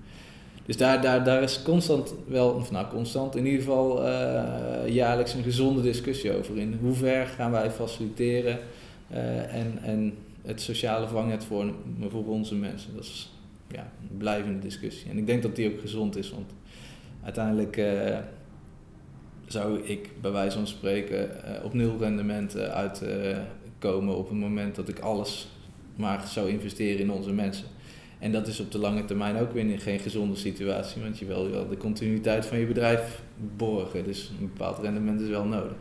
Dus 0.66 0.78
daar, 0.78 1.02
daar, 1.02 1.24
daar 1.24 1.44
is 1.44 1.62
constant 1.62 2.14
wel, 2.28 2.50
of 2.50 2.72
nou 2.72 2.88
constant, 2.88 3.36
in 3.36 3.46
ieder 3.46 3.60
geval 3.60 4.08
uh, 4.08 4.88
jaarlijks 4.88 5.34
een 5.34 5.44
gezonde 5.44 5.82
discussie 5.82 6.38
over. 6.38 6.58
In 6.58 6.78
hoe 6.82 6.94
ver 6.94 7.26
gaan 7.26 7.52
wij 7.52 7.72
faciliteren 7.72 8.60
en, 9.50 9.80
en 9.82 10.14
het 10.42 10.62
sociale 10.62 11.08
vangnet 11.08 11.44
voor, 11.44 11.74
voor 12.10 12.26
onze 12.26 12.56
mensen. 12.56 12.96
Dat 12.96 13.04
is 13.04 13.32
ja, 13.72 13.92
een 14.12 14.18
blijvende 14.18 14.60
discussie. 14.60 15.10
En 15.10 15.18
ik 15.18 15.28
denk 15.28 15.42
dat 15.42 15.56
die 15.56 15.74
ook 15.74 15.80
gezond 15.80 16.18
is, 16.18 16.32
want 16.32 16.52
uiteindelijk 17.24 17.78
uh, 17.78 18.18
zou 19.48 19.80
ik 19.80 20.10
bij 20.22 20.32
wijze 20.32 20.58
van 20.58 20.68
spreken 20.68 21.30
op 21.64 21.74
nul 21.74 21.98
rendement 22.00 22.58
uitkomen 22.58 24.18
op 24.18 24.30
het 24.30 24.38
moment 24.38 24.76
dat 24.76 24.90
ik 24.90 25.00
alles 25.00 25.48
maar 25.96 26.28
zou 26.28 26.50
investeren 26.50 27.00
in 27.00 27.12
onze 27.12 27.32
mensen. 27.32 27.66
En 28.24 28.32
dat 28.32 28.48
is 28.48 28.60
op 28.60 28.72
de 28.72 28.78
lange 28.78 29.06
termijn 29.06 29.38
ook 29.38 29.52
weer 29.52 29.80
geen 29.80 30.00
gezonde 30.00 30.36
situatie, 30.36 31.02
want 31.02 31.20
je 31.20 31.26
wil 31.26 31.50
wel 31.50 31.68
de 31.68 31.78
continuïteit 31.78 32.46
van 32.46 32.58
je 32.58 32.66
bedrijf 32.66 33.22
borgen. 33.58 34.04
Dus 34.04 34.30
een 34.30 34.48
bepaald 34.48 34.80
rendement 34.80 35.22
is 35.22 35.30
wel 35.30 35.46
nodig. 35.46 35.76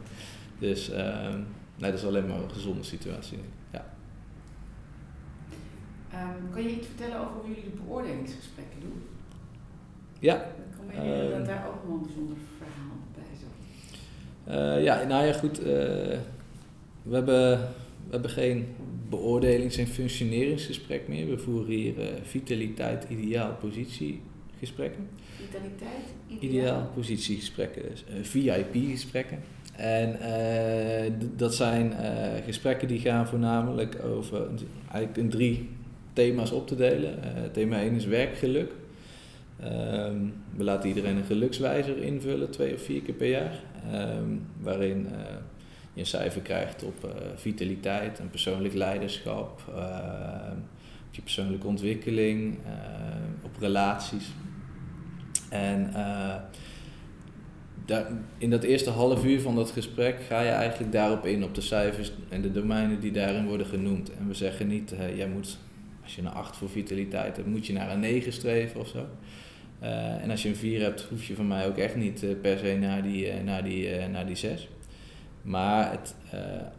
Dus 0.59 0.91
ehm, 0.91 1.39
nee, 1.77 1.91
dat 1.91 2.01
is 2.01 2.07
alleen 2.07 2.27
maar 2.27 2.37
een 2.37 2.51
gezonde 2.51 2.83
situatie. 2.83 3.39
Ja. 3.73 3.85
Um, 6.15 6.51
kan 6.51 6.63
je 6.63 6.71
iets 6.71 6.87
vertellen 6.87 7.21
over 7.21 7.33
hoe 7.35 7.49
jullie 7.49 7.71
de 7.71 7.83
beoordelingsgesprekken 7.85 8.81
doen? 8.81 9.03
Ja. 10.19 10.35
Ik 10.35 10.77
kan 10.77 10.87
me 10.87 10.93
herinneren 10.93 11.39
dat 11.39 11.47
daar 11.47 11.67
ook 11.69 11.87
wel 11.87 11.95
een 11.95 12.03
bijzonder 12.03 12.37
verhaal 12.59 12.97
bij 13.15 13.39
zat. 13.41 14.79
Uh, 14.79 14.85
ja, 14.85 15.03
nou 15.03 15.27
ja, 15.27 15.33
goed. 15.33 15.61
Uh, 15.61 15.67
we, 17.03 17.15
hebben, 17.15 17.69
we 18.07 18.11
hebben 18.11 18.31
geen 18.31 18.67
beoordelings- 19.09 19.77
en 19.77 19.87
functioneringsgesprek 19.87 21.09
meer. 21.09 21.29
We 21.29 21.39
voeren 21.39 21.75
hier 21.75 21.99
uh, 21.99 22.05
vitaliteit, 22.23 23.07
ideaal, 23.09 23.57
positiegesprekken. 23.61 25.09
Vitaliteit, 25.37 26.15
ideaal, 26.29 26.51
ideaal 26.51 26.91
positiegesprekken, 26.95 27.83
dus, 27.83 28.05
VIP-gesprekken. 28.23 29.39
En 29.77 30.19
dat 31.37 31.55
zijn 31.55 31.93
gesprekken 32.45 32.89
die 32.89 33.01
gaan 33.01 33.27
voornamelijk 33.27 34.05
over 34.05 34.47
eigenlijk 34.91 35.17
in 35.17 35.31
drie 35.31 35.69
thema's 36.13 36.51
op 36.51 36.67
te 36.67 36.77
delen. 36.77 37.19
thema 37.53 37.81
1 37.81 37.95
is 37.95 38.05
werkgeluk. 38.05 38.73
Um, 39.65 40.35
we 40.57 40.65
laten 40.65 40.89
iedereen 40.89 41.17
een 41.17 41.25
gelukswijzer 41.25 42.03
invullen, 42.03 42.51
twee 42.51 42.75
of 42.75 42.83
vier 42.83 43.03
keer 43.03 43.15
per 43.15 43.29
jaar, 43.29 43.61
um, 43.95 44.47
waarin 44.61 45.07
je 45.93 46.01
een 46.01 46.07
cijfer 46.07 46.41
krijgt 46.41 46.83
op 46.83 47.05
uh, 47.05 47.11
vitaliteit 47.35 48.19
en 48.19 48.31
persoonlijk 48.31 48.75
leiderschap, 48.75 49.63
uh, 49.69 49.75
op 51.09 51.15
je 51.15 51.23
persoonlijke 51.23 51.67
ontwikkeling, 51.67 52.59
op 53.43 53.51
relaties. 53.61 54.27
En 55.49 55.93
daar, 57.85 58.07
in 58.39 58.51
dat 58.51 58.63
eerste 58.63 58.91
half 58.91 59.25
uur 59.25 59.41
van 59.41 59.55
dat 59.55 59.71
gesprek 59.71 60.21
ga 60.29 60.41
je 60.41 60.51
eigenlijk 60.51 60.93
daarop 60.93 61.27
in, 61.27 61.45
op 61.45 61.55
de 61.55 61.61
cijfers 61.61 62.13
en 62.29 62.43
de 62.43 62.53
domeinen 62.53 63.01
die 63.01 63.13
daarin 63.13 63.47
worden 63.47 63.67
genoemd. 63.67 64.13
En 64.17 64.29
we 64.29 64.35
zeggen 64.35 64.69
niet, 64.69 64.95
jij 65.17 65.29
moet, 65.29 65.59
als 66.03 66.15
je 66.15 66.21
een 66.21 66.29
8 66.29 66.57
voor 66.57 66.71
vitaliteit 66.71 67.37
hebt, 67.37 67.49
moet 67.49 67.67
je 67.67 67.73
naar 67.73 67.91
een 67.91 68.01
9 68.01 68.33
streven 68.33 68.81
of 68.81 68.89
zo. 68.89 69.07
En 70.21 70.31
als 70.31 70.43
je 70.43 70.49
een 70.49 70.57
4 70.57 70.81
hebt, 70.81 71.03
hoef 71.03 71.25
je 71.25 71.35
van 71.35 71.47
mij 71.47 71.67
ook 71.67 71.79
echt 71.79 71.97
niet 71.97 72.41
per 72.41 72.59
se 72.59 72.77
naar 72.81 73.03
die, 73.03 73.33
naar 73.33 73.65
die, 73.65 74.09
naar 74.09 74.27
die 74.27 74.37
6. 74.37 74.69
Maar 75.43 75.91
het, 75.91 76.15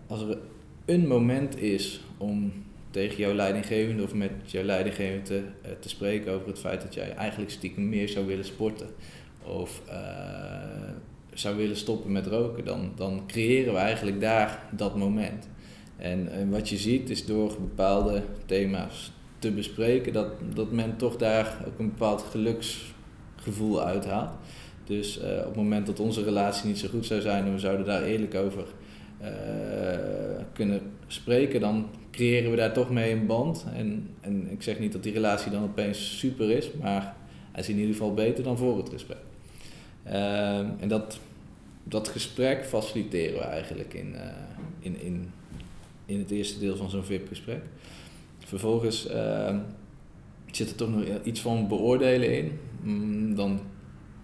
als 0.07 0.21
er 0.21 0.37
een 0.85 1.07
moment 1.07 1.57
is 1.61 2.01
om 2.17 2.53
tegen 2.91 3.17
jouw 3.17 3.33
leidinggevende 3.33 4.03
of 4.03 4.13
met 4.13 4.31
jouw 4.45 4.63
leidinggevende 4.63 5.23
te, 5.23 5.43
te 5.79 5.89
spreken 5.89 6.31
over 6.31 6.47
het 6.47 6.59
feit 6.59 6.81
dat 6.81 6.93
jij 6.93 7.15
eigenlijk 7.15 7.51
stiekem 7.51 7.89
meer 7.89 8.09
zou 8.09 8.25
willen 8.25 8.45
sporten 8.45 8.87
of 9.43 9.81
zou 11.33 11.55
willen 11.55 11.77
stoppen 11.77 12.11
met 12.11 12.27
roken, 12.27 12.65
dan, 12.65 12.91
dan 12.95 13.23
creëren 13.27 13.73
we 13.73 13.79
eigenlijk 13.79 14.21
daar 14.21 14.63
dat 14.71 14.97
moment. 14.97 15.47
En, 15.97 16.49
wat 16.49 16.69
je 16.69 16.77
ziet 16.77 17.09
is 17.09 17.25
door 17.25 17.47
bepaalde 17.59 18.23
thema's 18.45 19.11
te 19.39 19.51
bespreken, 19.51 20.13
dat, 20.13 20.27
dat 20.53 20.71
men 20.71 20.97
toch 20.97 21.15
daar 21.15 21.57
ook 21.67 21.79
een 21.79 21.89
bepaald 21.89 22.21
geluks 22.21 22.93
gevoel 23.35 23.83
uithaalt. 23.83 24.33
Dus 24.83 25.17
uh, 25.17 25.37
op 25.37 25.45
het 25.45 25.55
moment 25.55 25.85
dat 25.85 25.99
onze 25.99 26.23
relatie 26.23 26.67
niet 26.67 26.79
zo 26.79 26.87
goed 26.87 27.05
zou 27.05 27.21
zijn 27.21 27.45
en 27.45 27.53
we 27.53 27.59
zouden 27.59 27.85
daar 27.85 28.03
eerlijk 28.03 28.35
over 28.35 28.63
uh, 29.21 29.27
kunnen 30.53 30.81
spreken, 31.07 31.59
dan 31.59 31.89
creëren 32.11 32.51
we 32.51 32.57
daar 32.57 32.73
toch 32.73 32.89
mee 32.89 33.11
een 33.11 33.25
band. 33.25 33.65
En, 33.75 34.09
en 34.21 34.51
ik 34.51 34.61
zeg 34.61 34.79
niet 34.79 34.91
dat 34.91 35.03
die 35.03 35.13
relatie 35.13 35.51
dan 35.51 35.63
opeens 35.63 36.17
super 36.19 36.51
is, 36.51 36.71
maar 36.81 37.15
hij 37.51 37.61
is 37.61 37.69
in 37.69 37.77
ieder 37.77 37.91
geval 37.91 38.13
beter 38.13 38.43
dan 38.43 38.57
voor 38.57 38.77
het 38.77 38.89
gesprek. 38.89 39.17
Uh, 40.07 40.57
en 40.57 40.87
dat, 40.87 41.19
dat 41.83 42.07
gesprek 42.07 42.65
faciliteren 42.65 43.37
we 43.37 43.43
eigenlijk 43.43 43.93
in, 43.93 44.15
in, 44.79 45.01
in, 45.01 45.31
in 46.05 46.19
het 46.19 46.31
eerste 46.31 46.59
deel 46.59 46.75
van 46.75 46.89
zo'n 46.89 47.03
VIP-gesprek. 47.03 47.61
Vervolgens 48.39 49.07
zit 50.51 50.69
er 50.69 50.75
toch 50.75 50.89
nog 50.89 51.03
iets 51.23 51.41
van 51.41 51.67
beoordelen 51.67 52.37
in. 52.37 52.51
Mm, 52.81 53.35
dan 53.35 53.59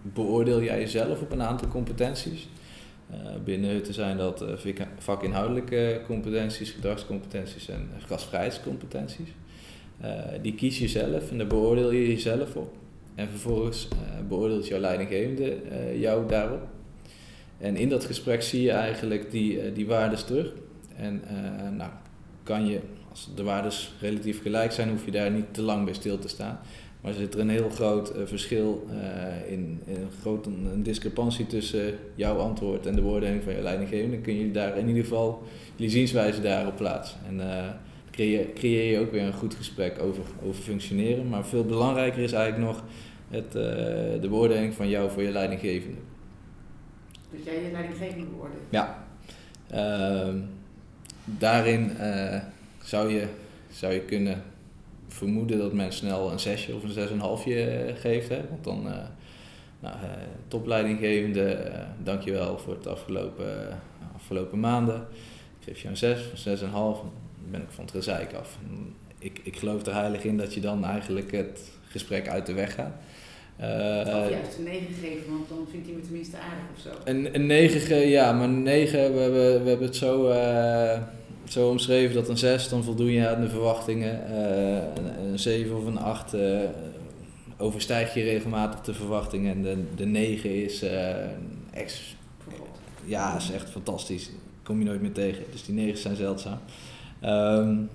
beoordeel 0.02 0.62
jij 0.62 0.80
jezelf 0.80 1.22
op 1.22 1.32
een 1.32 1.42
aantal 1.42 1.68
competenties. 1.68 2.48
Uh, 3.12 3.18
binnen 3.44 3.70
Hutten 3.70 3.94
zijn 3.94 4.18
dat 4.18 4.42
uh, 4.42 4.74
vakinhoudelijke 4.98 6.02
competenties, 6.06 6.72
gedragscompetenties 6.72 7.70
en 7.70 7.90
gastvrijheidscompetenties. 8.06 9.30
Uh, 10.04 10.10
die 10.42 10.56
kies 10.56 10.80
je 10.80 10.88
zelf 10.88 11.32
en 11.32 11.38
daar 11.38 11.48
beoordeel 11.48 11.92
je 11.92 12.08
jezelf 12.08 12.56
op. 12.56 12.78
En 13.16 13.30
vervolgens 13.30 13.88
beoordeelt 14.28 14.68
jouw 14.68 14.80
leidinggevende 14.80 15.58
jou 16.00 16.28
daarop. 16.28 16.68
En 17.58 17.76
in 17.76 17.90
dat 17.90 18.06
gesprek 18.06 18.42
zie 18.42 18.62
je 18.62 18.72
eigenlijk 18.72 19.32
die, 19.32 19.72
die 19.72 19.88
waardes 19.88 20.24
terug. 20.24 20.54
En 20.96 21.22
nou, 21.78 21.90
kan 22.44 22.68
je, 22.68 22.80
als 23.10 23.30
de 23.36 23.44
waardes 23.44 23.94
relatief 24.02 24.42
gelijk 24.42 24.72
zijn, 24.72 24.90
hoef 24.90 25.06
je 25.06 25.12
daar 25.12 25.32
niet 25.32 25.54
te 25.54 25.62
lang 25.62 25.86
bij 25.86 25.94
stil 25.94 26.20
te 26.20 26.28
staan. 26.28 26.60
Maar 27.02 27.14
zit 27.14 27.34
er 27.34 27.40
een 27.40 27.50
heel 27.50 27.70
groot 27.70 28.16
uh, 28.16 28.26
verschil 28.26 28.88
uh, 28.92 29.52
in, 29.52 29.82
in 29.86 29.96
een, 29.96 30.12
groot, 30.22 30.46
een 30.46 30.84
discrepantie 30.84 31.48
tussen 31.48 31.98
jouw 32.16 32.38
antwoord 32.38 32.86
en 32.86 32.96
de 32.96 33.02
beoordeling 33.02 33.44
van 33.44 33.54
je 33.54 33.62
leidinggevende, 33.62 34.16
dan 34.16 34.22
kun 34.22 34.36
je 34.36 34.52
daar 34.52 34.78
in 34.78 34.88
ieder 34.88 35.04
geval 35.04 35.44
je 35.76 35.90
zienswijze 35.90 36.42
daarop 36.42 36.76
plaatsen. 36.76 37.20
En 37.28 37.38
uh, 37.38 37.68
creëer, 38.12 38.54
creëer 38.54 38.92
je 38.92 39.00
ook 39.00 39.12
weer 39.12 39.22
een 39.22 39.34
goed 39.34 39.56
gesprek 39.56 40.02
over, 40.02 40.24
over 40.46 40.62
functioneren. 40.62 41.30
Maar 41.30 41.46
veel 41.46 41.66
belangrijker 41.66 42.24
is 42.24 42.32
eigenlijk 42.32 42.72
nog 42.72 42.84
het, 43.30 43.52
de 44.22 44.28
beoordeling 44.30 44.74
van 44.74 44.90
jou 44.90 45.12
voor 45.12 45.24
je 45.24 45.32
leidinggevende. 45.32 45.98
Dus 47.32 47.40
jij 47.44 47.64
je 47.64 47.72
leidinggevende 47.72 48.26
beoordeelt? 48.26 48.62
Ja. 48.70 49.06
Ehm, 49.70 50.38
daarin 51.24 51.92
zou, 52.84 53.14
je, 53.14 53.28
zou 53.70 53.94
je 53.94 54.02
kunnen 54.02 54.44
vermoeden 55.20 55.58
dat 55.58 55.74
men 55.74 55.94
snel 55.94 56.32
een 56.32 56.40
zesje 56.40 56.76
of 56.76 56.84
een 56.84 56.92
zes 56.92 57.12
en 57.12 57.20
halfje 57.20 57.66
eh, 57.66 57.96
geeft. 57.96 58.30
Hè? 58.30 58.42
Want 58.50 58.64
dan, 58.64 58.88
uh, 58.88 58.94
nou, 59.80 59.96
uh, 59.96 60.10
topleidinggevende, 60.48 61.72
dankjewel 62.04 62.58
voor 62.58 62.74
het 62.74 62.88
afgelopen, 62.88 63.80
afgelopen 64.16 64.60
maanden. 64.60 65.08
Ik 65.60 65.66
geef 65.66 65.82
je 65.82 65.88
een 65.88 65.98
zes, 65.98 66.32
een 66.32 66.38
zes 66.38 66.62
en 66.62 66.70
half, 66.70 67.00
dan 67.00 67.12
ben 67.52 67.62
ik 67.62 67.70
van 67.70 67.84
het 67.84 67.94
gezeik 67.94 68.34
af. 68.34 68.58
Ik, 69.20 69.40
ik 69.44 69.58
geloof 69.58 69.86
er 69.86 69.94
heilig 69.94 70.24
in 70.24 70.38
dat 70.38 70.54
je 70.54 70.60
dan 70.60 70.86
eigenlijk 70.86 71.32
het 71.32 71.72
gesprek 71.88 72.28
uit 72.28 72.46
de 72.46 72.54
weg 72.54 72.74
gaat. 72.74 72.94
Uh, 73.62 73.68
of 73.68 74.30
juist 74.30 74.58
een 74.58 74.64
9 74.64 74.88
geven, 75.02 75.32
want 75.32 75.50
dan 75.50 75.68
vindt 75.72 75.88
hij 75.88 75.96
me 75.96 76.02
tenminste 76.02 76.38
aardig 76.38 76.66
of 76.76 76.82
zo. 76.82 76.90
Een, 77.04 77.36
een 77.36 77.46
9, 77.46 78.08
ja, 78.08 78.32
maar 78.32 78.44
een 78.44 78.64
9, 78.64 79.14
we 79.14 79.20
hebben, 79.20 79.64
we 79.64 79.70
hebben 79.70 79.88
het 79.88 79.96
zo 79.96 80.28
zo 81.52 81.70
omschreven 81.70 82.16
dat 82.16 82.30
een 82.30 82.38
6 82.38 82.70
dan 82.70 82.84
voldoen 82.84 83.12
je 83.12 83.28
aan 83.28 83.42
de 83.42 83.50
verwachtingen. 83.50 84.22
Uh, 84.32 85.32
een 85.32 85.40
7 85.40 85.78
of 85.78 85.86
een 85.86 85.98
8 85.98 86.34
uh, 86.34 86.64
eh, 86.64 86.70
overstijg 87.58 88.14
je 88.14 88.24
regelmatig 88.24 88.82
de 88.82 88.94
verwachtingen. 88.94 89.56
En 89.56 89.62
de, 89.62 89.84
de 89.96 90.06
9 90.06 90.64
is 90.64 90.84
uh, 90.84 90.92
ex, 91.72 92.16
ja, 93.06 93.36
is 93.38 93.52
echt 93.52 93.70
fantastisch. 93.70 94.30
Kom 94.64 94.80
je 94.80 94.86
nooit 94.86 95.02
meer 95.02 95.12
tegen. 95.12 95.44
Dus 95.52 95.64
die 95.64 95.76
9 95.76 95.98
zijn 95.98 96.16
zeldzaam. 96.16 96.60
Um, 97.26 97.90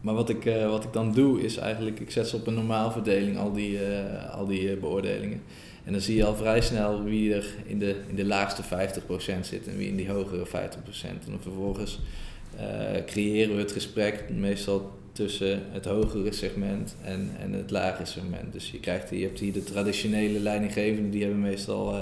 maar 0.00 0.14
wat 0.14 0.28
ik, 0.28 0.44
wat 0.68 0.84
ik 0.84 0.92
dan 0.92 1.12
doe 1.12 1.42
is 1.42 1.56
eigenlijk, 1.56 2.00
ik 2.00 2.10
zet 2.10 2.28
ze 2.28 2.36
op 2.36 2.46
een 2.46 2.54
normaalverdeling, 2.54 3.38
al 3.38 3.52
die, 3.52 3.78
al 4.30 4.46
die 4.46 4.76
beoordelingen. 4.76 5.42
En 5.84 5.92
dan 5.92 6.02
zie 6.02 6.16
je 6.16 6.24
al 6.24 6.34
vrij 6.34 6.60
snel 6.60 7.02
wie 7.04 7.34
er 7.34 7.46
in 7.64 7.78
de, 7.78 7.96
in 8.06 8.14
de 8.14 8.24
laagste 8.24 8.62
50% 8.62 8.66
zit 9.40 9.68
en 9.68 9.76
wie 9.76 9.88
in 9.88 9.96
die 9.96 10.10
hogere 10.10 10.46
50%. 10.46 10.50
En 10.50 11.20
dan 11.26 11.40
vervolgens 11.40 12.00
creëren 13.06 13.54
we 13.54 13.60
het 13.60 13.72
gesprek 13.72 14.24
meestal 14.30 14.98
tussen 15.18 15.62
het 15.70 15.84
hogere 15.84 16.32
segment 16.32 16.96
en, 17.02 17.30
en 17.40 17.52
het 17.52 17.70
lagere 17.70 18.04
segment. 18.04 18.52
Dus 18.52 18.70
je, 18.70 18.80
krijgt, 18.80 19.10
je 19.10 19.22
hebt 19.22 19.40
hier 19.40 19.52
de 19.52 19.64
traditionele 19.64 20.38
leidinggevenden, 20.38 21.10
die 21.10 21.22
hebben 21.22 21.40
meestal 21.40 21.94
uh, 21.94 21.98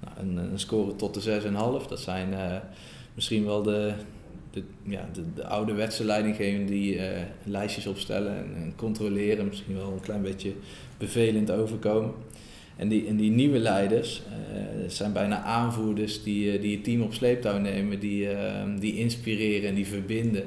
nou, 0.00 0.14
een, 0.18 0.36
een, 0.36 0.58
score 0.58 0.96
tot 0.96 1.14
de 1.14 1.40
6,5. 1.82 1.88
Dat 1.88 2.00
zijn 2.00 2.32
uh, 2.32 2.56
misschien 3.14 3.44
wel 3.44 3.62
de, 3.62 3.92
de, 4.50 4.62
ja, 4.82 5.08
de, 5.12 5.22
de 5.34 5.46
ouderwetse 5.46 6.04
leidinggevenden 6.04 6.66
die 6.66 7.00
lijstjes 7.44 7.86
opstellen 7.86 8.36
en, 8.36 8.54
en, 8.54 8.72
controleren, 8.76 9.46
misschien 9.46 9.76
wel 9.76 9.92
een 9.92 10.00
klein 10.00 10.22
beetje 10.22 10.52
bevelend 10.98 11.50
overkomen. 11.50 12.12
En 12.78 12.88
die, 12.88 13.06
en 13.06 13.16
die 13.16 13.30
nieuwe 13.30 13.58
leiders 13.58 14.22
uh, 14.30 14.88
zijn 14.88 15.12
bijna 15.12 15.42
aanvoerders 15.42 16.22
die, 16.22 16.54
uh, 16.54 16.60
die 16.60 16.74
het 16.74 16.84
team 16.84 17.02
op 17.02 17.14
sleeptouw 17.14 17.58
nemen, 17.58 18.00
die, 18.00 18.30
uh, 18.30 18.62
die 18.78 18.96
inspireren 18.96 19.68
en 19.68 19.74
die 19.74 19.86
verbinden. 19.86 20.44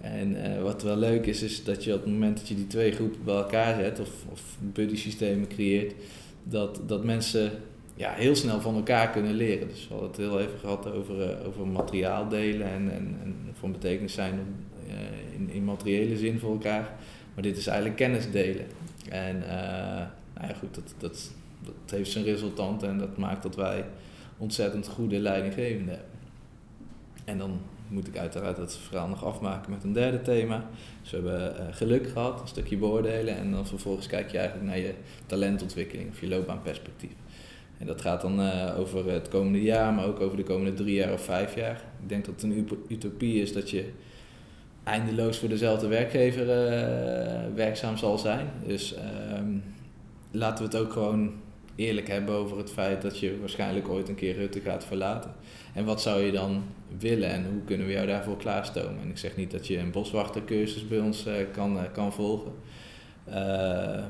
En 0.00 0.42
eh, 0.42 0.62
wat 0.62 0.82
wel 0.82 0.96
leuk 0.96 1.26
is, 1.26 1.42
is 1.42 1.64
dat 1.64 1.84
je 1.84 1.94
op 1.94 2.00
het 2.02 2.12
moment 2.12 2.36
dat 2.36 2.48
je 2.48 2.54
die 2.54 2.66
twee 2.66 2.92
groepen 2.92 3.24
bij 3.24 3.34
elkaar 3.34 3.80
zet 3.80 4.00
of, 4.00 4.10
of 4.32 4.56
buddy 4.60 4.96
systemen 4.96 5.48
creëert, 5.48 5.94
dat, 6.42 6.80
dat 6.86 7.04
mensen 7.04 7.50
ja, 7.94 8.12
heel 8.12 8.34
snel 8.34 8.60
van 8.60 8.74
elkaar 8.74 9.10
kunnen 9.10 9.34
leren. 9.34 9.68
Dus 9.68 9.88
we 9.88 9.94
hadden 9.94 10.10
het 10.10 10.18
heel 10.18 10.40
even 10.40 10.58
gehad 10.58 10.92
over, 10.92 11.46
over 11.46 11.66
materiaal 11.66 12.28
delen 12.28 12.66
en, 12.66 12.92
en, 12.92 13.16
en 13.22 13.36
van 13.52 13.72
betekenis 13.72 14.12
zijn 14.12 14.34
in, 15.36 15.50
in 15.50 15.64
materiële 15.64 16.16
zin 16.16 16.38
voor 16.38 16.52
elkaar. 16.52 16.94
Maar 17.34 17.42
dit 17.42 17.56
is 17.56 17.66
eigenlijk 17.66 17.96
kennis 17.96 18.30
delen. 18.30 18.66
En 19.08 19.38
nou 20.34 20.48
ja, 20.48 20.54
goed, 20.58 20.74
dat, 20.74 20.94
dat, 20.98 21.32
dat 21.84 21.98
heeft 21.98 22.10
zijn 22.10 22.24
resultant 22.24 22.82
en 22.82 22.98
dat 22.98 23.16
maakt 23.16 23.42
dat 23.42 23.56
wij 23.56 23.84
ontzettend 24.38 24.88
goede 24.88 25.18
leidinggevenden 25.18 25.94
hebben. 25.94 26.16
En 27.24 27.38
dan 27.38 27.60
moet 27.88 28.06
ik 28.06 28.18
uiteraard 28.18 28.56
het 28.56 28.76
verhaal 28.76 29.08
nog 29.08 29.24
afmaken 29.24 29.70
met 29.70 29.84
een 29.84 29.92
derde 29.92 30.22
thema. 30.22 30.64
Dus 31.02 31.10
we 31.10 31.16
hebben 31.16 31.54
uh, 31.60 31.66
geluk 31.70 32.08
gehad, 32.08 32.40
een 32.40 32.48
stukje 32.48 32.76
beoordelen. 32.76 33.36
En 33.36 33.50
dan 33.50 33.66
vervolgens 33.66 34.06
kijk 34.06 34.30
je 34.30 34.38
eigenlijk 34.38 34.68
naar 34.68 34.78
je 34.78 34.94
talentontwikkeling 35.26 36.10
of 36.10 36.20
je 36.20 36.28
loopbaanperspectief. 36.28 37.12
En 37.78 37.86
dat 37.86 38.00
gaat 38.00 38.20
dan 38.20 38.40
uh, 38.40 38.78
over 38.78 39.10
het 39.10 39.28
komende 39.28 39.62
jaar, 39.62 39.92
maar 39.92 40.06
ook 40.06 40.20
over 40.20 40.36
de 40.36 40.42
komende 40.42 40.74
drie 40.74 40.94
jaar 40.94 41.12
of 41.12 41.24
vijf 41.24 41.54
jaar. 41.54 41.82
Ik 42.02 42.08
denk 42.08 42.24
dat 42.24 42.34
het 42.34 42.42
een 42.42 42.68
utopie 42.88 43.42
is 43.42 43.52
dat 43.52 43.70
je 43.70 43.90
eindeloos 44.84 45.38
voor 45.38 45.48
dezelfde 45.48 45.86
werkgever 45.86 46.42
uh, 46.42 47.54
werkzaam 47.54 47.96
zal 47.96 48.18
zijn. 48.18 48.46
Dus 48.66 48.94
ehm, 48.94 49.56
laten 50.30 50.64
we 50.64 50.76
het 50.76 50.86
ook 50.86 50.92
gewoon 50.92 51.32
eerlijk 51.78 52.08
hebben 52.08 52.34
over 52.34 52.58
het 52.58 52.70
feit 52.70 53.02
dat 53.02 53.18
je 53.18 53.38
waarschijnlijk 53.40 53.88
ooit 53.88 54.08
een 54.08 54.14
keer 54.14 54.34
Rutte 54.34 54.60
gaat 54.60 54.84
verlaten. 54.84 55.30
En 55.74 55.84
wat 55.84 56.02
zou 56.02 56.20
je 56.20 56.32
dan 56.32 56.62
willen 56.98 57.30
en 57.30 57.44
hoe 57.44 57.64
kunnen 57.64 57.86
we 57.86 57.92
jou 57.92 58.06
daarvoor 58.06 58.36
klaarstomen? 58.36 59.00
En 59.02 59.08
ik 59.08 59.18
zeg 59.18 59.36
niet 59.36 59.50
dat 59.50 59.66
je 59.66 59.78
een 59.78 59.90
boswachtercursus 59.90 60.88
bij 60.88 60.98
ons 60.98 61.26
uh, 61.26 61.34
kan, 61.52 61.76
uh, 61.76 61.82
kan 61.92 62.12
volgen. 62.12 62.52
Uh, 63.28 63.34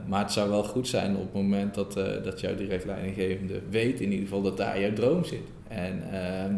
maar 0.07 0.23
het 0.23 0.33
zou 0.33 0.51
wel 0.51 0.65
goed 0.65 0.89
zijn 0.89 1.17
op 1.17 1.23
het 1.23 1.33
moment 1.33 1.75
dat, 1.75 1.93
dat 2.25 2.41
jouw 2.41 2.55
direct 2.55 2.85
leidinggevende 2.85 3.61
weet 3.71 4.01
in 4.01 4.11
ieder 4.11 4.27
geval 4.27 4.43
dat 4.43 4.57
daar 4.57 4.81
jouw 4.81 4.93
droom 4.93 5.25
zit. 5.25 5.49
En 5.69 6.03
ehm, 6.13 6.55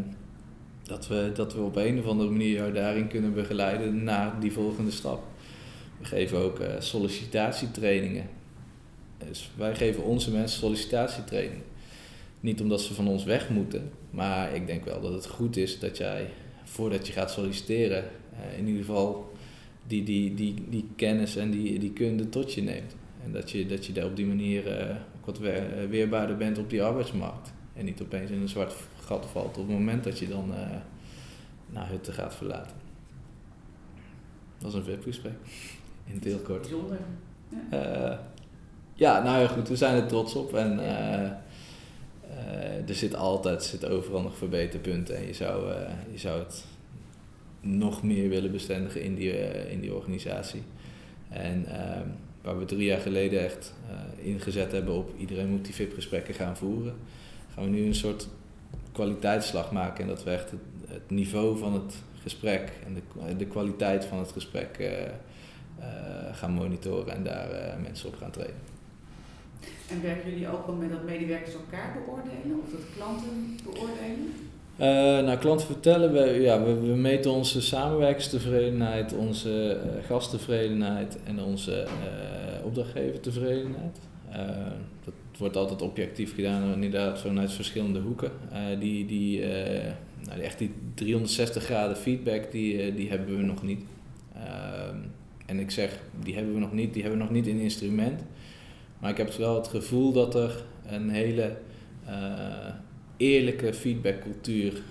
dat, 0.83 1.09
we, 1.09 1.31
dat 1.35 1.55
we 1.55 1.61
op 1.61 1.77
een 1.77 1.99
of 1.99 2.07
andere 2.07 2.31
manier 2.31 2.57
jou 2.57 2.73
daarin 2.73 3.09
kunnen 3.09 3.35
begeleiden 3.35 4.05
naar 4.05 4.41
die 4.41 4.53
volgende 4.53 4.91
stap. 4.91 5.23
We 5.99 6.05
geven 6.05 6.39
ook 6.39 6.61
sollicitatietrainingen. 6.79 8.39
Dus 9.29 9.51
wij 9.57 9.75
geven 9.75 10.05
onze 10.05 10.31
mensen 10.31 10.59
sollicitatietraining. 10.59 11.63
Niet 12.41 12.61
omdat 12.61 12.81
ze 12.81 12.95
van 12.95 13.09
ons 13.09 13.25
weg 13.25 13.51
moeten, 13.51 13.91
maar 14.11 14.55
ik 14.55 14.67
denk 14.67 14.85
wel 14.85 15.01
dat 15.01 15.13
het 15.13 15.27
goed 15.27 15.57
is 15.57 15.79
dat 15.79 15.97
jij, 15.97 16.31
voordat 16.65 17.07
je 17.07 17.13
gaat 17.13 17.31
solliciteren, 17.31 18.05
eh, 18.33 18.59
in 18.59 18.67
ieder 18.67 18.85
geval 18.85 19.33
die, 19.87 20.03
die, 20.03 20.35
die, 20.35 20.55
die 20.69 20.89
kennis 20.97 21.37
en 21.37 21.51
die, 21.51 21.79
die 21.79 21.93
kunde 21.93 22.29
tot 22.29 22.53
je 22.55 22.63
neemt. 22.63 22.97
En 23.25 23.33
dat 23.33 23.51
je, 23.51 23.67
dat 23.67 23.87
je 23.87 23.93
daar 23.93 24.05
op 24.05 24.17
die 24.17 24.27
manier 24.27 24.89
uh, 24.89 24.97
wat 25.25 25.41
eh, 25.41 25.63
weerbaarder 25.89 26.37
bent 26.37 26.59
op 26.59 26.71
die 26.71 26.83
arbeidsmarkt. 26.83 27.53
En 27.75 27.85
niet 27.85 28.03
opeens 28.03 28.31
in 28.31 28.41
een 28.41 28.49
zwart 28.49 28.75
gat 29.01 29.27
valt 29.27 29.59
op 29.59 29.67
het 29.67 29.77
moment 29.77 30.05
dat 30.05 30.19
je 30.19 30.29
dan 30.29 30.51
uh, 30.51 30.77
naar 31.67 31.89
Hutte 31.89 32.13
gaat 32.13 32.35
verlaten. 32.35 32.77
Dat 34.59 34.73
is 34.73 34.79
een 34.79 34.85
VIP-gesprek. 34.85 35.33
In 36.07 36.15
het 36.15 36.25
heel 36.25 36.39
kort. 36.39 36.61
Bijzonder. 36.61 36.99
Ja. 37.71 38.30
Ja, 39.01 39.23
nou 39.23 39.41
ja, 39.41 39.47
goed, 39.47 39.69
we 39.69 39.77
zijn 39.77 39.97
er 39.97 40.07
trots 40.07 40.35
op. 40.35 40.55
En 40.55 40.79
uh, 40.79 41.23
er 42.89 42.95
zit 42.95 43.15
altijd, 43.15 43.65
zit 43.65 43.87
overal 43.87 44.23
nog 44.23 44.37
verbeterpunten 44.37 45.17
en 45.17 45.27
je 45.27 45.33
zou, 45.33 45.71
uh, 45.71 45.77
je 46.13 46.19
zou 46.19 46.39
het 46.39 46.65
nog 47.61 48.03
meer 48.03 48.29
willen 48.29 48.53
bestendigen 48.53 49.03
in 49.03 49.15
die, 49.15 49.33
in 49.71 49.81
die 49.81 49.95
organisatie. 49.95 50.63
En 51.29 51.67
ehm, 51.67 52.07
waar 52.43 52.59
we 52.59 52.65
drie 52.65 52.85
jaar 52.85 53.01
geleden 53.01 53.45
echt 53.45 53.75
ingezet 54.17 54.73
hebben 54.73 54.95
op 54.95 55.11
iedereen 55.19 55.49
moet 55.49 55.65
die 55.65 55.75
VIP-gesprekken 55.75 56.35
gaan 56.35 56.57
voeren, 56.57 56.95
gaan 57.55 57.65
we 57.65 57.71
nu 57.71 57.87
een 57.87 57.95
soort 57.95 58.29
kwaliteitsslag 58.93 59.73
maken 59.73 60.03
en 60.03 60.09
dat 60.09 60.25
we 60.25 60.31
echt 60.31 60.51
het, 60.51 60.61
het 60.89 61.11
niveau 61.11 61.59
van 61.59 61.73
het 61.73 61.95
gesprek 62.23 62.73
en 62.87 62.95
de, 62.95 63.37
de 63.37 63.47
kwaliteit 63.47 64.05
van 64.05 64.19
het 64.19 64.33
gesprek 64.33 64.91
gaan 66.33 66.53
monitoren 66.53 67.15
en 67.15 67.25
daar 67.25 67.79
mensen 67.83 68.09
op 68.09 68.17
gaan 68.17 68.31
trainen. 68.31 68.70
En 69.91 70.03
werken 70.03 70.31
jullie 70.31 70.49
ook 70.49 70.67
wel 70.67 70.75
met 70.75 70.91
dat 70.91 71.05
medewerkers 71.05 71.55
elkaar 71.55 71.97
beoordelen 71.99 72.61
of 72.63 72.71
dat 72.71 72.81
klanten 72.97 73.57
beoordelen? 73.65 74.33
Uh, 74.81 74.87
nou, 75.27 75.39
klanten 75.39 75.67
vertellen 75.67 76.13
we, 76.13 76.41
ja, 76.41 76.63
we, 76.63 76.95
meten 76.95 77.31
onze 77.31 77.61
samenwerkingstevredenheid, 77.63 79.13
onze 79.13 79.81
uh, 79.85 80.05
gasttevredenheid 80.07 81.19
en 81.25 81.43
onze 81.43 81.87
uh, 81.87 82.67
opdrachtgevertevredenheid. 82.67 83.99
dat 85.05 85.15
wordt 85.39 85.57
altijd 85.57 85.83
objectief 85.83 86.35
gedaan, 86.35 86.73
inderdaad 86.73 87.21
vanuit 87.21 87.53
verschillende 87.53 88.01
hoeken. 88.01 88.31
die, 88.79 89.07
die, 89.07 89.41
nou, 90.25 90.41
echt 90.41 90.59
die 90.59 90.73
360 90.95 91.65
graden 91.65 91.97
feedback, 91.97 92.53
die, 92.53 92.95
die 92.95 93.09
hebben 93.09 93.37
we 93.37 93.43
nog 93.43 93.63
niet. 93.63 93.83
Ehm, 94.35 94.97
en 95.47 95.59
ik 95.59 95.71
zeg, 95.71 95.99
die 96.23 96.35
hebben 96.35 96.55
we 96.55 96.61
nog 96.61 96.73
niet, 96.73 96.93
die 96.93 97.03
hebben 97.03 97.21
we 97.21 97.27
nog 97.27 97.35
niet 97.35 97.47
in 97.47 97.59
instrument. 97.59 98.21
Maar 99.01 99.11
ik 99.11 99.17
heb 99.17 99.33
wel 99.33 99.55
het 99.55 99.69
gevoel 99.69 100.13
dat 100.13 100.35
er 100.35 100.65
een 100.87 101.11
hele 101.11 101.57
uh, 102.09 102.75
eerlijke 103.17 103.75
feedbackcultuur 103.75 104.73
uh, 104.73 104.83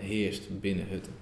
heerst 0.00 0.60
binnen 0.60 0.86
Hutten. 0.88 1.12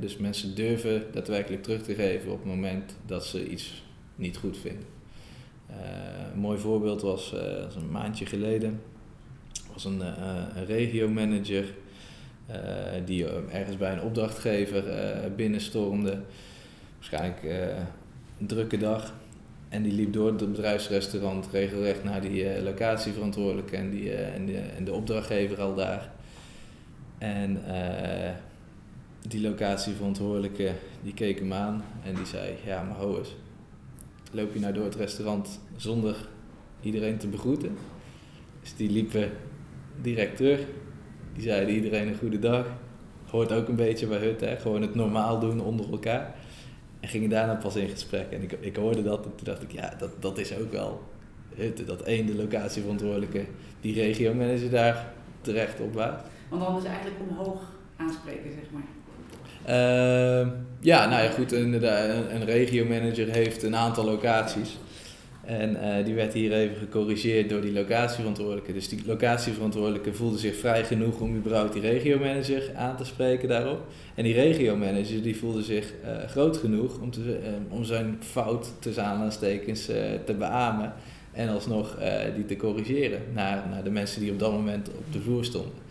dus 0.00 0.16
mensen 0.16 0.54
durven 0.54 1.04
daadwerkelijk 1.12 1.62
terug 1.62 1.82
te 1.82 1.94
geven 1.94 2.32
op 2.32 2.38
het 2.38 2.46
moment 2.46 2.96
dat 3.06 3.26
ze 3.26 3.48
iets 3.48 3.84
niet 4.14 4.36
goed 4.36 4.58
vinden. 4.58 4.84
Uh, 5.70 5.76
een 6.32 6.40
mooi 6.40 6.58
voorbeeld 6.58 7.02
was, 7.02 7.30
was 7.64 7.74
een 7.74 7.90
maandje 7.90 8.26
geleden, 8.26 8.80
was 9.72 9.84
een, 9.84 10.00
een 10.56 10.66
regiomanager 10.66 11.74
die 13.04 13.26
ergens 13.50 13.76
bij 13.76 13.92
een 13.92 14.02
opdrachtgever 14.02 14.84
binnenstormde. 15.36 16.20
Waarschijnlijk 16.98 17.42
een 18.38 18.46
drukke 18.46 18.76
dag. 18.76 19.12
En 19.72 19.82
die 19.82 19.92
liep 19.92 20.12
door 20.12 20.26
het 20.26 20.36
bedrijfsrestaurant 20.36 21.48
regelrecht 21.52 22.04
naar 22.04 22.20
die 22.20 22.56
uh, 22.56 22.62
locatieverantwoordelijke 22.62 23.76
en, 23.76 23.90
die, 23.90 24.04
uh, 24.04 24.34
en, 24.34 24.46
de, 24.46 24.58
en 24.58 24.84
de 24.84 24.92
opdrachtgever 24.92 25.60
al 25.60 25.74
daar. 25.74 26.10
En 27.18 27.50
uh, 27.66 28.30
die 29.28 29.40
locatieverantwoordelijke 29.40 30.72
die 31.02 31.14
keek 31.14 31.38
hem 31.38 31.52
aan 31.52 31.84
en 32.04 32.14
die 32.14 32.24
zei, 32.24 32.54
ja 32.64 32.82
maar 32.82 32.96
ho 32.96 33.18
eens, 33.18 33.36
loop 34.32 34.54
je 34.54 34.60
nou 34.60 34.72
door 34.72 34.84
het 34.84 34.94
restaurant 34.94 35.60
zonder 35.76 36.16
iedereen 36.80 37.18
te 37.18 37.28
begroeten? 37.28 37.76
Dus 38.60 38.76
die 38.76 38.90
liepen 38.90 39.30
direct 40.00 40.36
terug. 40.36 40.60
Die 41.34 41.42
zeiden 41.42 41.74
iedereen 41.74 42.08
een 42.08 42.18
goede 42.18 42.38
dag. 42.38 42.66
Hoort 43.26 43.52
ook 43.52 43.68
een 43.68 43.76
beetje 43.76 44.06
bij 44.06 44.18
Hut, 44.18 44.40
hè? 44.40 44.56
gewoon 44.56 44.82
het 44.82 44.94
normaal 44.94 45.38
doen 45.38 45.60
onder 45.60 45.90
elkaar. 45.90 46.34
En 47.02 47.08
gingen 47.08 47.30
daarna 47.30 47.54
pas 47.54 47.76
in 47.76 47.88
gesprek. 47.88 48.30
En 48.30 48.42
ik, 48.42 48.52
ik 48.60 48.76
hoorde 48.76 49.02
dat 49.02 49.24
en 49.24 49.34
toen 49.34 49.44
dacht 49.44 49.62
ik, 49.62 49.72
ja, 49.72 49.94
dat, 49.98 50.10
dat 50.18 50.38
is 50.38 50.56
ook 50.56 50.72
wel 50.72 51.02
het, 51.54 51.86
dat 51.86 52.02
één, 52.02 52.26
de 52.26 52.34
locatieverantwoordelijke, 52.34 53.44
die 53.80 53.94
regiomanager 53.94 54.70
daar 54.70 55.12
terecht 55.40 55.80
op 55.80 55.94
wijst. 55.94 56.22
Want 56.48 56.62
dan 56.62 56.76
is 56.76 56.84
eigenlijk 56.84 57.16
omhoog 57.28 57.60
aanspreken, 57.96 58.50
zeg 58.52 58.70
maar. 58.70 58.82
Uh, 59.68 60.48
ja, 60.80 61.08
nou 61.08 61.22
ja, 61.22 61.30
goed, 61.30 61.52
een, 61.52 61.72
een 62.34 62.44
regiomanager 62.44 63.28
heeft 63.28 63.62
een 63.62 63.76
aantal 63.76 64.04
locaties. 64.04 64.78
En 65.44 65.76
uh, 65.76 66.04
die 66.04 66.14
werd 66.14 66.32
hier 66.32 66.52
even 66.52 66.76
gecorrigeerd 66.76 67.48
door 67.48 67.60
die 67.60 67.72
locatieverantwoordelijke. 67.72 68.72
Dus 68.72 68.88
die 68.88 69.02
locatieverantwoordelijke 69.06 70.14
voelde 70.14 70.38
zich 70.38 70.56
vrij 70.56 70.84
genoeg 70.84 71.20
om 71.20 71.36
überhaupt 71.36 71.72
die 71.72 71.82
regiomanager 71.82 72.62
aan 72.76 72.96
te 72.96 73.04
spreken 73.04 73.48
daarop. 73.48 73.86
En 74.14 74.24
die 74.24 74.34
regiomanager 74.34 75.22
die 75.22 75.36
voelde 75.36 75.62
zich 75.62 75.92
uh, 76.04 76.28
groot 76.28 76.56
genoeg 76.56 77.00
om, 77.00 77.10
te, 77.10 77.20
uh, 77.20 77.76
om 77.76 77.84
zijn 77.84 78.18
fout 78.20 78.72
tussen 78.78 79.04
aanhalingstekens 79.04 79.84
te 80.24 80.34
beamen. 80.38 80.92
En 81.32 81.48
alsnog 81.48 81.98
die 82.34 82.44
te 82.44 82.56
corrigeren 82.56 83.20
naar, 83.34 83.68
naar 83.70 83.84
de 83.84 83.90
mensen 83.90 84.20
die 84.20 84.32
op 84.32 84.38
dat 84.38 84.52
moment 84.52 84.88
op 84.88 85.12
de 85.12 85.20
vloer 85.20 85.44
stonden. 85.44 85.82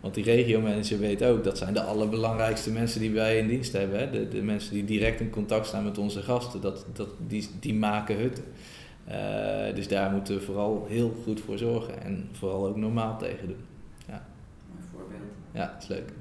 Want 0.00 0.14
die 0.14 0.24
regiomanager 0.24 0.98
weet 0.98 1.24
ook, 1.24 1.44
dat 1.44 1.58
zijn 1.58 1.74
de 1.74 1.82
allerbelangrijkste 1.82 2.70
mensen 2.70 3.00
die 3.00 3.10
wij 3.10 3.38
in 3.38 3.48
dienst 3.48 3.72
hebben. 3.72 3.98
Hè? 3.98 4.10
De, 4.10 4.28
de 4.28 4.42
mensen 4.42 4.74
die 4.74 4.84
direct 4.84 5.20
in 5.20 5.30
contact 5.30 5.66
staan 5.66 5.84
met 5.84 5.98
onze 5.98 6.22
gasten, 6.22 6.60
dat, 6.60 6.86
dat, 6.92 7.08
die, 7.26 7.48
die 7.60 7.74
maken 7.74 8.16
hutten. 8.16 8.44
Uh, 9.10 9.74
dus 9.74 9.88
daar 9.88 10.10
moeten 10.10 10.34
we 10.34 10.40
vooral 10.40 10.86
heel 10.88 11.14
goed 11.24 11.40
voor 11.40 11.58
zorgen 11.58 12.02
en 12.02 12.28
vooral 12.32 12.66
ook 12.66 12.76
normaal 12.76 13.18
tegen 13.18 13.46
doen. 13.46 13.64
Ja. 14.06 14.26
Mooi 14.72 14.84
voorbeeld. 14.92 15.30
Ja, 15.52 15.72
dat 15.72 15.82
is 15.82 15.88
leuk. 15.88 16.12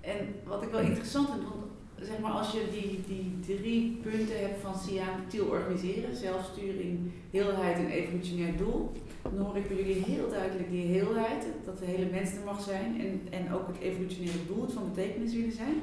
En 0.00 0.16
wat 0.44 0.62
ik 0.62 0.68
wel 0.68 0.80
interessant 0.80 1.28
vind, 1.28 1.42
want 1.42 1.64
zeg 2.00 2.18
maar 2.18 2.30
als 2.30 2.52
je 2.52 2.68
die, 2.72 3.00
die 3.06 3.56
drie 3.56 3.98
punten 4.02 4.40
hebt 4.40 4.60
van 4.60 4.74
SIAM, 4.78 5.28
TIL 5.28 5.46
organiseren, 5.46 6.16
zelfsturing, 6.16 7.10
heelheid 7.30 7.76
en 7.76 7.86
evolutionair 7.86 8.56
doel, 8.56 8.92
dan 9.22 9.38
hoor 9.38 9.56
ik 9.56 9.68
bij 9.68 9.76
jullie 9.76 10.04
heel 10.04 10.30
duidelijk 10.30 10.70
die 10.70 10.86
heelheid, 10.86 11.46
dat 11.64 11.78
de 11.78 11.84
hele 11.84 12.10
mens 12.10 12.30
er 12.34 12.44
mag 12.44 12.62
zijn 12.62 13.00
en, 13.00 13.20
en 13.30 13.52
ook 13.52 13.66
het 13.66 13.78
evolutionaire 13.80 14.46
doel, 14.46 14.62
het 14.62 14.72
van 14.72 14.90
betekenis 14.94 15.34
willen 15.34 15.52
zijn. 15.52 15.74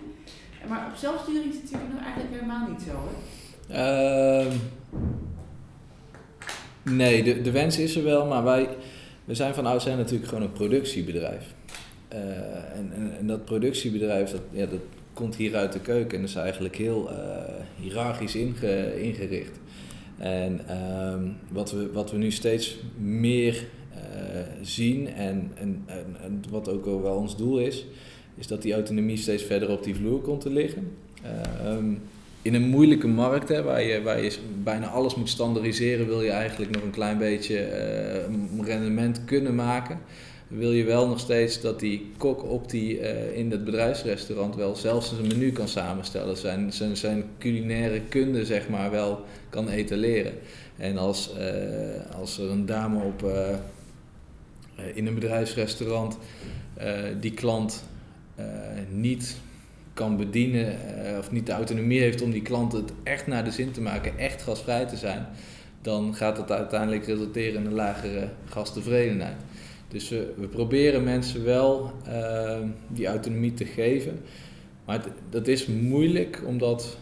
Maar 0.70 0.88
op 0.92 0.96
zelfsturing 0.96 1.54
zit 1.54 1.70
jullie 1.70 1.88
nog 1.88 2.02
eigenlijk 2.02 2.34
helemaal 2.34 2.70
niet 2.70 2.82
zo, 2.82 2.92
hè? 2.92 4.46
Uh, 4.46 4.54
Nee, 6.84 7.24
de, 7.24 7.42
de 7.42 7.52
wens 7.52 7.78
is 7.78 7.96
er 7.96 8.04
wel, 8.04 8.26
maar 8.26 8.44
wij 8.44 8.68
we 9.26 9.36
zijn 9.36 9.54
van 9.54 9.66
oudsher 9.66 9.98
natuurlijk 9.98 10.30
gewoon 10.30 10.44
een 10.44 10.52
productiebedrijf. 10.52 11.54
Uh, 12.14 12.20
en, 12.76 13.16
en, 13.20 13.28
dat 13.28 13.46
productiebedrijf, 13.46 14.32
dat, 14.32 14.42
ja, 14.52 14.66
dat 14.66 14.80
komt 15.14 15.36
hier 15.36 15.56
uit 15.56 15.74
de 15.74 15.80
keuken 15.80 16.18
en 16.18 16.24
is 16.24 16.36
eigenlijk 16.36 16.76
heel 16.76 17.12
uh, 17.12 17.18
hiërarchisch 17.82 18.36
inge, 18.36 19.02
ingericht. 19.02 19.60
En 20.18 20.60
uh, 20.70 21.30
wat, 21.52 21.72
we, 21.72 21.92
wat 21.92 22.12
we 22.12 22.18
nu 22.18 22.32
steeds 22.32 22.78
meer 22.98 23.66
uh, 23.92 23.98
zien 24.62 25.14
en, 25.14 25.52
en, 25.56 25.84
en, 26.24 26.44
wat 26.50 26.70
ook 26.70 26.86
wel 26.86 27.16
ons 27.16 27.38
doel 27.38 27.60
is, 27.60 27.86
is 28.36 28.48
dat 28.48 28.62
die 28.62 28.74
autonomie 28.74 29.18
steeds 29.18 29.44
verder 29.44 29.70
op 29.70 29.84
die 29.84 29.96
vloer 29.96 30.22
komt 30.22 30.42
te 30.42 30.50
liggen. 30.50 30.92
Ehm, 31.64 31.94
in 32.42 32.54
een 32.54 32.68
moeilijke 32.68 33.08
markt, 33.08 33.50
hè, 33.50 33.64
waar, 33.64 33.84
je, 33.84 34.02
waar 34.02 34.22
bijna 34.64 34.88
alles 34.88 35.16
moet 35.16 35.30
standaardiseren, 35.30 36.08
wil 36.08 36.22
je 36.22 36.32
eigenlijk 36.32 36.72
nog 36.72 36.84
een 36.84 36.92
klein 36.92 37.18
beetje 37.18 37.56
uh, 38.30 38.66
rendement 38.66 39.26
kunnen 39.26 39.56
maken. 39.56 40.00
Wil 40.48 40.72
je 40.72 40.84
wel 40.84 41.08
nog 41.08 41.20
steeds 41.20 41.62
dat 41.62 41.80
die 41.80 42.12
kok 42.18 42.44
op 42.44 42.70
die, 42.70 43.00
uh, 43.00 43.38
in 43.38 43.52
het 43.52 43.66
bedrijfsrestaurant 43.66 44.56
wel 44.56 44.76
zelfs 44.76 45.10
zijn 45.10 45.28
menu 45.28 45.52
kan 45.52 45.68
samenstellen, 45.68 46.38
zijn, 46.38 46.74
zijn, 46.74 46.98
zijn 46.98 47.24
culinaire 47.40 48.02
kunde 48.10 48.46
zeg 48.46 48.70
maar 48.70 48.92
wel 48.92 49.26
kan 49.50 49.70
etaleren. 49.70 50.34
En 50.78 50.98
als, 50.98 51.34
uh, 51.38 52.16
als 52.20 52.38
er 52.38 52.50
een 52.50 52.66
dame 52.66 53.04
op, 53.04 53.26
in 54.94 55.08
een 55.08 55.14
bedrijfsrestaurant 55.14 56.18
die 57.20 57.34
klant 57.34 57.84
niet 58.90 59.36
kan 59.94 60.18
bedienen 60.18 60.76
uh, 61.06 61.18
of 61.18 61.32
niet 61.32 61.46
de 61.46 61.52
autonomie 61.52 62.00
heeft 62.00 62.22
om 62.22 62.32
die 62.32 62.42
klanten 62.42 62.80
het 62.80 62.94
echt 63.04 63.28
naar 63.28 63.44
de 63.44 63.52
zin 63.52 63.72
te 63.72 63.82
maken, 63.82 64.18
echt 64.18 64.42
gasvrij 64.42 64.86
te 64.86 64.98
zijn, 64.98 65.26
dan 65.82 66.16
gaat 66.16 66.38
het 66.38 66.52
uiteindelijk 66.52 67.06
resulteren 67.06 67.60
in 67.60 67.66
een 67.66 67.74
lagere 67.74 68.30
gasttevredenheid. 68.46 69.36
Dus 69.88 70.10
we, 70.10 70.34
we 70.38 70.48
proberen 70.48 71.04
mensen 71.04 71.44
wel 71.44 71.92
uh, 72.08 72.58
die 72.88 73.08
autonomie 73.08 73.54
te 73.54 73.66
geven. 73.66 74.20
Maar 74.86 75.06
dat 75.30 75.48
is 75.48 75.66
moeilijk 75.66 76.42
omdat 76.46 76.98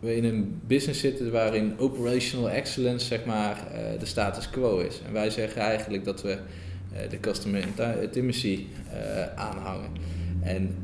we 0.00 0.16
in 0.16 0.24
een 0.24 0.60
business 0.66 1.00
zitten 1.00 1.32
waarin 1.32 1.74
operational 1.78 2.50
excellence 2.50 3.06
zeg 3.06 3.24
maar 3.24 3.56
uh, 3.56 4.00
de 4.00 4.06
status 4.06 4.50
quo 4.50 4.78
is. 4.78 5.00
En 5.06 5.12
wij 5.12 5.30
zeggen 5.30 5.62
eigenlijk 5.62 6.04
dat 6.04 6.22
we 6.22 6.38
de 7.10 7.20
customer 7.20 7.64
intimacy 8.00 8.66
aanhangen. 9.34 9.90
En 10.42 10.74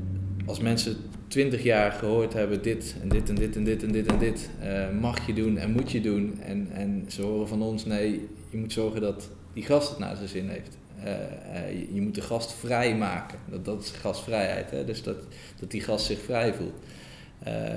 als 0.47 0.61
mensen 0.61 0.97
twintig 1.28 1.62
jaar 1.62 1.92
gehoord 1.92 2.32
hebben 2.32 2.62
dit 2.62 2.95
en 3.03 3.09
dit 3.09 3.28
en 3.28 3.34
dit 3.34 3.57
en 3.57 3.64
dit 3.64 3.82
en 3.82 3.92
dit 3.92 4.07
en 4.07 4.18
dit 4.18 4.51
uh, 4.62 5.01
mag 5.01 5.26
je 5.26 5.32
doen 5.32 5.59
en 5.59 5.70
moet 5.70 5.92
je 5.92 6.01
doen. 6.01 6.40
En, 6.40 6.68
en 6.72 7.05
ze 7.09 7.22
horen 7.22 7.49
van 7.49 7.62
ons, 7.62 7.84
nee, 7.84 8.28
je 8.51 8.57
moet 8.57 8.72
zorgen 8.72 9.01
dat 9.01 9.30
die 9.53 9.64
gast 9.64 9.88
het 9.88 9.99
naar 9.99 10.16
zijn 10.16 10.28
zin 10.28 10.49
heeft. 10.49 10.76
Uh, 10.99 11.05
je, 11.72 11.95
je, 11.95 12.01
moet 12.01 12.14
de 12.14 12.20
gast 12.20 12.53
vrij 12.53 12.97
maken. 12.97 13.38
Dat, 13.51 13.64
dat 13.64 13.82
is 13.82 13.90
gastvrijheid. 13.90 14.70
Hè? 14.70 14.84
Dus 14.84 15.03
dat, 15.03 15.16
dat 15.61 15.70
die 15.70 15.80
gast 15.80 16.07
zich 16.07 16.18
vrij 16.18 16.55
voelt. 16.55 16.74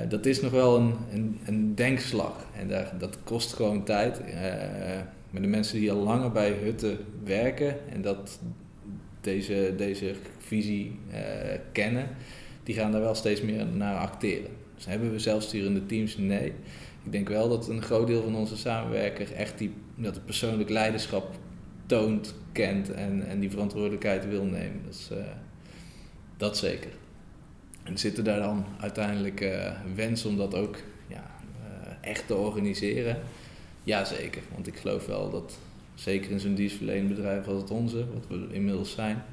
dat 0.10 0.26
is 0.26 0.42
nog 0.42 0.52
wel 0.52 0.78
een, 0.78 0.96
een, 1.14 1.40
een 1.46 1.76
denkslag. 1.76 2.46
En 2.60 2.68
daar, 2.68 2.94
dat 3.00 3.18
kost 3.24 3.54
gewoon 3.54 3.84
tijd. 3.84 4.22
maar 5.30 5.42
de 5.42 5.48
mensen 5.48 5.80
die 5.80 5.92
al 5.92 6.04
langer 6.04 6.32
bij 6.32 6.52
hutten 6.52 6.98
werken 7.24 7.76
en 7.92 8.02
dat 8.02 8.40
deze, 9.22 9.74
deze 9.78 10.14
visie 10.38 11.00
kennen, 11.72 12.08
die 12.68 12.76
gaan 12.76 12.92
daar 12.92 13.02
wel 13.02 13.16
steeds 13.16 13.42
meer 13.42 13.66
naar 13.66 13.98
acteren. 13.98 14.50
Dus 14.76 14.86
hebben 14.86 15.12
we 15.12 15.20
zelfsturende 15.20 15.86
teams? 15.86 16.18
Nee. 16.18 16.54
Ik 17.04 17.12
denk 17.12 17.30
wel 17.30 17.50
dat 17.50 17.70
een 17.70 17.82
groot 17.82 18.08
deel 18.08 18.24
van 18.24 18.36
onze 18.36 18.58
samenwerkers 18.58 19.32
echt 19.32 19.58
die, 19.58 19.74
dat 19.96 20.26
persoonlijk 20.26 20.70
leiderschap 20.70 21.36
toont, 21.86 22.36
kent 22.52 22.92
en, 22.92 23.28
en 23.28 23.40
die 23.40 23.50
verantwoordelijkheid 23.50 24.28
wil 24.28 24.44
nemen. 24.44 24.82
Is, 24.90 25.10
uh, 25.12 25.18
dat 26.38 26.58
zeker. 26.58 26.92
En 27.84 27.98
zitten 27.98 28.24
daar 28.24 28.40
dan 28.40 28.66
uiteindelijk 28.80 29.42
uh, 29.42 29.72
wens 29.96 30.26
om 30.26 30.38
dat 30.38 30.56
ook 30.56 30.78
ja, 31.08 31.24
uh, 31.62 32.10
echt 32.10 32.28
te 32.28 32.36
organiseren? 32.36 33.18
Jazeker, 33.84 34.42
want 34.54 34.68
ik 34.68 34.76
geloof 34.76 35.06
wel 35.06 35.30
dat 35.30 35.58
zeker 35.96 36.32
in 36.32 36.40
zo'n 36.40 36.56
dienstverlenend 36.56 37.16
bedrijf 37.16 37.48
als 37.48 37.62
het 37.62 37.72
onze, 37.72 38.06
wat 38.14 38.28
we 38.28 38.48
inmiddels 38.52 38.92
zijn, 38.92 39.24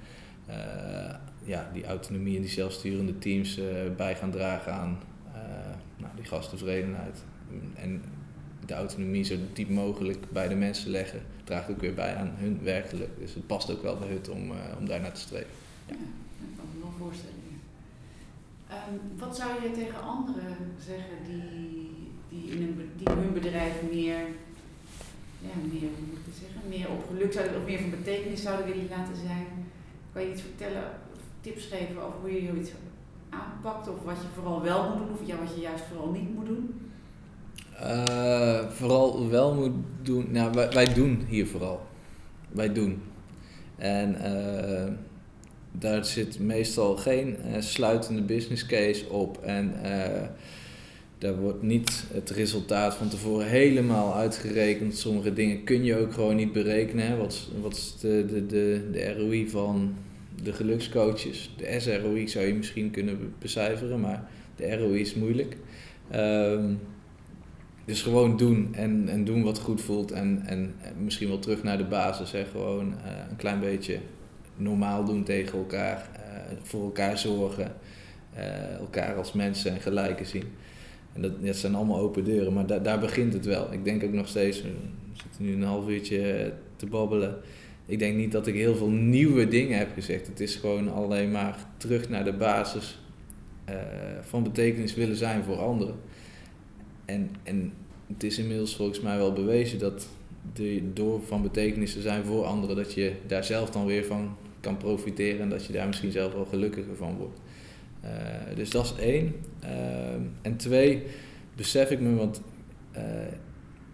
ja, 1.44 1.70
die 1.72 1.84
autonomie 1.84 2.36
en 2.36 2.42
die 2.42 2.50
zelfsturende 2.50 3.18
teams 3.18 3.58
uh, 3.58 3.64
bij 3.96 4.16
gaan 4.16 4.30
dragen 4.30 4.72
aan 4.72 4.98
uh, 5.28 5.40
nou, 5.96 6.12
die 6.16 6.24
gasttevredenheid. 6.24 7.24
En 7.74 8.02
de 8.66 8.74
autonomie 8.74 9.24
zo 9.24 9.36
diep 9.52 9.68
mogelijk 9.68 10.30
bij 10.30 10.48
de 10.48 10.54
mensen 10.54 10.90
leggen, 10.90 11.20
draagt 11.44 11.70
ook 11.70 11.80
weer 11.80 11.94
bij 11.94 12.14
aan 12.14 12.32
hun 12.36 12.60
werkelijk. 12.62 13.10
Dus 13.18 13.34
het 13.34 13.46
past 13.46 13.70
ook 13.70 13.82
wel 13.82 13.98
bij 13.98 14.08
het 14.08 14.28
om, 14.28 14.50
uh, 14.50 14.56
om 14.78 14.86
daar 14.86 15.00
naar 15.00 15.12
te 15.12 15.20
streven. 15.20 15.50
Ja, 15.86 15.94
dat 15.94 16.48
kan 16.56 16.64
ik 16.64 16.74
me 16.74 16.80
wel 16.80 16.94
voorstellen. 16.98 17.34
Um, 18.70 19.18
wat 19.18 19.36
zou 19.36 19.62
je 19.62 19.70
tegen 19.70 20.02
anderen 20.02 20.56
zeggen 20.86 21.16
die, 21.26 22.10
die, 22.28 22.56
in 22.56 22.62
een, 22.62 22.90
die 22.96 23.08
hun 23.08 23.32
bedrijf 23.32 23.72
meer, 23.92 24.20
ja, 25.40 25.54
meer, 25.72 25.88
hoe 25.96 26.06
moet 26.10 26.26
ik 26.26 26.34
zeggen, 26.40 26.68
meer 26.68 26.90
op 26.90 27.06
geluk 27.08 27.32
zouden, 27.32 27.56
of 27.56 27.64
meer 27.66 27.80
van 27.80 27.90
betekenis 27.90 28.42
zouden 28.42 28.66
willen 28.66 28.88
laten 28.88 29.16
zijn? 29.16 29.46
Kan 30.12 30.22
je 30.22 30.32
iets 30.32 30.42
vertellen 30.42 30.84
tips 31.44 31.64
geven 31.64 32.02
over 32.02 32.18
hoe 32.20 32.32
je 32.32 32.46
zoiets 32.46 32.70
aanpakt? 33.28 33.88
Of 33.88 34.02
wat 34.04 34.16
je 34.16 34.28
vooral 34.34 34.62
wel 34.62 34.88
moet 34.88 34.98
doen 34.98 35.12
of 35.12 35.26
ja, 35.26 35.38
wat 35.38 35.54
je 35.54 35.60
juist 35.60 35.84
vooral 35.84 36.10
niet 36.10 36.34
moet 36.34 36.46
doen? 36.46 36.74
Uh, 37.80 38.70
vooral 38.70 39.28
wel 39.28 39.54
moet 39.54 39.72
doen. 40.02 40.26
Nou, 40.30 40.52
wij, 40.52 40.70
wij, 40.70 40.94
doen 40.94 41.24
hier 41.28 41.46
vooral. 41.46 41.80
Wij 42.48 42.72
doen. 42.72 43.02
En 43.76 44.16
uh, 44.22 44.92
daar 45.72 46.04
zit 46.04 46.38
meestal 46.38 46.96
geen 46.96 47.36
uh, 47.46 47.60
sluitende 47.60 48.22
business 48.22 48.66
case 48.66 49.08
op. 49.08 49.42
En 49.42 49.74
daar 51.18 51.36
wordt 51.36 51.62
niet 51.62 52.04
het 52.12 52.30
resultaat 52.30 52.94
van 52.94 53.08
tevoren 53.08 53.46
helemaal 53.46 54.14
uitgerekend. 54.14 54.96
Sommige 54.96 55.32
dingen 55.32 55.64
kun 55.64 55.84
je 55.84 55.98
ook 55.98 56.12
gewoon 56.12 56.36
niet 56.36 56.52
berekenen. 56.52 57.18
Wat, 57.18 57.48
wat 57.60 57.72
is 57.72 57.96
de, 58.00 58.24
de, 58.26 58.46
de, 58.46 58.88
de 58.92 59.12
ROI 59.12 59.48
van 59.48 59.94
de 60.42 60.52
gelukscoaches. 60.52 61.54
De 61.56 61.80
SROI 61.80 62.28
zou 62.28 62.46
je 62.46 62.54
misschien 62.54 62.90
kunnen 62.90 63.34
becijferen, 63.38 64.00
maar 64.00 64.28
de 64.56 64.76
ROI 64.76 65.00
is 65.00 65.14
moeilijk. 65.14 65.56
Um, 66.14 66.78
dus 67.84 68.02
gewoon 68.02 68.36
doen 68.36 68.74
en, 68.74 69.08
en 69.08 69.24
doen 69.24 69.42
wat 69.42 69.58
goed 69.58 69.80
voelt 69.80 70.12
en, 70.12 70.42
en 70.46 70.74
misschien 70.98 71.28
wel 71.28 71.38
terug 71.38 71.62
naar 71.62 71.78
de 71.78 71.84
basis. 71.84 72.32
Hè. 72.32 72.44
Gewoon 72.44 72.88
uh, 72.88 73.30
een 73.30 73.36
klein 73.36 73.60
beetje 73.60 73.98
normaal 74.56 75.04
doen 75.04 75.22
tegen 75.22 75.58
elkaar, 75.58 76.08
uh, 76.16 76.56
voor 76.62 76.84
elkaar 76.84 77.18
zorgen, 77.18 77.72
uh, 78.36 78.74
elkaar 78.74 79.14
als 79.14 79.32
mensen 79.32 79.72
en 79.72 79.80
gelijken 79.80 80.26
zien. 80.26 80.44
En 81.12 81.22
dat, 81.22 81.44
dat 81.44 81.56
zijn 81.56 81.74
allemaal 81.74 81.98
open 81.98 82.24
deuren, 82.24 82.52
maar 82.52 82.66
da 82.66 82.78
daar 82.78 82.98
begint 82.98 83.32
het 83.32 83.44
wel. 83.44 83.72
Ik 83.72 83.84
denk 83.84 84.04
ook 84.04 84.12
nog 84.12 84.28
steeds, 84.28 84.62
we 84.62 84.70
zitten 85.12 85.44
nu 85.44 85.52
een 85.52 85.62
half 85.62 85.88
uurtje 85.88 86.52
te 86.76 86.86
babbelen 86.86 87.36
ik 87.86 87.98
denk 87.98 88.16
niet 88.16 88.32
dat 88.32 88.46
ik 88.46 88.54
heel 88.54 88.76
veel 88.76 88.90
nieuwe 88.90 89.48
dingen 89.48 89.78
heb 89.78 89.92
gezegd. 89.94 90.26
Het 90.26 90.40
is 90.40 90.56
gewoon 90.56 90.92
alleen 90.92 91.30
maar 91.30 91.66
terug 91.76 92.08
naar 92.08 92.24
de 92.24 92.32
basis 92.32 92.98
uh, 93.68 93.74
van 94.20 94.42
betekenis 94.42 94.94
willen 94.94 95.16
zijn 95.16 95.44
voor 95.44 95.56
anderen. 95.56 95.94
En, 97.04 97.30
en 97.42 97.72
het 98.06 98.22
is 98.22 98.38
inmiddels 98.38 98.76
volgens 98.76 99.00
mij 99.00 99.16
wel 99.16 99.32
bewezen 99.32 99.78
dat 99.78 100.08
de, 100.52 100.92
door 100.92 101.22
van 101.22 101.42
betekenis 101.42 101.92
te 101.92 102.00
zijn 102.00 102.24
voor 102.24 102.44
anderen, 102.44 102.76
dat 102.76 102.94
je 102.94 103.12
daar 103.26 103.44
zelf 103.44 103.70
dan 103.70 103.86
weer 103.86 104.04
van 104.04 104.36
kan 104.60 104.76
profiteren 104.76 105.40
en 105.40 105.48
dat 105.48 105.66
je 105.66 105.72
daar 105.72 105.86
misschien 105.86 106.12
zelf 106.12 106.32
wel 106.32 106.44
gelukkiger 106.44 106.96
van 106.96 107.16
wordt. 107.16 107.40
Uh, 108.04 108.10
dus 108.56 108.70
dat 108.70 108.84
is 108.84 109.04
één. 109.04 109.34
Uh, 109.64 109.70
en 110.42 110.56
twee, 110.56 111.02
besef 111.56 111.90
ik 111.90 112.00
me, 112.00 112.14
want 112.14 112.40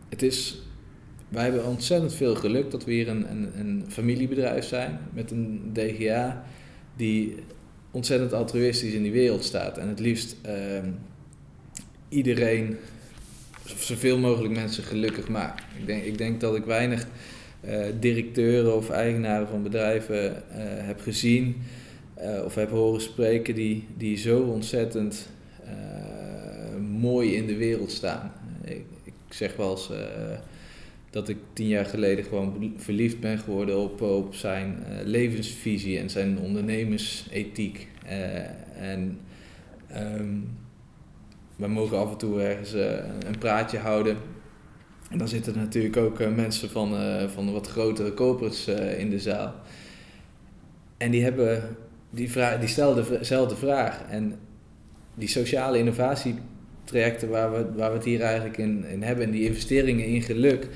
het 0.08 0.22
is 0.22 0.62
wij 1.30 1.42
hebben 1.42 1.66
ontzettend 1.66 2.14
veel 2.14 2.34
geluk 2.34 2.70
dat 2.70 2.84
we 2.84 2.92
hier 2.92 3.08
een, 3.08 3.30
een, 3.30 3.50
een 3.58 3.84
familiebedrijf 3.88 4.64
zijn 4.64 4.98
met 5.12 5.30
een 5.30 5.70
DGA 5.72 6.44
die 6.96 7.34
ontzettend 7.90 8.32
altruïstisch 8.32 8.92
in 8.92 9.02
die 9.02 9.12
wereld 9.12 9.44
staat. 9.44 9.78
En 9.78 9.88
het 9.88 10.00
liefst 10.00 10.36
uh, 10.46 10.52
iedereen, 12.08 12.76
zoveel 13.64 14.18
mogelijk 14.18 14.54
mensen 14.54 14.84
gelukkig 14.84 15.28
maakt. 15.28 15.62
Ik 15.78 15.86
denk, 15.86 16.04
ik 16.04 16.18
denk 16.18 16.40
dat 16.40 16.56
ik 16.56 16.64
weinig 16.64 17.06
uh, 17.64 17.84
directeuren 18.00 18.76
of 18.76 18.90
eigenaren 18.90 19.48
van 19.48 19.62
bedrijven 19.62 20.24
uh, 20.24 20.34
heb 20.60 21.00
gezien 21.00 21.56
uh, 22.22 22.44
of 22.44 22.54
heb 22.54 22.70
horen 22.70 23.00
spreken 23.00 23.54
die, 23.54 23.86
die 23.96 24.16
zo 24.16 24.40
ontzettend 24.40 25.28
mooi 26.90 27.34
in 27.34 27.46
de 27.46 27.56
wereld 27.56 27.90
staan. 27.90 28.32
Ik, 28.64 28.84
ik 29.04 29.12
zeg 29.28 29.56
wel 29.56 29.70
eens 29.70 29.90
dat 31.10 31.28
ik 31.28 31.36
tien 31.52 31.66
jaar 31.66 31.84
geleden 31.84 32.24
gewoon 32.24 32.74
verliefd 32.76 33.20
ben 33.20 33.38
geworden 33.38 33.78
op, 33.78 34.00
op 34.00 34.34
zijn 34.34 34.78
uh, 34.78 34.96
levensvisie 35.04 35.98
en 35.98 36.10
zijn 36.10 36.38
ondernemersethiek. 36.38 37.88
Uh, 38.04 38.90
en 38.90 39.20
um, 39.96 40.58
we 41.56 41.66
mogen 41.66 41.98
af 41.98 42.10
en 42.10 42.16
toe 42.16 42.42
ergens 42.42 42.74
uh, 42.74 42.82
een 43.26 43.38
praatje 43.38 43.78
houden. 43.78 44.16
En 45.10 45.18
dan 45.18 45.28
zitten 45.28 45.56
natuurlijk 45.56 45.96
ook 45.96 46.18
mensen 46.34 46.70
van, 46.70 46.94
van 47.30 47.52
wat 47.52 47.66
grotere 47.66 48.14
corporates 48.14 48.68
in 48.98 49.10
de 49.10 49.18
zaal. 49.18 49.54
En 50.96 51.10
die 51.10 51.22
hebben 51.22 51.76
die, 52.10 52.30
die 52.58 52.68
stelden 52.68 53.18
dezelfde 53.18 53.56
vraag. 53.56 54.02
En 54.10 54.38
die 55.14 55.28
sociale 55.28 55.78
innovatietrajecten 55.78 57.28
waar 57.28 57.52
we, 57.52 57.72
waar 57.76 57.90
we 57.90 57.96
het 57.96 58.04
hier 58.04 58.20
eigenlijk 58.20 58.58
in, 58.58 58.84
in 58.84 59.02
hebben 59.02 59.24
en 59.24 59.30
die 59.30 59.44
investeringen 59.44 60.06
in 60.06 60.22
geluk 60.22 60.68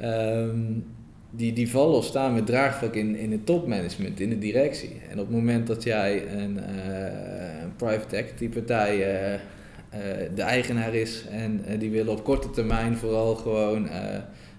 Um, 0.00 0.84
die, 1.30 1.52
die 1.52 1.70
vallen 1.70 1.96
of 1.96 2.04
staan 2.04 2.34
met 2.34 2.46
draagvlak 2.46 2.94
in, 2.94 3.16
in 3.16 3.32
het 3.32 3.46
topmanagement, 3.46 4.20
in 4.20 4.28
de 4.28 4.38
directie. 4.38 5.00
En 5.10 5.18
op 5.18 5.26
het 5.26 5.36
moment 5.36 5.66
dat 5.66 5.82
jij 5.82 6.28
een, 6.28 6.56
een 7.62 7.76
private 7.76 8.16
equity 8.16 8.48
partij 8.48 8.96
de 10.34 10.42
eigenaar 10.42 10.94
is 10.94 11.24
en 11.30 11.78
die 11.78 11.90
willen 11.90 12.12
op 12.12 12.24
korte 12.24 12.50
termijn 12.50 12.96
vooral 12.96 13.34
gewoon 13.34 13.88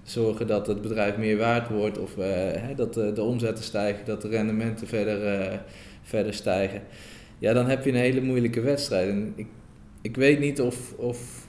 zorgen 0.03 0.47
dat 0.47 0.67
het 0.67 0.81
bedrijf 0.81 1.17
meer 1.17 1.37
waard 1.37 1.69
wordt 1.69 1.97
of 1.97 2.15
hè, 2.15 2.75
dat 2.75 2.93
de, 2.93 3.13
de 3.13 3.21
omzetten 3.21 3.63
stijgen, 3.63 4.05
dat 4.05 4.21
de 4.21 4.27
rendementen 4.27 4.87
verder, 4.87 5.61
verder 6.01 6.33
stijgen. 6.33 6.81
Ja, 7.43 7.53
dan 7.53 7.69
heb 7.69 7.83
je 7.83 7.89
een 7.89 7.95
hele 7.95 8.21
moeilijke 8.21 8.61
wedstrijd. 8.61 9.09
En 9.09 9.33
ik, 9.35 9.47
ik 10.01 10.15
weet 10.15 10.39
niet 10.39 10.61
of, 10.61 10.93
of, 10.93 11.47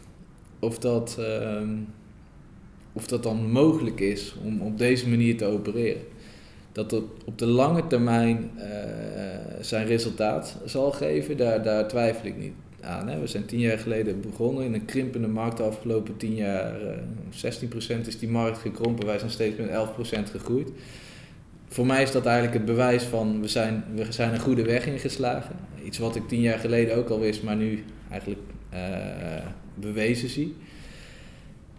of, 0.61 0.79
dat, 0.79 1.17
ehm, 1.19 1.69
of 2.95 3.07
dat 3.07 3.23
dan 3.23 3.51
mogelijk 3.51 4.01
is 4.01 4.35
om 4.45 4.61
op 4.61 4.79
deze 4.79 5.09
manier 5.09 5.37
te 5.37 5.45
opereren. 5.45 6.03
Dat 6.73 6.91
het 6.91 7.05
op 7.25 7.39
de 7.39 7.47
lange 7.47 7.87
termijn 7.87 8.51
uh, 8.57 8.65
zijn 9.61 9.87
resultaat 9.87 10.57
zal 10.65 10.93
geven, 10.93 11.37
daar, 11.37 11.63
daar 11.63 11.89
twijfel 11.89 12.27
ik 12.27 12.37
niet 12.37 12.53
aan. 12.81 13.09
Hè. 13.09 13.21
We 13.21 13.27
zijn 13.27 13.45
tien 13.45 13.59
jaar 13.59 13.79
geleden 13.79 14.21
begonnen 14.21 14.65
in 14.65 14.75
een 14.75 14.85
krimpende 14.85 15.29
markt. 15.29 15.57
De 15.57 15.63
afgelopen 15.63 16.17
tien 16.17 16.35
jaar, 16.35 16.81
uh, 16.83 16.91
eh, 16.91 18.03
16% 18.03 18.07
is 18.07 18.19
die 18.19 18.29
markt 18.29 18.59
gekrompen. 18.59 19.07
Wij 19.07 19.19
zijn 19.19 19.31
steeds 19.31 19.57
met 19.57 19.69
11% 19.69 20.31
gegroeid. 20.31 20.71
Voor 21.69 21.87
mij 21.87 22.03
is 22.03 22.11
dat 22.11 22.27
eigenlijk 22.27 22.57
het 22.57 22.65
bewijs 22.65 23.03
van 23.03 23.41
we 23.41 23.49
zijn, 23.49 23.85
we 23.95 24.13
zijn 24.13 24.35
een 24.35 24.41
goede 24.41 24.63
weg 24.63 24.87
ingeslagen. 24.87 25.57
Iets 25.85 25.99
wat 25.99 26.17
ik 26.17 26.29
tien 26.29 26.41
jaar 26.41 26.59
geleden 26.59 26.97
ook 26.97 27.09
al 27.09 27.21
wist, 27.21 27.43
maar 27.43 27.57
nu 27.57 27.85
eigenlijk 28.11 28.41
uh, 28.75 28.79
bewezen 29.75 30.29
zie. 30.29 30.57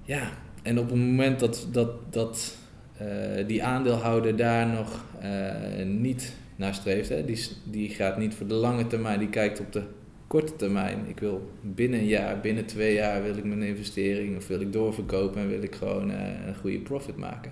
Ja, 0.04 0.32
en 0.66 0.80
op 0.80 0.90
het 0.90 1.00
moment 1.00 1.40
dat, 1.40 1.68
dat, 1.72 1.90
dat 2.10 2.58
uh, 3.02 3.48
die 3.48 3.64
aandeelhouder 3.64 4.36
daar 4.36 4.68
nog 4.68 5.06
uh, 5.24 5.86
niet 5.86 6.36
naar 6.56 6.74
streeft, 6.74 7.10
hè, 7.10 7.26
die, 7.26 7.48
die 7.64 7.90
gaat 7.90 8.18
niet 8.18 8.34
voor 8.34 8.48
de 8.48 8.54
lange 8.54 8.88
termijn, 8.88 9.20
die 9.20 9.30
kijkt 9.30 9.60
op 9.60 9.72
de 9.72 9.84
korte 10.28 10.56
termijn. 10.56 11.00
Ik 11.08 11.20
wil 11.20 11.50
binnen 11.62 12.00
een 12.00 12.06
jaar, 12.06 12.40
binnen 12.40 12.66
twee 12.66 12.94
jaar 12.94 13.24
wil 13.24 13.38
ik 13.38 13.44
mijn 13.44 13.64
investering 13.64 14.38
of 14.38 14.48
wil 14.48 14.62
ik 14.62 14.74
doorverkopen 14.74 15.42
en 15.42 15.48
wil 15.48 15.64
ik 15.64 15.76
gewoon 15.76 16.10
een 16.10 16.56
goede 16.62 16.80
profit 16.80 17.18
maken. 17.18 17.52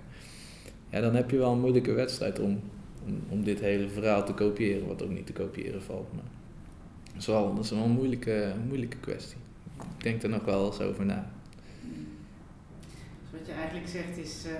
Ja, 0.89 1.01
dan 1.01 1.16
heb 1.16 1.32
je 1.32 1.38
wel 1.38 1.51
een 1.51 1.59
moeilijke 1.59 1.93
wedstrijd 1.93 2.39
om, 2.39 2.59
om, 3.05 3.24
om 3.30 3.43
dit 3.43 3.59
hele 3.59 3.89
verhaal 3.89 4.26
te 4.26 4.34
kopiëren, 4.34 4.88
wat 4.88 5.03
ook 5.03 5.11
niet 5.11 5.26
te 5.26 5.34
kopiëren 5.34 5.82
valt. 5.82 6.14
Maar 6.14 6.32
dat 7.11 7.22
is 7.22 7.28
wel, 7.28 7.55
dat 7.55 7.64
is 7.64 7.72
wel 7.72 7.84
een 7.84 7.91
moeilijke, 7.91 8.53
moeilijke 8.68 8.97
kwestie. 8.97 9.38
Ik 9.97 10.03
denk 10.03 10.24
er 10.24 10.30
nog 10.30 10.45
wel 10.45 10.66
eens 10.66 10.82
over 10.82 11.05
na. 11.05 11.32
Wat 13.44 13.52
je 13.52 13.62
eigenlijk 13.62 13.89
zegt 13.89 14.18
is, 14.18 14.46
uh, 14.46 14.52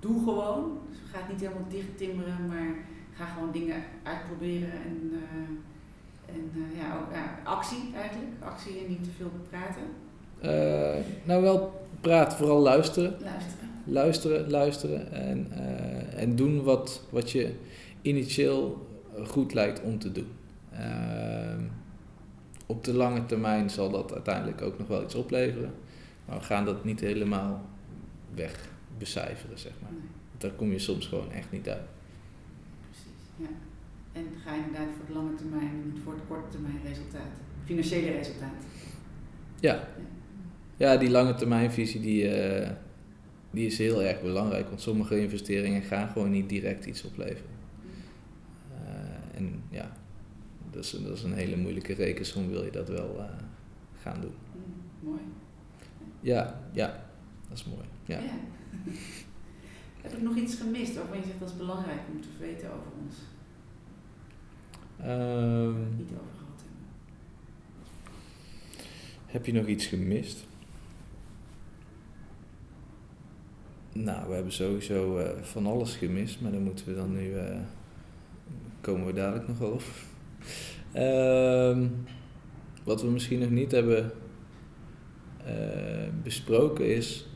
doe 0.00 0.24
gewoon. 0.24 0.78
Dus 0.88 0.98
ga 1.12 1.30
niet 1.30 1.40
helemaal 1.40 1.68
dicht 1.68 1.96
timmeren, 1.96 2.46
maar 2.48 2.74
ga 3.14 3.26
gewoon 3.26 3.52
dingen 3.52 3.82
uitproberen 4.02 4.72
en, 4.72 5.10
uh, 5.12 6.34
en 6.34 6.50
uh, 6.54 6.80
ja, 6.80 6.96
ook, 6.96 7.12
ja, 7.14 7.38
actie 7.44 7.94
eigenlijk. 7.94 8.30
Actie 8.44 8.78
en 8.78 8.88
niet 8.88 9.04
te 9.04 9.10
veel 9.10 9.30
praten. 9.48 9.82
Eh, 10.40 11.04
nou 11.24 11.42
wel 11.42 11.86
praten, 12.00 12.38
vooral 12.38 12.60
luisteren. 12.60 13.16
Luisteren. 13.20 13.68
Luisteren, 13.84 14.50
luisteren 14.50 15.12
en, 15.12 15.46
en 16.16 16.36
doen 16.36 16.62
wat, 16.62 17.06
wat 17.10 17.30
je 17.30 17.54
initieel 18.02 18.86
goed 19.26 19.54
lijkt 19.54 19.82
om 19.82 19.98
te 19.98 20.12
doen. 20.12 20.28
Ehm, 20.72 21.62
op 22.66 22.84
de 22.84 22.94
lange 22.94 23.26
termijn 23.26 23.70
zal 23.70 23.90
dat 23.90 24.12
uiteindelijk 24.12 24.62
ook 24.62 24.78
nog 24.78 24.88
wel 24.88 25.02
iets 25.02 25.14
opleveren. 25.14 25.72
Maar 26.24 26.38
we 26.38 26.44
gaan 26.44 26.64
dat 26.64 26.84
niet 26.84 27.00
helemaal 27.00 27.69
wegbecijferen, 28.34 29.58
zeg 29.58 29.72
maar. 29.82 29.90
Daar 30.38 30.50
kom 30.50 30.72
je 30.72 30.78
soms 30.78 31.06
gewoon 31.06 31.32
echt 31.32 31.52
niet 31.52 31.68
uit. 31.68 31.88
Precies, 32.90 33.26
ja. 33.36 33.48
En 34.12 34.26
ga 34.44 34.54
je 34.54 34.62
inderdaad 34.66 34.94
voor 34.96 35.06
de 35.06 35.12
lange 35.12 35.34
termijn 35.34 35.68
en 35.68 35.92
niet 35.92 36.02
voor 36.04 36.12
het 36.12 36.22
korte 36.28 36.48
termijn 36.50 36.80
resultaat. 36.84 37.30
Financiële 37.64 38.10
resultaat. 38.10 38.52
Ja. 39.60 39.88
Ja, 40.76 40.96
die 40.96 41.10
lange 41.10 41.34
termijnvisie 41.34 42.00
die, 42.00 42.50
uh, 42.60 42.68
die 43.50 43.66
is 43.66 43.78
heel 43.78 44.02
erg 44.02 44.20
belangrijk. 44.20 44.68
Want 44.68 44.80
sommige 44.80 45.20
investeringen 45.20 45.82
gaan 45.82 46.08
gewoon 46.08 46.30
niet 46.30 46.48
direct 46.48 46.86
iets 46.86 47.04
opleveren. 47.04 47.50
Uh, 48.72 49.38
en 49.38 49.62
ja, 49.70 49.92
dat 50.70 50.84
is, 50.84 50.90
dat 50.90 51.16
is 51.16 51.22
een 51.22 51.32
hele 51.32 51.56
moeilijke 51.56 51.94
rekensom, 51.94 52.48
wil 52.48 52.64
je 52.64 52.70
dat 52.70 52.88
wel 52.88 53.16
uh, 53.16 53.24
gaan 54.02 54.20
doen. 54.20 54.34
Mm, 54.54 55.08
mooi. 55.08 55.20
Ja, 56.20 56.60
ja, 56.72 57.09
dat 57.50 57.58
is 57.58 57.64
mooi. 57.64 57.86
Ja. 58.04 58.18
ja. 58.18 58.38
Heb 60.00 60.12
ik 60.12 60.22
nog 60.22 60.36
iets 60.36 60.54
gemist 60.54 60.94
waarvan 60.94 61.16
je 61.16 61.24
zegt 61.24 61.38
dat 61.38 61.48
is 61.48 61.56
belangrijk 61.56 62.00
om 62.12 62.20
te 62.20 62.28
weten 62.38 62.68
over 62.68 62.92
ons? 63.02 63.14
Um, 65.00 65.96
Niet 65.96 66.10
over 66.12 66.34
gehad 66.38 66.62
hebben. 66.62 66.86
Heb 69.26 69.46
je 69.46 69.52
nog 69.52 69.66
iets 69.66 69.86
gemist? 69.86 70.46
Nou, 73.92 74.28
we 74.28 74.34
hebben 74.34 74.52
sowieso 74.52 75.18
uh, 75.18 75.28
van 75.42 75.66
alles 75.66 75.96
gemist, 75.96 76.40
maar 76.40 76.52
dan 76.52 76.62
moeten 76.62 76.86
we 76.86 76.94
dan 76.94 77.12
nu. 77.12 77.34
Uh, 77.34 77.58
komen 78.80 79.06
we 79.06 79.12
dadelijk 79.12 79.48
nog 79.48 79.60
over. 79.62 79.92
Um, 80.94 82.04
wat 82.84 83.02
we 83.02 83.08
misschien 83.08 83.38
nog 83.38 83.50
niet 83.50 83.72
hebben 83.72 84.12
uh, 85.46 86.08
besproken 86.22 86.94
is 86.96 87.29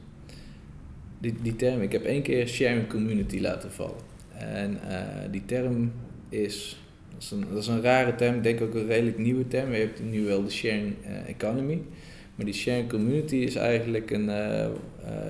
die, 1.42 1.56
term. 1.56 1.82
Ik 1.82 1.92
heb 1.92 2.04
één 2.04 2.22
keer 2.22 2.48
sharing 2.48 2.88
community 2.88 3.40
laten 3.40 3.72
vallen. 3.72 4.12
En 4.38 4.78
uh, 4.88 4.98
die 5.30 5.44
term 5.44 5.92
is 6.28 6.78
dat, 7.50 7.58
is 7.58 7.66
een, 7.66 7.82
rare 7.82 8.14
term, 8.14 8.36
ik 8.36 8.42
denk 8.42 8.60
ook 8.60 8.74
een 8.74 8.86
redelijk 8.86 9.18
nieuwe 9.18 9.48
term. 9.48 9.72
Je 9.72 9.78
hebt 9.78 10.02
nu 10.10 10.24
wel 10.24 10.44
de 10.44 10.50
sharing 10.50 10.94
uh, 11.06 11.28
economy. 11.28 11.82
Maar 12.34 12.44
die 12.44 12.54
sharing 12.54 12.88
community 12.88 13.36
is 13.36 13.54
eigenlijk 13.54 14.10
een, 14.10 14.30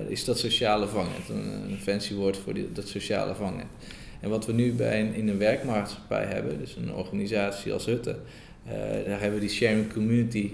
is 0.07 0.25
dat 0.25 0.39
sociale 0.39 0.87
vangnet. 0.87 1.29
Een, 1.29 1.71
een 1.71 1.77
fancy 1.77 2.13
woord 2.13 2.37
voor 2.37 2.53
dat 2.73 2.87
sociale 2.87 3.35
vangnet. 3.35 3.65
En 4.19 4.29
wat 4.29 4.45
we 4.45 4.53
nu 4.53 4.71
bij 4.73 5.11
in 5.13 5.27
een 5.27 5.37
werkmaatschappij 5.37 6.25
hebben, 6.25 6.59
dus 6.59 6.75
een 6.75 6.93
organisatie 6.93 7.73
als 7.73 7.85
Hutte, 7.85 8.15
daar 9.05 9.19
hebben 9.19 9.33
we 9.33 9.45
die 9.45 9.55
sharing 9.55 9.93
community 9.93 10.51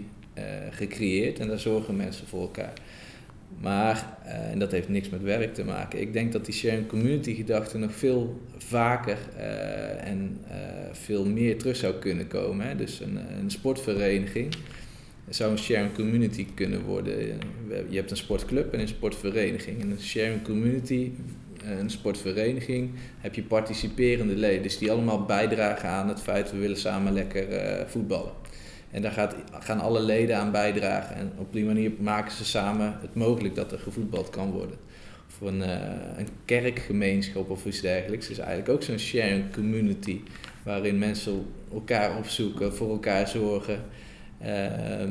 gecreëerd 0.70 1.40
en 1.40 1.48
daar 1.48 1.60
zorgen 1.60 1.96
mensen 1.96 2.28
voor 2.28 2.42
elkaar. 2.42 2.74
Maar, 3.60 4.18
uh, 4.26 4.52
en 4.52 4.60
dat 4.60 4.72
heeft 4.72 4.90
niks 4.90 5.10
met 5.10 5.22
werk 5.22 5.54
te 5.54 5.64
maken, 5.64 6.02
ik 6.02 6.14
denk 6.14 6.32
dat 6.32 6.46
die 6.46 6.54
sharing 6.54 6.88
community 6.88 7.36
gedachte 7.36 7.78
nog 7.78 7.96
veel 7.96 8.42
vaker 8.58 9.18
en 10.00 10.42
veel 10.92 11.26
meer 11.26 11.58
terug 11.58 11.76
zou 11.76 11.94
kunnen 11.94 12.28
komen. 12.28 12.68
Hè? 12.68 12.76
Dus 12.76 13.00
een, 13.00 13.20
een 13.40 13.52
sportvereniging 13.52 14.56
zou 15.30 15.52
een 15.52 15.58
sharing 15.58 15.94
community 15.94 16.48
kunnen 16.54 16.82
worden. 16.82 17.14
Je 17.90 17.96
hebt 17.96 18.12
een 18.12 18.18
sportclub 18.18 18.74
en 18.74 18.80
een 18.80 18.88
sportvereniging. 18.88 19.82
En 19.82 19.92
een 19.92 20.02
sharing 20.02 20.42
community 20.42 21.12
een 21.66 21.90
sportvereniging, 21.90 22.90
heb 23.20 23.36
je 23.36 23.44
participerende 23.44 24.36
leden, 24.36 24.64
dus 24.64 24.78
die 24.78 24.92
allemaal 24.92 25.26
bijdragen 25.26 25.90
aan 25.90 26.08
het 26.08 26.22
feit 26.22 26.44
dat 26.44 26.54
we 26.54 26.60
willen 26.60 26.78
samen 26.78 27.14
lekker 27.14 27.46
voetballen. 27.88 28.32
En 28.92 29.02
daar 29.02 29.12
gaat, 29.12 29.36
gaan 29.60 29.80
alle 29.80 30.02
leden 30.02 30.38
aan 30.38 30.52
bijdragen 30.52 31.16
en 31.16 31.32
op 31.38 31.54
die 31.54 31.66
manier 31.66 31.92
maken 32.00 32.32
ze 32.32 32.46
samen 32.46 32.98
het 33.02 33.16
mogelijk 33.16 33.56
dat 33.56 33.72
er 33.72 33.80
gevoetbald 33.80 34.30
kan 34.30 34.52
worden. 34.52 34.78
Of 35.28 35.48
een, 35.48 35.60
uh, 35.60 35.70
een 36.18 36.28
kerkgemeenschap 36.46 37.50
of 37.50 37.66
iets 37.66 37.82
dergelijks 37.82 38.30
is 38.30 38.38
eigenlijk 38.38 38.70
ook 38.70 38.84
zo'n 38.84 39.00
sharing 39.00 39.54
community 39.54 40.22
waarin 40.64 41.00
mensen 41.00 41.46
elkaar 41.74 42.18
opzoeken, 42.18 42.76
voor 42.76 42.90
elkaar 42.90 43.28
zorgen. 43.28 43.84
Uh, 44.42 45.02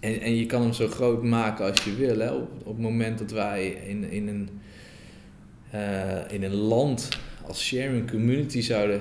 en, 0.00 0.20
en 0.20 0.36
je 0.36 0.46
kan 0.46 0.62
hem 0.62 0.72
zo 0.72 0.88
groot 0.88 1.22
maken 1.22 1.64
als 1.64 1.84
je 1.84 1.94
wil. 1.94 2.18
Hè. 2.18 2.30
Op, 2.30 2.64
het 2.64 2.78
moment 2.78 3.18
dat 3.18 3.30
wij 3.30 3.66
in, 3.68 4.10
in 4.10 4.28
een 4.28 4.48
uh, 5.74 6.32
in 6.32 6.42
een 6.42 6.54
land 6.54 7.08
als 7.46 7.66
sharing 7.66 8.10
community 8.10 8.60
zouden 8.60 9.00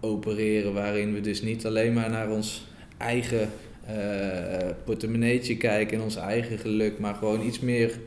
opereren, 0.00 0.72
waarin 0.72 1.14
we 1.14 1.20
dus 1.20 1.42
niet 1.42 1.66
alleen 1.66 1.92
maar 1.92 2.10
naar 2.10 2.30
ons 2.30 2.66
eigen 3.02 3.50
uh, 3.90 4.68
portemonneetje 4.84 5.56
kijken 5.56 5.96
en 5.96 6.02
ons 6.02 6.16
eigen 6.16 6.58
geluk, 6.58 6.98
maar 6.98 7.14
gewoon 7.14 7.46
iets 7.46 7.60
meer 7.60 7.98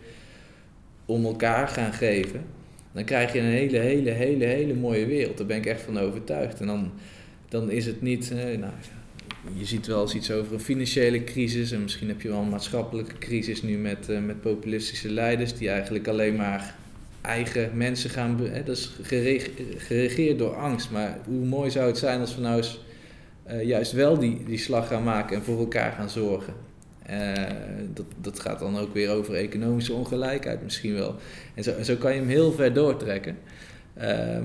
om 1.06 1.26
elkaar 1.26 1.68
gaan 1.68 1.93
geven, 1.93 2.43
dan 2.91 3.04
krijg 3.04 3.34
je 3.34 3.39
een 3.39 3.46
hele, 3.46 3.78
hele, 3.78 4.10
hele, 4.10 4.46
hele 4.46 4.74
mooie 4.74 5.06
wereld. 5.06 5.38
Daar 5.38 5.46
ben 5.46 5.58
ik 5.58 5.66
echt 5.66 5.82
van 5.82 6.00
overtuigd. 6.00 6.60
En 6.60 6.68
dan, 6.68 6.91
dan 7.50 7.72
is 7.72 7.86
het 7.86 8.02
niet, 8.02 8.32
uh, 8.34 8.58
nou, 8.58 8.74
je 9.54 9.66
ziet 9.66 9.88
wel 9.88 10.02
eens 10.02 10.16
iets 10.16 10.32
over 10.32 10.54
een 10.54 10.60
financiële 10.60 11.24
crisis 11.24 11.72
en 11.72 11.82
misschien 11.82 12.08
heb 12.08 12.22
je 12.22 12.30
wel 12.30 12.41
een 12.41 12.50
maatschappelijke 12.50 13.18
crisis 13.18 13.62
nu 13.62 13.78
met, 13.78 14.10
uh, 14.10 14.20
met 14.20 14.41
populistische 14.41 15.10
leiders 15.10 15.54
die 15.54 15.70
eigenlijk 15.70 16.08
alleen 16.08 16.36
maar 16.36 16.76
eigen 17.22 17.78
mensen 17.78 18.10
gaan. 18.10 18.39
Hè, 18.39 18.64
dat 18.64 18.78
is 18.78 18.91
geregeerd 19.78 20.38
door 20.38 20.56
angst. 20.56 20.91
Maar 20.91 21.20
hoe 21.26 21.46
mooi 21.46 21.72
zou 21.72 21.88
het 21.88 21.98
zijn 21.98 22.20
als 22.20 22.36
we 22.36 22.41
nou 22.41 22.58
eens 22.58 22.80
juist 23.64 23.91
wel 23.91 24.18
die, 24.18 24.43
die 24.46 24.58
slag 24.58 24.88
gaan 24.88 25.04
maken 25.04 25.36
en 25.36 25.43
voor 25.43 25.60
elkaar 25.60 25.91
gaan 25.91 26.10
zorgen. 26.10 26.54
dat, 27.93 28.06
dat 28.22 28.39
gaat 28.39 28.60
dan 28.60 28.78
ook 28.78 28.93
weer 28.93 29.10
over 29.10 29.36
economische 29.36 29.93
ongelijkheid 29.93 30.64
misschien 30.64 30.93
wel. 30.93 31.16
En 31.54 31.64
zo, 31.64 31.72
zo 31.84 31.96
kan 31.96 32.14
je 32.14 32.20
hem 32.20 32.30
heel 32.30 32.52
ver 32.52 32.74
doortrekken. 32.74 33.38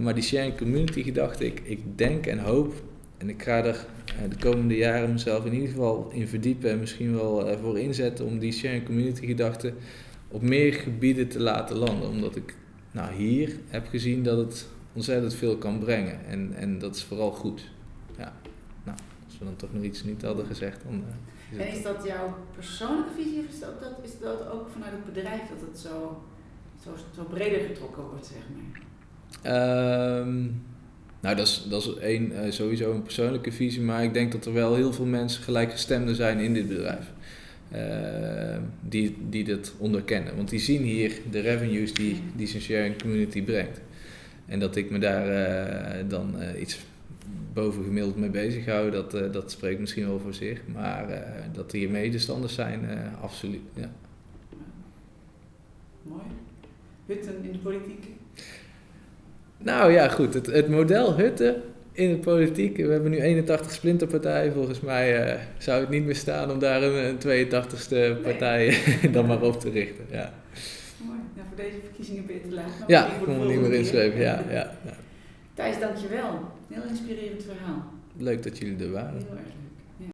maar 0.01 0.15
die 0.15 0.23
sharing 0.23 0.57
community 0.57 1.03
gedachte, 1.03 1.47
ik, 1.47 1.61
ik 1.65 1.81
denk 1.99 2.27
en 2.27 2.39
hoop 2.39 2.75
en 3.19 3.29
ik 3.29 3.43
ga 3.43 3.65
er 3.65 3.87
de 4.29 4.37
komende 4.39 4.77
jaren 4.77 5.13
mezelf 5.13 5.45
in 5.45 5.53
ieder 5.53 5.69
geval 5.69 6.11
in 6.13 6.29
verdiepen 6.29 6.71
en 6.71 6.79
misschien 6.79 7.15
wel 7.15 7.59
voor 7.63 7.79
inzetten 7.79 8.27
om 8.27 8.39
die 8.39 8.53
sharing 8.53 8.85
community 8.85 9.27
gedachte 9.27 9.73
op 10.31 10.43
meer 10.43 10.73
gebieden 10.73 11.29
te 11.29 11.41
laten 11.41 11.77
landen. 11.77 12.09
Omdat 12.09 12.37
ik 12.37 12.55
nou, 12.91 13.15
hier 13.15 13.57
heb 13.69 13.87
gezien 13.87 14.23
dat 14.23 14.39
het 14.39 14.67
ontzettend 14.93 15.35
veel 15.35 15.57
kan 15.57 15.79
brengen. 15.79 16.27
En, 16.27 16.53
en 16.55 16.79
dat 16.79 16.97
is 16.97 17.03
vooral 17.03 17.31
goed. 17.31 17.71
We 19.41 19.47
dan 19.47 19.57
toch 19.57 19.73
nog 19.73 19.83
iets 19.83 20.05
niet 20.05 20.23
hadden 20.23 20.47
gezegd, 20.47 20.83
dan. 20.85 21.05
Uh, 21.53 21.61
en 21.61 21.73
is 21.73 21.83
dat 21.83 22.05
jouw 22.07 22.37
persoonlijke 22.55 23.11
visie 23.17 23.39
of 23.39 23.49
is 23.49 23.61
dat, 23.61 23.81
dat, 23.81 23.93
is 24.03 24.19
dat 24.21 24.49
ook 24.49 24.69
vanuit 24.73 24.93
het 24.93 25.15
bedrijf 25.15 25.41
dat 25.41 25.61
het 25.71 25.79
zo, 25.79 26.23
zo, 26.85 26.91
zo 27.15 27.23
breder 27.25 27.61
getrokken 27.61 28.03
wordt, 28.03 28.27
zeg 28.27 28.43
maar? 28.55 28.83
Ehm, 29.43 30.43
nou, 31.21 31.37
dat 31.37 31.47
is, 31.47 31.67
dat 31.69 31.83
is 31.83 31.97
één, 31.97 32.33
uh, 32.33 32.51
sowieso 32.51 32.93
een 32.93 33.03
persoonlijke 33.03 33.53
visie, 33.53 33.83
maar 33.83 34.05
ik 34.05 34.15
denk 34.15 34.33
dat 34.33 34.47
er 34.47 34.53
wel 34.53 34.75
heel 34.75 34.93
veel 34.93 35.05
mensen 35.05 35.43
gelijkgestemden 35.43 36.15
zijn 36.15 36.39
in 36.39 36.55
dit 36.55 36.69
bedrijf. 36.69 37.13
Uh, 37.75 38.57
die, 38.81 39.17
die 39.29 39.45
dat 39.45 39.73
onderkennen. 39.79 40.37
Want 40.37 40.49
die 40.49 40.59
zien 40.59 40.83
hier 40.83 41.13
de 41.31 41.41
revenues 41.41 41.95
die, 41.95 42.23
die 42.37 42.47
zijn 42.47 42.63
sharing 42.63 43.03
community 43.03 43.43
brengt. 43.43 43.81
En 44.47 44.61
dat 44.61 44.77
ik 44.77 44.91
me 44.91 44.99
daar 44.99 45.27
uh, 45.29 46.09
dan 46.09 46.35
iets 46.59 46.79
bovengemiddeld 47.53 48.17
mee 48.17 48.31
bezig 48.31 48.67
hou, 48.67 48.91
dat, 48.91 49.11
dat 49.33 49.51
spreekt 49.51 49.81
misschien 49.81 50.07
wel 50.07 50.19
voor 50.19 50.35
zich. 50.35 50.61
Maar 50.67 51.23
dat 51.53 51.73
hier 51.73 51.91
medestanders 51.91 52.55
zijn, 52.55 52.89
absoluut. 53.21 53.61
Ja. 53.75 53.91
Mooi. 56.03 56.23
Hutten 57.07 57.35
in 57.43 57.53
de 57.53 57.59
politiek? 57.59 58.07
Nou 59.59 59.93
ja, 59.93 60.09
goed. 60.09 60.35
Het, 60.35 60.47
het 60.47 60.69
model 60.69 61.17
Hutten 61.17 61.63
in 61.93 62.11
de 62.11 62.19
politiek. 62.19 62.77
We 62.77 62.93
hebben 62.93 63.11
nu 63.11 63.21
81 63.21 63.73
splinterpartijen. 63.73 64.53
Volgens 64.53 64.81
mij 64.81 65.35
uh, 65.35 65.41
zou 65.59 65.81
het 65.81 65.89
niet 65.89 66.05
meer 66.05 66.17
staan 66.17 66.51
om 66.51 66.59
daar 66.59 66.83
een, 66.83 67.17
82ste 67.17 68.23
partij 68.23 68.79
dan 69.13 69.27
maar 69.27 69.43
op 69.43 69.61
te 69.61 69.71
richten. 69.71 70.07
Ja. 70.11 70.33
Mooi. 70.97 71.19
Ja, 71.37 71.43
voor 71.49 71.57
deze 71.57 71.77
verkiezingen 71.85 72.27
ben 72.27 72.35
je 72.35 72.41
te 72.49 72.55
laat. 72.55 72.85
Ja, 72.87 73.07
ik 73.07 73.25
kon 73.25 73.39
me 73.39 73.47
niet 73.47 73.61
meer 73.61 73.73
inschrijven. 73.73 74.21
Ja, 74.21 74.45
ja, 74.51 74.73
ja. 74.85 74.97
Thijs, 75.55 75.79
dankjewel. 75.79 76.59
Heel 76.71 76.83
inspirerend 76.89 77.43
verhaal. 77.43 77.85
Leuk 78.17 78.43
dat 78.43 78.59
jullie 78.59 78.85
er 78.85 78.91
waren. 78.91 79.19
Heel 79.19 79.27
erg 79.31 79.31
leuk. 79.31 79.60